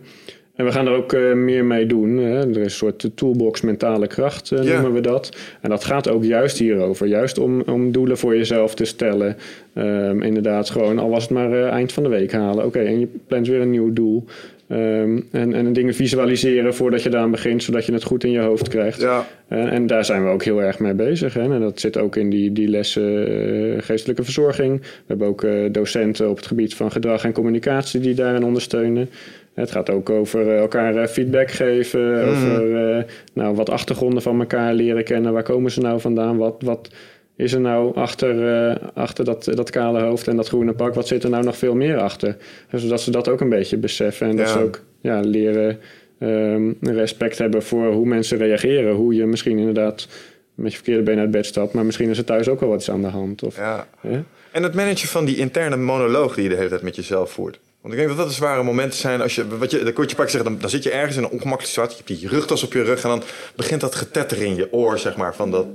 [0.56, 2.16] En we gaan er ook uh, meer mee doen.
[2.16, 2.38] Hè.
[2.38, 5.36] Er is een soort toolbox mentale kracht, uh, noemen we dat.
[5.60, 7.06] En dat gaat ook juist hierover.
[7.06, 9.36] Juist om, om doelen voor jezelf te stellen.
[9.74, 12.64] Um, inderdaad, gewoon al was het maar uh, eind van de week halen.
[12.64, 14.24] Oké, okay, en je plant weer een nieuw doel.
[14.70, 18.38] Um, en, en dingen visualiseren voordat je daaraan begint, zodat je het goed in je
[18.38, 19.00] hoofd krijgt.
[19.00, 19.26] Ja.
[19.48, 21.34] En, en daar zijn we ook heel erg mee bezig.
[21.34, 21.52] Hè.
[21.54, 24.80] En dat zit ook in die, die lessen geestelijke verzorging.
[24.80, 29.08] We hebben ook docenten op het gebied van gedrag en communicatie die daarin ondersteunen.
[29.56, 32.28] Het gaat ook over elkaar feedback geven, mm.
[32.28, 33.02] over uh,
[33.32, 35.32] nou, wat achtergronden van elkaar leren kennen.
[35.32, 36.36] Waar komen ze nou vandaan?
[36.36, 36.90] Wat, wat
[37.36, 38.34] is er nou achter,
[38.70, 40.94] uh, achter dat, dat kale hoofd en dat groene pak?
[40.94, 42.36] Wat zit er nou nog veel meer achter?
[42.72, 44.42] Zodat ze dat ook een beetje beseffen en ja.
[44.42, 45.78] dat ze ook ja, leren
[46.20, 48.94] um, respect hebben voor hoe mensen reageren.
[48.94, 50.08] Hoe je misschien inderdaad
[50.54, 52.88] met je verkeerde been uit bed stapt, maar misschien is er thuis ook wel wat
[52.88, 53.42] aan de hand.
[53.42, 53.86] Of, ja.
[54.00, 54.24] ja.
[54.52, 57.60] En het managen van die interne monoloog die je de hele tijd met jezelf voert.
[57.86, 60.16] Want ik denk dat dat de zware momenten zijn als je, wat je, de kortje
[60.16, 61.96] pak zeggen, dan, dan zit je ergens in een ongemakkelijke situatie.
[61.96, 63.22] Je hebt die rugtas op je rug en dan
[63.56, 65.66] begint dat getetter in je oor, zeg maar, van dat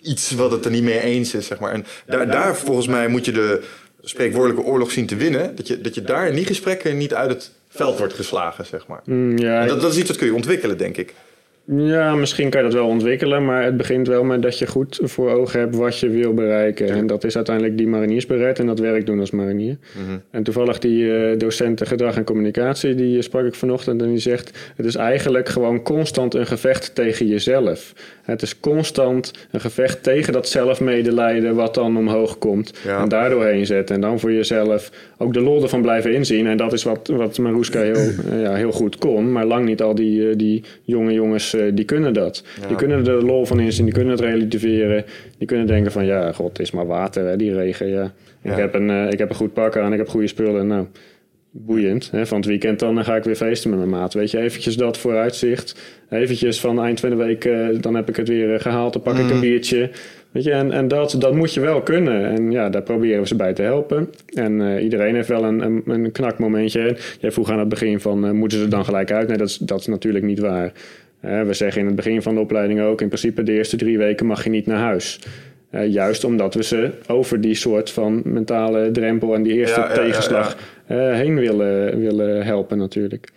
[0.00, 1.72] iets wat het er niet mee eens is, zeg maar.
[1.72, 3.62] En daar, daar volgens mij moet je de
[4.02, 5.56] spreekwoordelijke oorlog zien te winnen.
[5.56, 8.86] Dat je, dat je daar in die gesprekken niet uit het veld wordt geslagen, zeg
[8.86, 9.00] maar.
[9.04, 11.14] Mm, ja, dat, dat is iets wat kun je ontwikkelen, denk ik.
[11.64, 15.00] Ja, misschien kan je dat wel ontwikkelen, maar het begint wel met dat je goed
[15.02, 16.88] voor ogen hebt wat je wil bereiken.
[16.88, 19.76] En dat is uiteindelijk die mariniersbereid en dat werk doen als marinier.
[19.98, 20.22] Mm -hmm.
[20.30, 24.18] En toevallig die uh, docent gedrag en communicatie, die uh, sprak ik vanochtend en die
[24.18, 24.72] zegt...
[24.76, 27.92] het is eigenlijk gewoon constant een gevecht tegen jezelf.
[28.22, 32.78] Het is constant een gevecht tegen dat zelfmedelijden wat dan omhoog komt.
[32.84, 33.02] Ja.
[33.02, 33.94] En daardoor heen zetten.
[33.94, 36.46] En dan voor jezelf ook de lol ervan blijven inzien.
[36.46, 39.32] En dat is wat, wat Maruska heel, uh, ja, heel goed kon.
[39.32, 42.44] Maar lang niet al die, uh, die jonge jongens, uh, die kunnen dat.
[42.60, 42.66] Ja.
[42.66, 43.84] Die kunnen er de lol van inzien.
[43.84, 45.04] Die kunnen het relativeren.
[45.38, 47.88] Die kunnen denken van ja, god, het is maar water, hè, die regen.
[47.88, 48.12] Ja.
[48.42, 48.50] Ja.
[48.50, 50.66] Ik, heb een, ik heb een goed pak aan, ik heb goede spullen.
[50.66, 50.86] Nou,
[51.50, 52.10] boeiend.
[52.10, 52.26] Hè?
[52.26, 54.14] Van het weekend dan ga ik weer feesten met mijn maat.
[54.14, 55.98] Weet je, eventjes dat vooruitzicht.
[56.10, 58.92] Eventjes van eind van de week, uh, dan heb ik het weer gehaald.
[58.92, 59.90] Dan pak ik een biertje.
[60.30, 62.24] Weet je, en, en dat, dat moet je wel kunnen.
[62.24, 64.08] En ja, daar proberen we ze bij te helpen.
[64.34, 66.80] En uh, iedereen heeft wel een, een, een knakmomentje.
[66.80, 69.28] En jij vroeg aan het begin van, moeten ze er dan gelijk uit?
[69.28, 70.72] Nee, dat is, dat is natuurlijk niet waar.
[71.20, 73.00] We zeggen in het begin van de opleiding ook...
[73.00, 75.20] in principe de eerste drie weken mag je niet naar huis.
[75.70, 79.88] Uh, juist omdat we ze over die soort van mentale drempel en die eerste Ja,
[79.88, 80.56] ja, tegenslag
[80.88, 83.28] ja, uh, heen willen, willen helpen natuurlijk.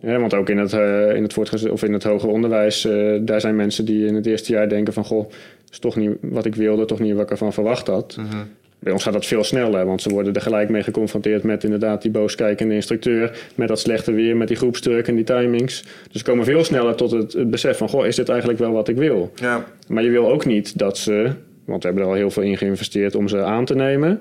[0.00, 2.88] Ja, want ook in het, uh, in het voortgezet of in het hoger onderwijs,
[3.20, 5.30] daar zijn mensen die in het eerste jaar denken van goh,
[5.70, 8.16] is toch niet wat ik wilde, toch niet wat ik ervan verwacht had.
[8.16, 8.36] Mhm.
[8.82, 12.02] Bij ons gaat dat veel sneller, want ze worden er gelijk mee geconfronteerd met inderdaad
[12.02, 15.82] die booskijkende instructeur, met dat slechte weer, met die groepsdruk en die timings.
[15.82, 18.72] Dus ze komen veel sneller tot het, het besef van, goh, is dit eigenlijk wel
[18.72, 19.32] wat ik wil?
[19.34, 19.64] Ja.
[19.88, 21.30] Maar je wil ook niet dat ze,
[21.64, 24.20] want we hebben er al heel veel in geïnvesteerd om ze aan te nemen.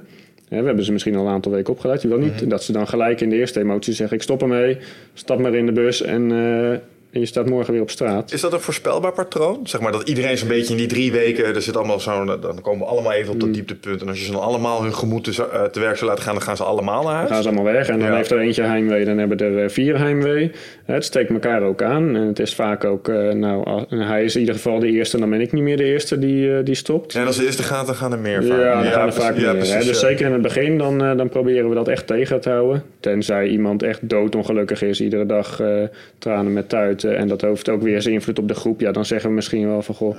[0.50, 2.02] We hebben ze misschien al een aantal weken opgeleid.
[2.02, 4.78] Je wil niet dat ze dan gelijk in de eerste emotie zeggen, ik stop ermee,
[5.14, 6.32] stap maar in de bus en...
[6.32, 6.78] eh,
[7.12, 8.34] en je staat morgen weer op straat.
[8.34, 9.60] Is dat een voorspelbaar patroon?
[9.64, 12.62] Zeg maar dat iedereen zo'n beetje in die drie weken, er zit allemaal zo'n, dan
[12.62, 14.02] komen we allemaal even op dat dieptepunt.
[14.02, 16.34] En als je ze dan allemaal hun gemoed te, eh, te werk zou laten gaan,
[16.34, 17.30] dan gaan ze allemaal naar Dan huis.
[17.30, 18.16] gaan ze allemaal weg en dan Ja.
[18.16, 20.52] heeft er eentje heimwee, dan hebben er eh, vier heimwee.
[20.86, 24.40] Het steekt elkaar ook aan en het is vaak ook, eh, nou, hij is in
[24.40, 27.16] ieder geval de eerste, dan ben ik niet meer de eerste die, die stopt.
[27.16, 29.42] En als de eerste gaat, dan gaan er meer Ja, dan gaan er vaak Ja,
[29.54, 29.56] meer.
[29.56, 29.86] precies.
[29.86, 32.84] Dus zeker in het begin, dan, dan proberen we dat echt tegen te houden.
[33.02, 35.84] Tenzij iemand echt doodongelukkig is, iedere dag eh,
[36.18, 37.18] tranen met tuiten.
[37.18, 38.80] En dat heeft ook weer zijn invloed op de groep.
[38.80, 40.16] Ja, dan zeggen we misschien wel van, goh,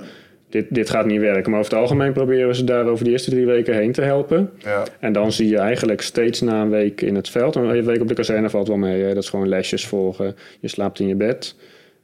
[0.53, 1.51] dit, dit gaat niet werken.
[1.51, 4.03] Maar over het algemeen proberen we ze daar over de eerste drie weken heen te
[4.03, 4.51] helpen.
[4.59, 4.85] Ja.
[5.01, 7.55] En dan zie je eigenlijk steeds na een week in het veld.
[7.55, 9.03] Een week op de kazerne valt wel mee.
[9.03, 9.15] Hè?
[9.15, 10.37] Dat is gewoon lesjes volgen.
[10.61, 11.55] Je slaapt in je bed.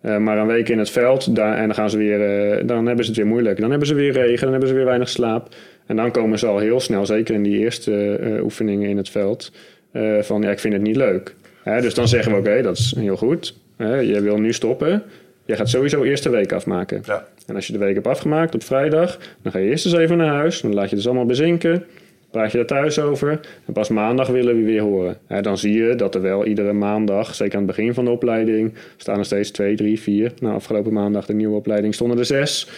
[0.01, 2.87] Eh, maar een week in het veld, daar, en dan, gaan ze weer, eh, dan
[2.87, 3.61] hebben ze het weer moeilijk.
[3.61, 5.49] Dan hebben ze weer regen, dan hebben ze weer weinig slaap.
[5.87, 9.53] En dan komen ze al heel snel, zeker in die eerste oefeningen in het veld,
[9.91, 11.35] eh, van ja, ik vind het niet leuk.
[11.63, 13.55] Hè, dus dan zeggen we, oké, dat is heel goed.
[13.77, 15.03] Hè, je wil nu stoppen.
[15.45, 17.03] Je gaat sowieso eerst de week afmaken.
[17.07, 17.27] Ja.
[17.47, 20.17] En als je de week hebt afgemaakt op vrijdag, dan ga je eerst eens even
[20.17, 20.61] naar huis.
[20.61, 21.85] Dan laat je het dus allemaal bezinken.
[22.31, 23.41] Praat je er thuis over.
[23.67, 25.17] En pas maandag willen we weer horen.
[25.27, 28.11] Hè, dan zie je dat er wel iedere maandag, zeker aan het begin van de
[28.11, 30.33] opleiding, staan er steeds twee, drie, vier.
[30.41, 32.71] Nou, afgelopen maandag de nieuwe opleiding stonden er zes.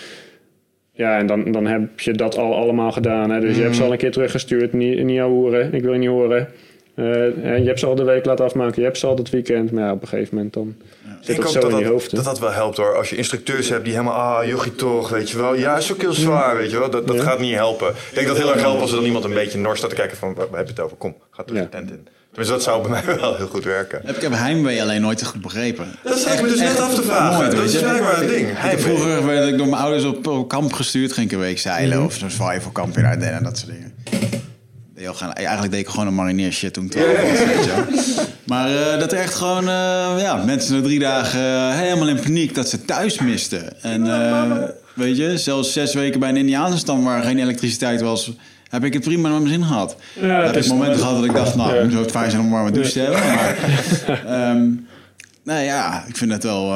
[0.93, 3.31] Ja, en dan, dan heb je dat al allemaal gedaan.
[3.31, 3.41] Hè?
[3.41, 4.73] Dus je hebt ze al een keer teruggestuurd.
[4.73, 6.49] Niet, niet jou horen, ik wil je niet horen.
[7.01, 8.75] Eh, en je hebt ze al de week laten afmaken.
[8.77, 9.71] Je hebt ze al het weekend.
[9.73, 10.75] Maar ja, op een gegeven moment dan
[11.21, 12.15] zit Ik dat zo dat in je dat, hoofd.
[12.15, 12.97] dat dat wel helpt hoor.
[12.97, 15.55] Als je instructeurs hebt die helemaal, ah, jochie toch, weet je wel.
[15.55, 16.91] Ja, is ook heel zwaar, weet je wel.
[16.91, 17.23] Dat, dat Ja.
[17.23, 17.89] gaat niet helpen.
[17.89, 19.91] Ik denk dat het heel erg helpt als er dan iemand een beetje nors staat
[19.91, 20.97] te kijken van, waar heb je het over?
[20.97, 21.65] Kom, ga terug Ja.
[21.65, 22.09] de tent in.
[22.29, 24.03] Tenminste, dat zou bij mij wel heel goed werken.
[24.09, 25.87] Ik heb heimwee alleen nooit te goed begrepen.
[26.05, 27.39] Dat zat ik me dus net af te vragen.
[27.39, 27.79] Nooit, dat weet is je.
[27.87, 28.41] blijkbaar een ding.
[28.41, 28.85] Ik heb Heimwee.
[28.85, 31.13] vroeger werd ik door mijn ouders op, op kamp gestuurd.
[31.13, 33.95] Ging ik een week zeilen of zo'n survival kamp in Ardennen en dat soort dingen.
[35.35, 37.09] Eigenlijk deed ik gewoon een marineer shit toen ik 12
[37.87, 38.27] was.
[38.45, 42.55] Maar eh, dat echt gewoon eh, ja, mensen na drie dagen eh, helemaal in paniek
[42.55, 43.83] dat ze thuis misten.
[43.83, 44.05] En
[44.95, 48.33] weet je, zelfs zes weken bij een Indiaanse stam waar geen elektriciteit was,
[48.69, 49.97] heb ik het prima naar mijn zin gehad.
[50.21, 51.99] Ja, heb ik momenten gehad dat ik dacht, nou, Ja.
[51.99, 53.21] het fijn zijn om een warme douche te hebben.
[53.21, 53.57] Maar,
[55.55, 56.75] nou ja, ik vind het wel...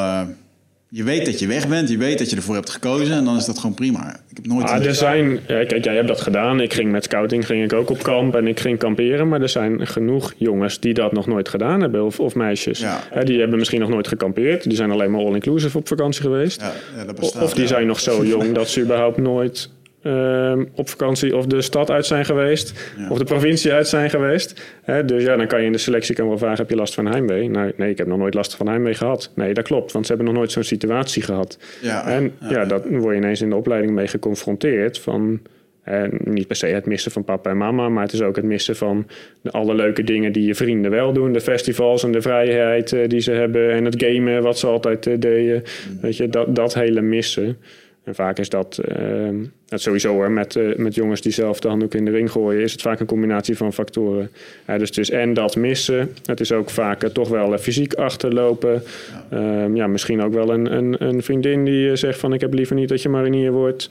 [0.94, 3.36] je weet dat je weg bent, je weet dat je ervoor hebt gekozen en dan
[3.36, 4.16] is dat gewoon prima.
[4.30, 4.70] Ik heb nooit...
[4.70, 6.60] Ah, er zijn, ja, kijk, jij hebt dat gedaan.
[6.60, 9.28] Ik ging met scouting ging ik ook op kamp en ik ging kamperen.
[9.28, 12.78] Maar er zijn genoeg jongens die dat nog nooit gedaan hebben, of, of meisjes.
[12.78, 13.00] Ja.
[13.10, 14.62] Hè, die hebben misschien nog nooit gekampeerd.
[14.62, 16.60] Die zijn alleen maar all-inclusive op vakantie geweest.
[16.96, 19.70] ja, dat bestaat, of die zijn nog zo jong dat ze überhaupt nooit
[20.04, 22.92] ehm, op vakantie of de stad uit zijn geweest.
[22.98, 23.08] Ja.
[23.08, 24.62] Of de provincie uit zijn geweest.
[25.06, 27.06] Dus ja, dan kan je in de selectie kan wel vragen, heb je last van
[27.06, 27.50] heimwee?
[27.50, 29.30] Nou, nee, ik heb nog nooit last van heimwee gehad.
[29.34, 31.58] Nee, dat klopt, want ze hebben nog nooit zo'n situatie gehad.
[31.82, 32.50] Ja, En ja.
[32.50, 35.40] ja, dat word je ineens in de opleiding mee geconfronteerd van...
[35.82, 38.44] eh, niet per se het missen van papa en mama, maar het is ook het
[38.44, 39.06] missen van
[39.50, 41.32] alle leuke dingen die je vrienden wel doen.
[41.32, 45.06] De festivals en de vrijheid eh, die ze hebben en het gamen wat ze altijd
[45.06, 45.62] eh, deden.
[46.00, 47.56] Weet je, dat, dat hele missen.
[48.04, 51.68] En vaak is dat, ehm, het sowieso hoor, met, eh, met jongens die zelf de
[51.68, 54.30] handdoek in de ring gooien, is het vaak een combinatie van factoren.
[54.66, 57.94] Ja, dus het is en dat missen, het is ook vaak eh, toch wel fysiek
[57.94, 58.82] achterlopen.
[59.30, 59.68] Ja.
[59.74, 62.88] ja, misschien ook wel een, een, een vriendin die zegt van ik heb liever niet
[62.88, 63.90] dat je marinier wordt.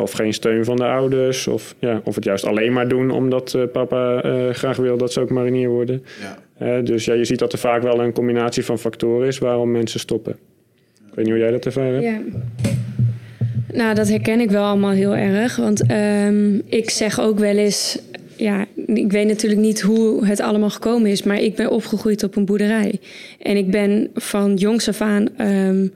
[0.00, 1.46] Of geen steun van de ouders.
[1.46, 5.12] Of, ja, of het juist alleen maar doen omdat eh, papa eh, graag wil dat
[5.12, 6.04] ze ook marinier worden.
[6.58, 6.80] Ja.
[6.80, 10.00] Dus ja, je ziet dat er vaak wel een combinatie van factoren is waarom mensen
[10.00, 10.32] stoppen.
[10.32, 12.04] Ik weet niet hoe jij dat ervaren hebt.
[12.04, 12.40] Ja.
[13.72, 15.56] Nou, dat herken ik wel allemaal heel erg.
[15.56, 17.98] Want ehm, ik zeg ook wel eens...
[18.36, 21.22] Ja, ik weet natuurlijk niet hoe het allemaal gekomen is...
[21.22, 23.00] maar ik ben opgegroeid op een boerderij.
[23.42, 25.28] En ik ben van jongs af aan...
[25.36, 25.86] ehm,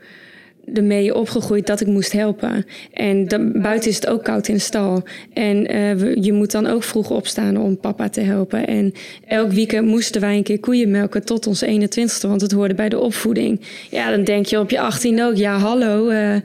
[0.73, 2.67] ermee opgegroeid dat ik moest helpen.
[2.93, 5.03] En dan, buiten is het ook koud in de stal.
[5.33, 8.67] En eh, je moet dan ook vroeg opstaan om papa te helpen.
[8.67, 8.93] En
[9.27, 12.89] elk weekend moesten wij een keer koeien melken tot ons 21ste, want het hoorde bij
[12.89, 13.61] de opvoeding.
[13.91, 16.37] Ja, dan denk je op je 18 ook, ja hallo, eh,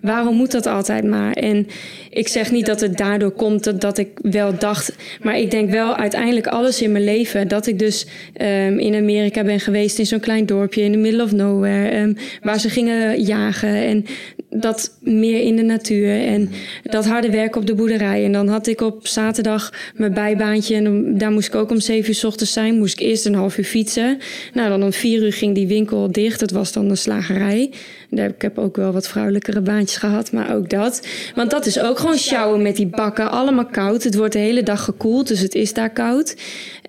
[0.00, 1.32] waarom moet dat altijd maar?
[1.32, 1.66] En
[2.10, 5.70] ik zeg niet dat het daardoor komt dat, dat ik wel dacht, maar ik denk
[5.70, 10.06] wel uiteindelijk alles in mijn leven dat ik dus ehm, in Amerika ben geweest in
[10.06, 14.04] zo'n klein dorpje in the middle of nowhere, ehm, waar ze gingen jagen en
[14.50, 16.50] dat meer in de natuur en
[16.82, 18.24] dat harde werk op de boerderij.
[18.24, 22.08] En dan had ik op zaterdag mijn bijbaantje en daar moest ik ook om zeven
[22.08, 22.78] uur s ochtends zijn.
[22.78, 24.18] Moest ik eerst een half uur fietsen.
[24.54, 26.40] Nou, dan om vier uur ging die winkel dicht.
[26.40, 27.70] Het was dan een slagerij.
[28.10, 31.06] Ik heb ook wel wat vrouwelijkere baantjes gehad, maar ook dat.
[31.34, 33.30] Want dat is ook gewoon sjouwen met die bakken.
[33.30, 34.02] Allemaal koud.
[34.02, 36.36] Het wordt de hele dag gekoeld, dus het is daar koud.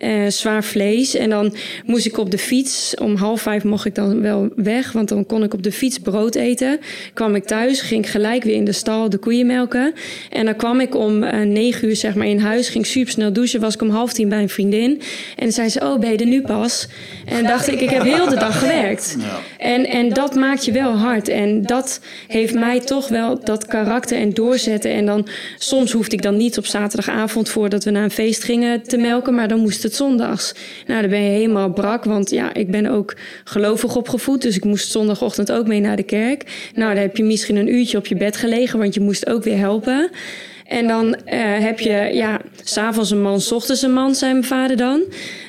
[0.03, 1.15] Uh, zwaar vlees.
[1.15, 2.95] En dan moest ik op de fiets.
[3.01, 5.99] Om half vijf mocht ik dan wel weg, want dan kon ik op de fiets
[5.99, 6.79] brood eten.
[7.13, 9.93] Kwam ik thuis, ging gelijk weer in de stal de koeien melken.
[10.29, 13.33] En dan kwam ik om uh, negen uur zeg maar in huis, ging super snel
[13.33, 13.59] douchen.
[13.59, 15.01] Was ik om half tien bij een vriendin.
[15.35, 16.87] En zei ze, oh ben je er nu pas?
[17.25, 19.17] En dacht ik, ik heb heel de dag gewerkt.
[19.57, 21.06] En, en dat maakt je wel hard.
[21.15, 24.91] En dat heeft mij toch wel dat karakter en doorzetten.
[24.91, 25.27] En dan
[25.57, 29.35] soms hoefde ik dan niet op zaterdagavond voordat we naar een feest gingen te melken,
[29.35, 30.53] maar dan moest het zondags.
[30.87, 34.63] Nou, dan ben je helemaal brak, want ja, ik ben ook gelovig opgevoed, dus ik
[34.63, 36.69] moest zondagochtend ook mee naar de kerk.
[36.75, 39.43] Nou, dan heb je misschien een uurtje op je bed gelegen, want je moest ook
[39.43, 40.09] weer helpen.
[40.67, 41.13] En dan uh,
[41.59, 45.01] heb je, ja, s'avonds een man, s ochtends een man, zei mijn vader dan.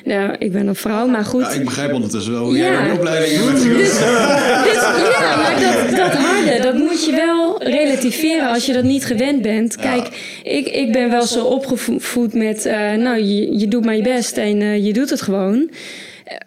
[0.03, 1.41] Nou, ik ben een vrouw, maar goed.
[1.41, 2.63] Ja, ik begrijp ondertussen wel hoe ja.
[2.63, 3.63] jij een opleiding hebt.
[3.79, 4.81] Dus, dus,
[5.19, 9.41] ja, maar dat, dat harde, dat moet je wel relativeren als je dat niet gewend
[9.41, 9.75] bent.
[9.75, 10.07] Kijk,
[10.43, 14.37] ik, ik ben wel zo opgevoed met, uh, nou, je, je doet maar je best
[14.37, 15.69] en uh, je doet het gewoon.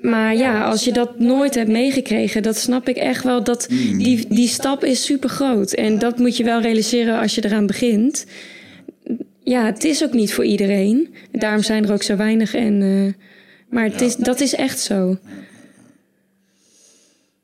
[0.00, 3.44] Maar ja, als je dat nooit hebt meegekregen, dat snap ik echt wel.
[3.44, 3.66] Dat
[3.96, 5.72] die, die stap is super groot.
[5.72, 8.24] En dat moet je wel realiseren als je eraan begint
[9.44, 11.14] ja, het is ook niet voor iedereen.
[11.32, 12.54] Daarom zijn er ook zo weinig.
[12.54, 13.12] En, uh,
[13.68, 15.18] maar het is, dat is echt zo.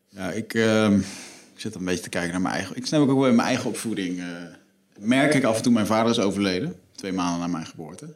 [0.08, 0.92] Ja, ik, uh,
[1.54, 2.76] ik zit een beetje te kijken naar mijn eigen...
[2.76, 4.18] Ik snap ook wel in mijn eigen opvoeding...
[4.18, 4.24] Uh,
[4.98, 6.74] merk ik af en toe, mijn vader is overleden.
[6.92, 8.14] Twee maanden na mijn geboorte.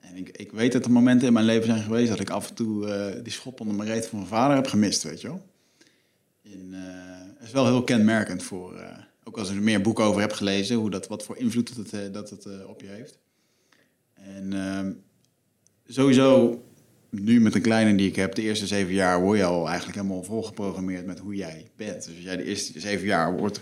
[0.00, 2.08] En ik, ik weet dat er momenten in mijn leven zijn geweest...
[2.08, 4.66] dat ik af en toe uh, die schop onder mijn reet van mijn vader heb
[4.66, 5.42] gemist, weet je wel.
[6.44, 6.74] En,
[7.44, 8.80] is wel heel kenmerkend voor...
[9.24, 10.76] ook als ik er meer boeken over heb gelezen...
[10.76, 13.18] Hoe dat, wat voor invloed het, dat het op je heeft.
[14.36, 14.80] En uh,
[15.86, 16.62] sowieso,
[17.10, 19.96] nu met de kleine die ik heb, de eerste zeven jaar word je al eigenlijk
[19.96, 22.04] helemaal volgeprogrammeerd met hoe jij bent.
[22.04, 23.60] Dus als jij de eerste zeven jaar wordt,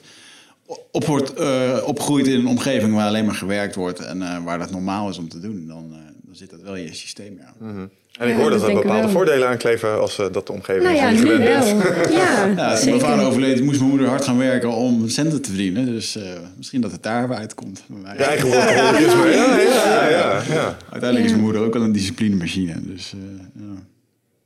[0.91, 4.59] op wordt, uh, opgegroeid in een omgeving waar alleen maar gewerkt wordt en uh, waar
[4.59, 7.39] dat normaal is om te doen, dan, uh, dan zit dat wel in je systeem.
[7.39, 7.55] Ja.
[7.59, 7.91] Mm.
[8.19, 11.11] En ik hoor dat, er bepaalde voordelen aankleven als uh, dat de omgeving nou ja,
[11.11, 11.63] niet gewend wel.
[12.19, 15.87] Ja, ja mijn vader overleden, moest mijn moeder hard gaan werken om centen te verdienen.
[15.87, 16.23] Dus uh,
[16.57, 17.85] misschien dat het daar uitkomt.
[17.89, 18.49] Je eigen.
[18.49, 22.75] Ja, ja, ja, ja, Uiteindelijk is mijn moeder ook al een disciplinemachine.
[22.83, 23.15] Dus,
[23.57, 23.63] uh,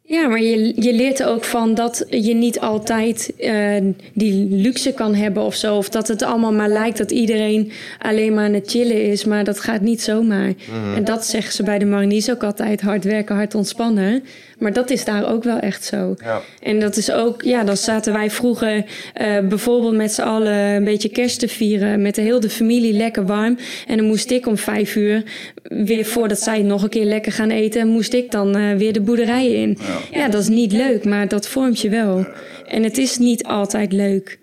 [0.06, 0.28] ja.
[0.28, 5.14] Maar je, je leert er ook van dat je niet altijd uh, die luxe kan
[5.14, 5.76] hebben of zo.
[5.76, 9.24] Of dat het allemaal maar lijkt dat iedereen alleen maar aan het chillen is.
[9.24, 10.54] Maar dat gaat niet zomaar.
[10.70, 10.96] Mhm.
[10.96, 12.80] En dat zeggen ze bij de mariniers ook altijd.
[12.80, 14.22] Hard werken, hard ontspannen.
[14.58, 16.14] Maar dat is daar ook wel echt zo.
[16.18, 16.40] Ja.
[16.62, 20.84] En dat is ook, ja, dan zaten wij vroeger uh, bijvoorbeeld met z'n allen een
[20.84, 22.02] beetje kerst te vieren.
[22.02, 23.58] Met de hele familie lekker warm.
[23.86, 25.22] En dan moest ik om vijf uur,
[25.62, 29.00] weer voordat zij nog een keer lekker gaan eten, moest ik dan uh, weer de
[29.00, 29.78] boerderij in.
[29.80, 30.18] Ja.
[30.18, 32.26] ja, dat is niet leuk, maar dat vormt je wel.
[32.66, 34.38] En het is niet altijd leuk.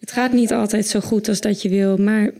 [0.00, 2.30] Het gaat niet altijd zo goed als dat je wil, maar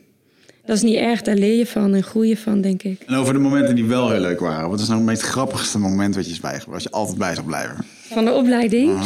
[0.66, 3.02] dat is niet erg, daar leer je van en groei je van, denk ik.
[3.06, 4.68] En over de momenten die wel heel leuk waren.
[4.70, 6.70] Wat is nou het meest grappigste moment wat je is bijgebleven?
[6.70, 7.76] Waar je altijd bij zou blijven?
[8.12, 8.90] Van de opleiding?
[8.90, 9.01] Uh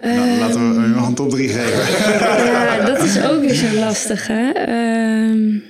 [0.00, 0.16] -huh.
[0.16, 2.04] nou, laten we een top 3 geven.
[2.52, 4.68] ja, dat is ook weer zo lastig, hè?
[4.68, 5.62] Uh,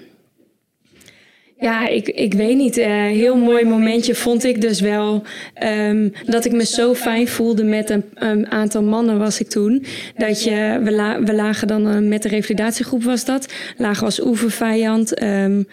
[1.60, 2.78] ja, ik, ik weet niet.
[2.78, 5.22] Uh, heel mooi momentje vond ik dus wel.
[5.62, 9.84] Um, dat ik me zo fijn voelde met een, een, aantal mannen was ik toen.
[10.16, 13.52] Dat je, we, la, we lagen dan uh, met de revalidatiegroep was dat.
[13.76, 15.22] Lagen als oefenvijand.
[15.22, 15.66] Um,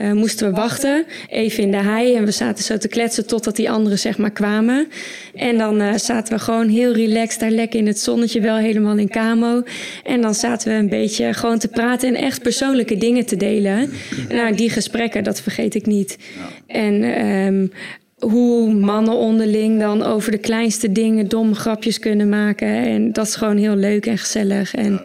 [0.00, 2.14] uh, moesten we wachten, even in de hei.
[2.14, 4.88] En we zaten zo te kletsen totdat die anderen zeg maar kwamen.
[5.34, 8.96] En dan uh, zaten we gewoon heel relaxed daar lekker in het zonnetje, wel helemaal
[8.96, 9.62] in camo.
[10.04, 13.90] En dan zaten we een beetje gewoon te praten en echt persoonlijke dingen te delen.
[14.28, 16.18] Nou, die gesprekken, dat vergeet ik niet.
[16.66, 17.72] En um,
[18.18, 22.68] hoe mannen onderling dan over de kleinste dingen domme grapjes kunnen maken.
[22.68, 24.74] En dat is gewoon heel leuk en gezellig.
[24.74, 25.00] En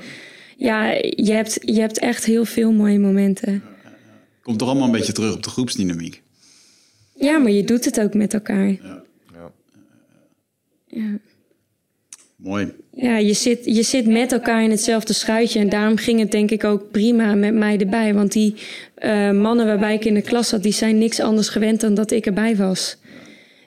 [0.58, 3.64] ja, je hebt, je hebt echt heel veel mooie momenten.
[4.44, 6.22] Komt toch allemaal een beetje terug op de groepsdynamiek.
[7.16, 8.68] Ja, maar je doet het ook met elkaar.
[8.68, 9.04] Ja.
[9.34, 9.52] ja.
[10.88, 11.20] ja.
[12.36, 12.72] Mooi.
[12.96, 15.60] Ja, je zit, je zit met elkaar in hetzelfde schuitje.
[15.60, 18.14] En daarom ging het denk ik ook prima met mij erbij.
[18.14, 18.56] Want die
[19.04, 22.12] uh, mannen waarbij ik in de klas zat, die zijn niks anders gewend dan dat
[22.12, 22.98] ik erbij was.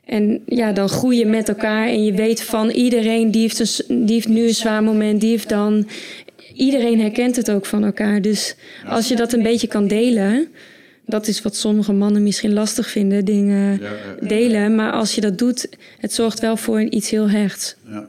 [0.05, 4.07] En ja, dan groei je met elkaar en je weet van iedereen, die heeft, een,
[4.07, 5.87] die heeft nu een zwaar moment, die heeft dan
[6.57, 8.23] iedereen herkent het ook van elkaar.
[8.23, 8.55] Dus
[8.87, 10.49] als je dat een beetje kan delen,
[11.07, 13.81] dat is wat sommige mannen misschien lastig vinden, dingen
[14.21, 14.75] delen.
[14.75, 15.69] Maar als je dat doet,
[15.99, 17.77] het zorgt wel voor iets heel hechts.
[17.89, 18.07] Ja.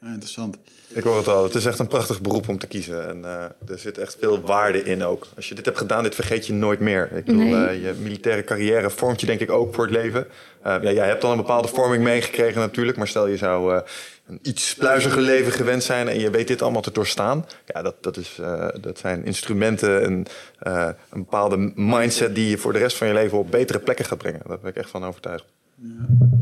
[0.00, 0.56] interessant.
[0.94, 1.44] Ik hoor het al.
[1.44, 3.08] Het is echt een prachtig beroep om te kiezen.
[3.08, 5.26] En uh, er zit echt veel waarde in ook.
[5.36, 7.10] Als je dit hebt gedaan, dit vergeet je nooit meer.
[7.14, 7.78] Ik bedoel, nee.
[7.78, 10.26] uh, je militaire carrière vormt je denk ik ook voor het leven.
[10.66, 12.96] Uh, ja, jij hebt al een bepaalde vorming meegekregen natuurlijk.
[12.96, 13.82] Maar stel je zou
[14.26, 17.46] een iets pluiziger leven gewend zijn en je weet dit allemaal te doorstaan.
[17.66, 18.40] Ja, dat, dat, is,
[18.80, 20.26] dat zijn instrumenten en
[20.58, 24.18] een bepaalde mindset die je voor de rest van je leven op betere plekken gaat
[24.18, 24.40] brengen.
[24.46, 25.44] Daar ben ik echt van overtuigd.
[25.76, 26.33] Ja.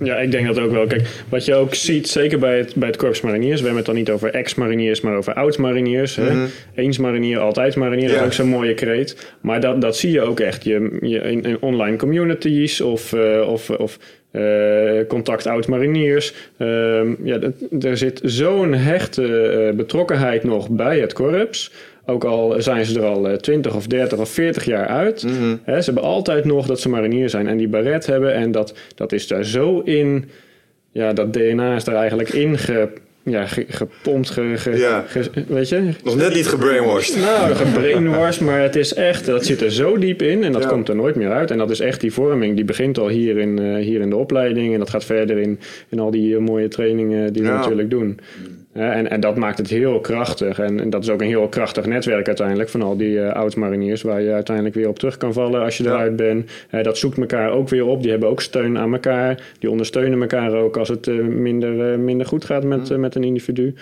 [0.00, 0.86] Ja, ik denk dat ook wel.
[0.86, 3.86] Kijk, wat je ook ziet, zeker bij het, bij het Korps Mariniers, we hebben het
[3.86, 6.16] dan niet over ex-mariniers, maar over oud-mariniers.
[6.16, 6.46] Mm -hmm.
[6.74, 8.12] Eens marinier, altijd marinier, ja.
[8.12, 9.34] dat is ook zo'n mooie kreet.
[9.40, 13.48] Maar dat, dat zie je ook echt je, je, in, in online communities of, uh,
[13.48, 13.98] of, of
[14.32, 16.34] uh, contact oud-mariniers.
[16.58, 17.38] Uh, ja,
[17.80, 19.22] er zit zo'n hechte
[19.68, 21.72] uh, betrokkenheid nog bij het korps.
[22.10, 25.22] Ook al zijn ze er al 20 of 30 of 40 jaar uit.
[25.22, 25.60] Mm -hmm.
[25.64, 28.34] Hè, ze hebben altijd nog dat ze marinier zijn en die baret hebben.
[28.34, 30.24] En dat, dat is daar zo in.
[30.90, 32.88] Ja, dat DNA is er eigenlijk in ge,
[33.22, 34.30] ja, ge, gepompt.
[34.30, 35.04] Ge, ge, ja.
[35.48, 35.90] weet je?
[36.04, 37.16] Nog net niet gebrainwashed.
[37.16, 40.68] Nou, gebrainwashed, maar het is echt, dat zit er zo diep in en dat ja.
[40.68, 41.50] komt er nooit meer uit.
[41.50, 44.16] En dat is echt die vorming, die begint al hier in, uh, hier in de
[44.16, 45.58] opleiding en dat gaat verder in,
[45.88, 48.20] in al die uh, mooie trainingen die we natuurlijk doen.
[48.78, 50.58] En, en dat maakt het heel krachtig.
[50.58, 54.02] En, en, dat is ook een heel krachtig netwerk uiteindelijk van al die uh, oud-mariniers,
[54.02, 55.90] waar je uiteindelijk weer op terug kan vallen als je ja.
[55.90, 56.50] eruit bent.
[56.70, 58.02] Uh, dat zoekt elkaar ook weer op.
[58.02, 59.42] Die hebben ook steun aan elkaar.
[59.58, 63.74] Die ondersteunen elkaar ook als het uh, minder, minder goed gaat met, met een individu.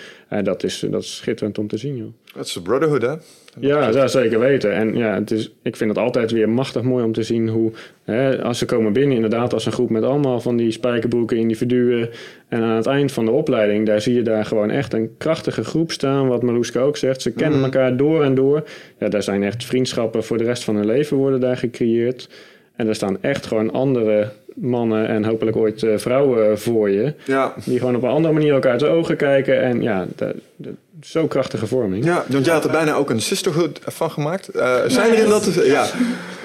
[0.43, 1.95] dat, is, dat is schitterend om te zien.
[1.97, 2.13] Joh.
[2.33, 3.15] Dat is de brotherhood, hè?
[3.59, 4.71] Ja, ja, zeker weten.
[4.73, 7.71] En ja, het is, ik vind het altijd weer machtig mooi om te zien hoe,
[8.03, 12.09] hè, als ze komen binnen, inderdaad, als een groep met allemaal van die spijkerbroeken individuen.
[12.47, 15.63] En aan het eind van de opleiding, daar zie je daar gewoon echt een krachtige
[15.63, 16.27] groep staan.
[16.27, 17.65] Wat Maroeska ook zegt, ze kennen Mhm.
[17.65, 18.63] elkaar door en door.
[18.99, 22.29] Ja, daar zijn echt vriendschappen voor de rest van hun leven worden daar gecreëerd.
[22.75, 27.13] En er staan echt gewoon andere mannen en hopelijk ooit uh, vrouwen voor je.
[27.25, 27.53] Ja.
[27.65, 29.61] Die gewoon op een andere manier ook uit de ogen kijken.
[29.61, 32.05] En ja, de, de, zo krachtige vorming.
[32.05, 34.55] Ja, want jij had er bijna ook een sisterhood van gemaakt.
[34.55, 35.53] Uh, zijn er in dat...
[35.53, 35.87] Ja,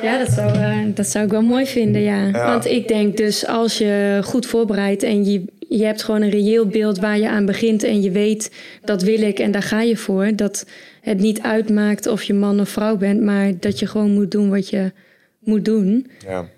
[0.03, 2.27] ja dat, zou, uh, dat zou ik wel mooi vinden, ja.
[2.27, 2.47] ja.
[2.47, 6.67] Want ik denk dus als je goed voorbereidt en je, je hebt gewoon een reëel
[6.67, 8.53] beeld waar je aan begint en je weet
[8.85, 10.31] dat wil ik en daar ga je voor.
[10.37, 10.67] Dat
[11.01, 14.51] het niet uitmaakt of je man of vrouw bent, maar dat je gewoon moet doen
[14.51, 14.93] wat je
[15.39, 16.11] moet doen.
[16.27, 16.49] Ja.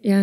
[0.00, 0.20] Ja.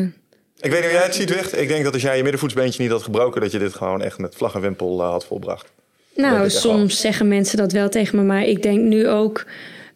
[0.62, 1.58] Ik weet niet hoe jij het ziet, Wicht.
[1.58, 3.42] Ik denk dat als jij je middenvoetsbeentje niet had gebroken...
[3.42, 5.72] dat je dit gewoon echt met vlag en wimpel uh, had volbracht.
[6.20, 8.24] Nou, soms zeggen mensen dat wel tegen me.
[8.24, 9.46] Maar ik denk nu ook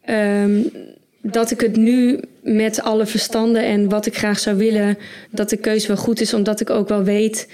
[0.09, 0.71] um,
[1.21, 3.65] dat ik het nu met alle verstanden...
[3.65, 4.97] en wat ik graag zou willen,
[5.31, 6.33] dat de keuze wel goed is.
[6.33, 7.49] Omdat ik ook wel weet...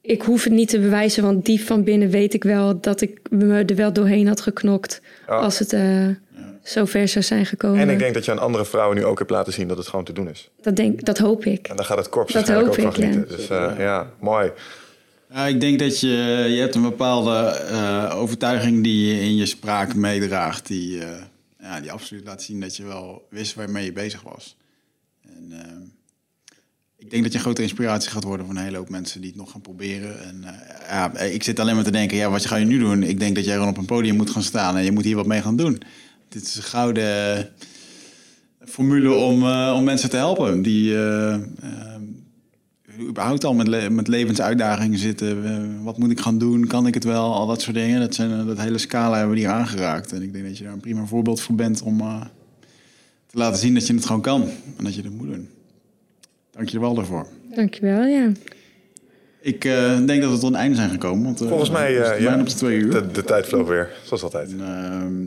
[0.00, 2.80] Ik hoef het niet te bewijzen, want diep van binnen weet ik wel...
[2.80, 5.34] dat ik me er wel doorheen had geknokt Ja.
[5.34, 6.08] als het uh,
[6.62, 7.80] zo ver zou zijn gekomen.
[7.80, 9.88] En ik denk dat je aan andere vrouwen nu ook hebt laten zien dat het
[9.88, 10.50] gewoon te doen is.
[10.60, 11.68] Dat, denk, dat hoop ik.
[11.68, 13.02] En daar gaat het korps Dat ook hoop van ik, ja.
[13.02, 13.36] genieten.
[13.36, 14.50] Dus uh, ja, mooi.
[15.44, 19.94] Ik denk dat je, je hebt een bepaalde uh, overtuiging die je in je spraak
[19.94, 20.66] meedraagt.
[20.66, 21.08] Die, uh,
[21.60, 24.56] ja, die absoluut laat zien dat je wel wist waarmee je bezig was.
[25.22, 25.58] En, uh,
[26.96, 29.30] ik denk dat je een grote inspiratie gaat worden voor een hele hoop mensen die
[29.30, 30.24] het nog gaan proberen.
[30.24, 30.44] En
[30.88, 33.02] ja, ik zit alleen maar te denken, ja, wat ga je nu doen?
[33.02, 35.16] Ik denk dat jij gewoon op een podium moet gaan staan en je moet hier
[35.16, 35.82] wat mee gaan doen.
[36.28, 37.48] Dit is een gouden
[38.64, 40.94] formule om, om mensen te helpen die
[43.00, 45.44] überhaupt al met, le met levensuitdagingen zitten.
[45.44, 46.66] Uh, wat moet ik gaan doen?
[46.66, 47.34] Kan ik het wel?
[47.34, 48.00] Al dat soort dingen.
[48.00, 50.12] Dat, zijn, uh, dat hele scala hebben we hier aangeraakt.
[50.12, 52.20] En ik denk dat je daar een prima voorbeeld voor bent om uh,
[53.26, 54.42] te laten zien dat je het gewoon kan.
[54.76, 55.48] En dat je het moet doen.
[56.50, 57.26] Dank je wel daarvoor.
[57.54, 58.30] Dank je wel, ja.
[59.40, 61.24] Ik uh, denk dat we tot een einde zijn gekomen.
[61.24, 62.90] Want, uh, Volgens mij uh, ja, op de twee uur.
[62.90, 64.50] De, de tijd vloog weer, zoals altijd.
[64.50, 65.24] En, ehm,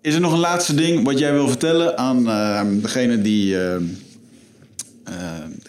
[0.00, 3.82] is er nog een laatste ding wat jij wil vertellen aan ehm, degene die ehm,
[5.08, 5.14] uh,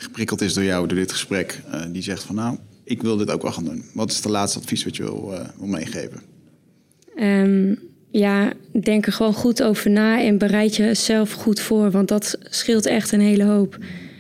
[0.08, 3.32] geprikkeld is door jou, door dit gesprek, uh, die zegt van nou, ik wil dit
[3.32, 3.84] ook wel gaan doen.
[3.94, 6.22] Wat is het laatste advies wat je wil, uh, wil meegeven?
[7.20, 7.80] Um,
[8.12, 12.86] ja, denk er gewoon goed over na en bereid jezelf goed voor, want dat scheelt
[12.86, 13.78] echt een hele hoop.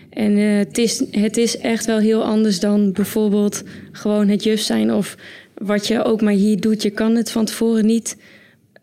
[0.09, 4.93] En het, is, het is echt wel heel anders dan bijvoorbeeld gewoon het juf zijn
[4.93, 5.15] of
[5.53, 6.81] wat je ook maar hier doet.
[6.81, 8.17] Je kan het van tevoren niet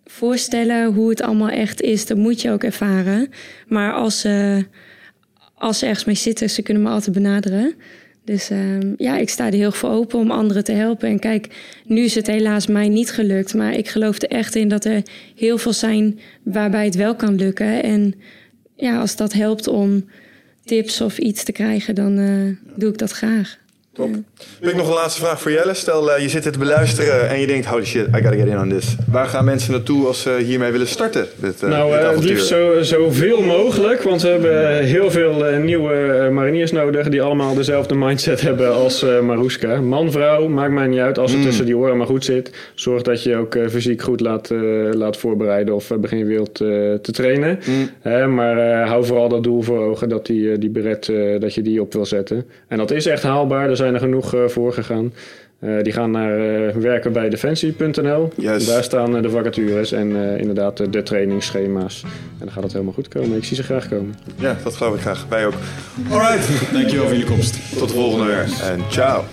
[0.05, 2.07] voorstellen hoe het allemaal echt is.
[2.07, 3.29] Dat moet je ook ervaren.
[3.69, 4.27] Maar als
[5.65, 7.75] als ze ergens mee zitten, ze kunnen me altijd benaderen.
[8.25, 8.59] Dus uh,
[8.97, 11.09] ja, ik sta er heel veel open om anderen te helpen.
[11.09, 11.49] En kijk,
[11.85, 13.55] nu is het helaas mij niet gelukt.
[13.55, 15.03] Maar ik geloof er echt in dat er
[15.37, 17.83] heel veel zijn waarbij het wel kan lukken.
[17.83, 18.15] En
[18.77, 20.05] ja, als dat helpt om
[20.65, 23.59] tips of iets te krijgen, dan uh, doe ik dat graag.
[23.95, 24.15] Top.
[24.61, 25.75] Heb ik nog een laatste vraag voor Jelle.
[25.75, 28.47] Stel, uh, je zit het te beluisteren en je denkt, holy shit, I gotta get
[28.47, 28.97] in on this.
[29.11, 31.27] Waar gaan mensen naartoe als ze hiermee willen starten?
[31.37, 36.29] Dit, uh, nou, uh, het liefst zo, zoveel mogelijk, want we hebben heel veel nieuwe
[36.33, 39.81] mariniers nodig die allemaal dezelfde mindset hebben als Maruska.
[39.81, 41.47] Man, vrouw, maakt mij niet uit als het mm.
[41.47, 42.53] tussen die oren maar goed zit.
[42.75, 44.51] Zorg dat je ook fysiek goed laat,
[44.93, 47.59] laat voorbereiden of begin je wilt te trainen.
[48.03, 48.35] Mm.
[48.35, 51.93] maar hou vooral dat doel voor ogen dat die, die beret, dat je die op
[51.93, 52.47] wil zetten.
[52.69, 53.71] En dat is echt haalbaar.
[53.71, 55.13] Er zijn er genoeg uh, voor gegaan.
[55.61, 58.33] Uh, die gaan naar uh, werken bij defensie.nl.
[58.37, 58.67] Yes.
[58.67, 62.03] Daar staan de vacatures en inderdaad de trainingsschema's.
[62.03, 63.37] En dan gaat het helemaal goed komen.
[63.37, 64.15] Ik zie ze graag komen.
[64.37, 65.27] Ja, dat geloof ik graag.
[65.29, 65.55] Wij ook.
[66.11, 66.73] Alright.
[66.73, 67.79] Dankjewel voor jullie komst.
[67.79, 68.47] Tot de volgende weer.
[68.63, 69.25] En ciao.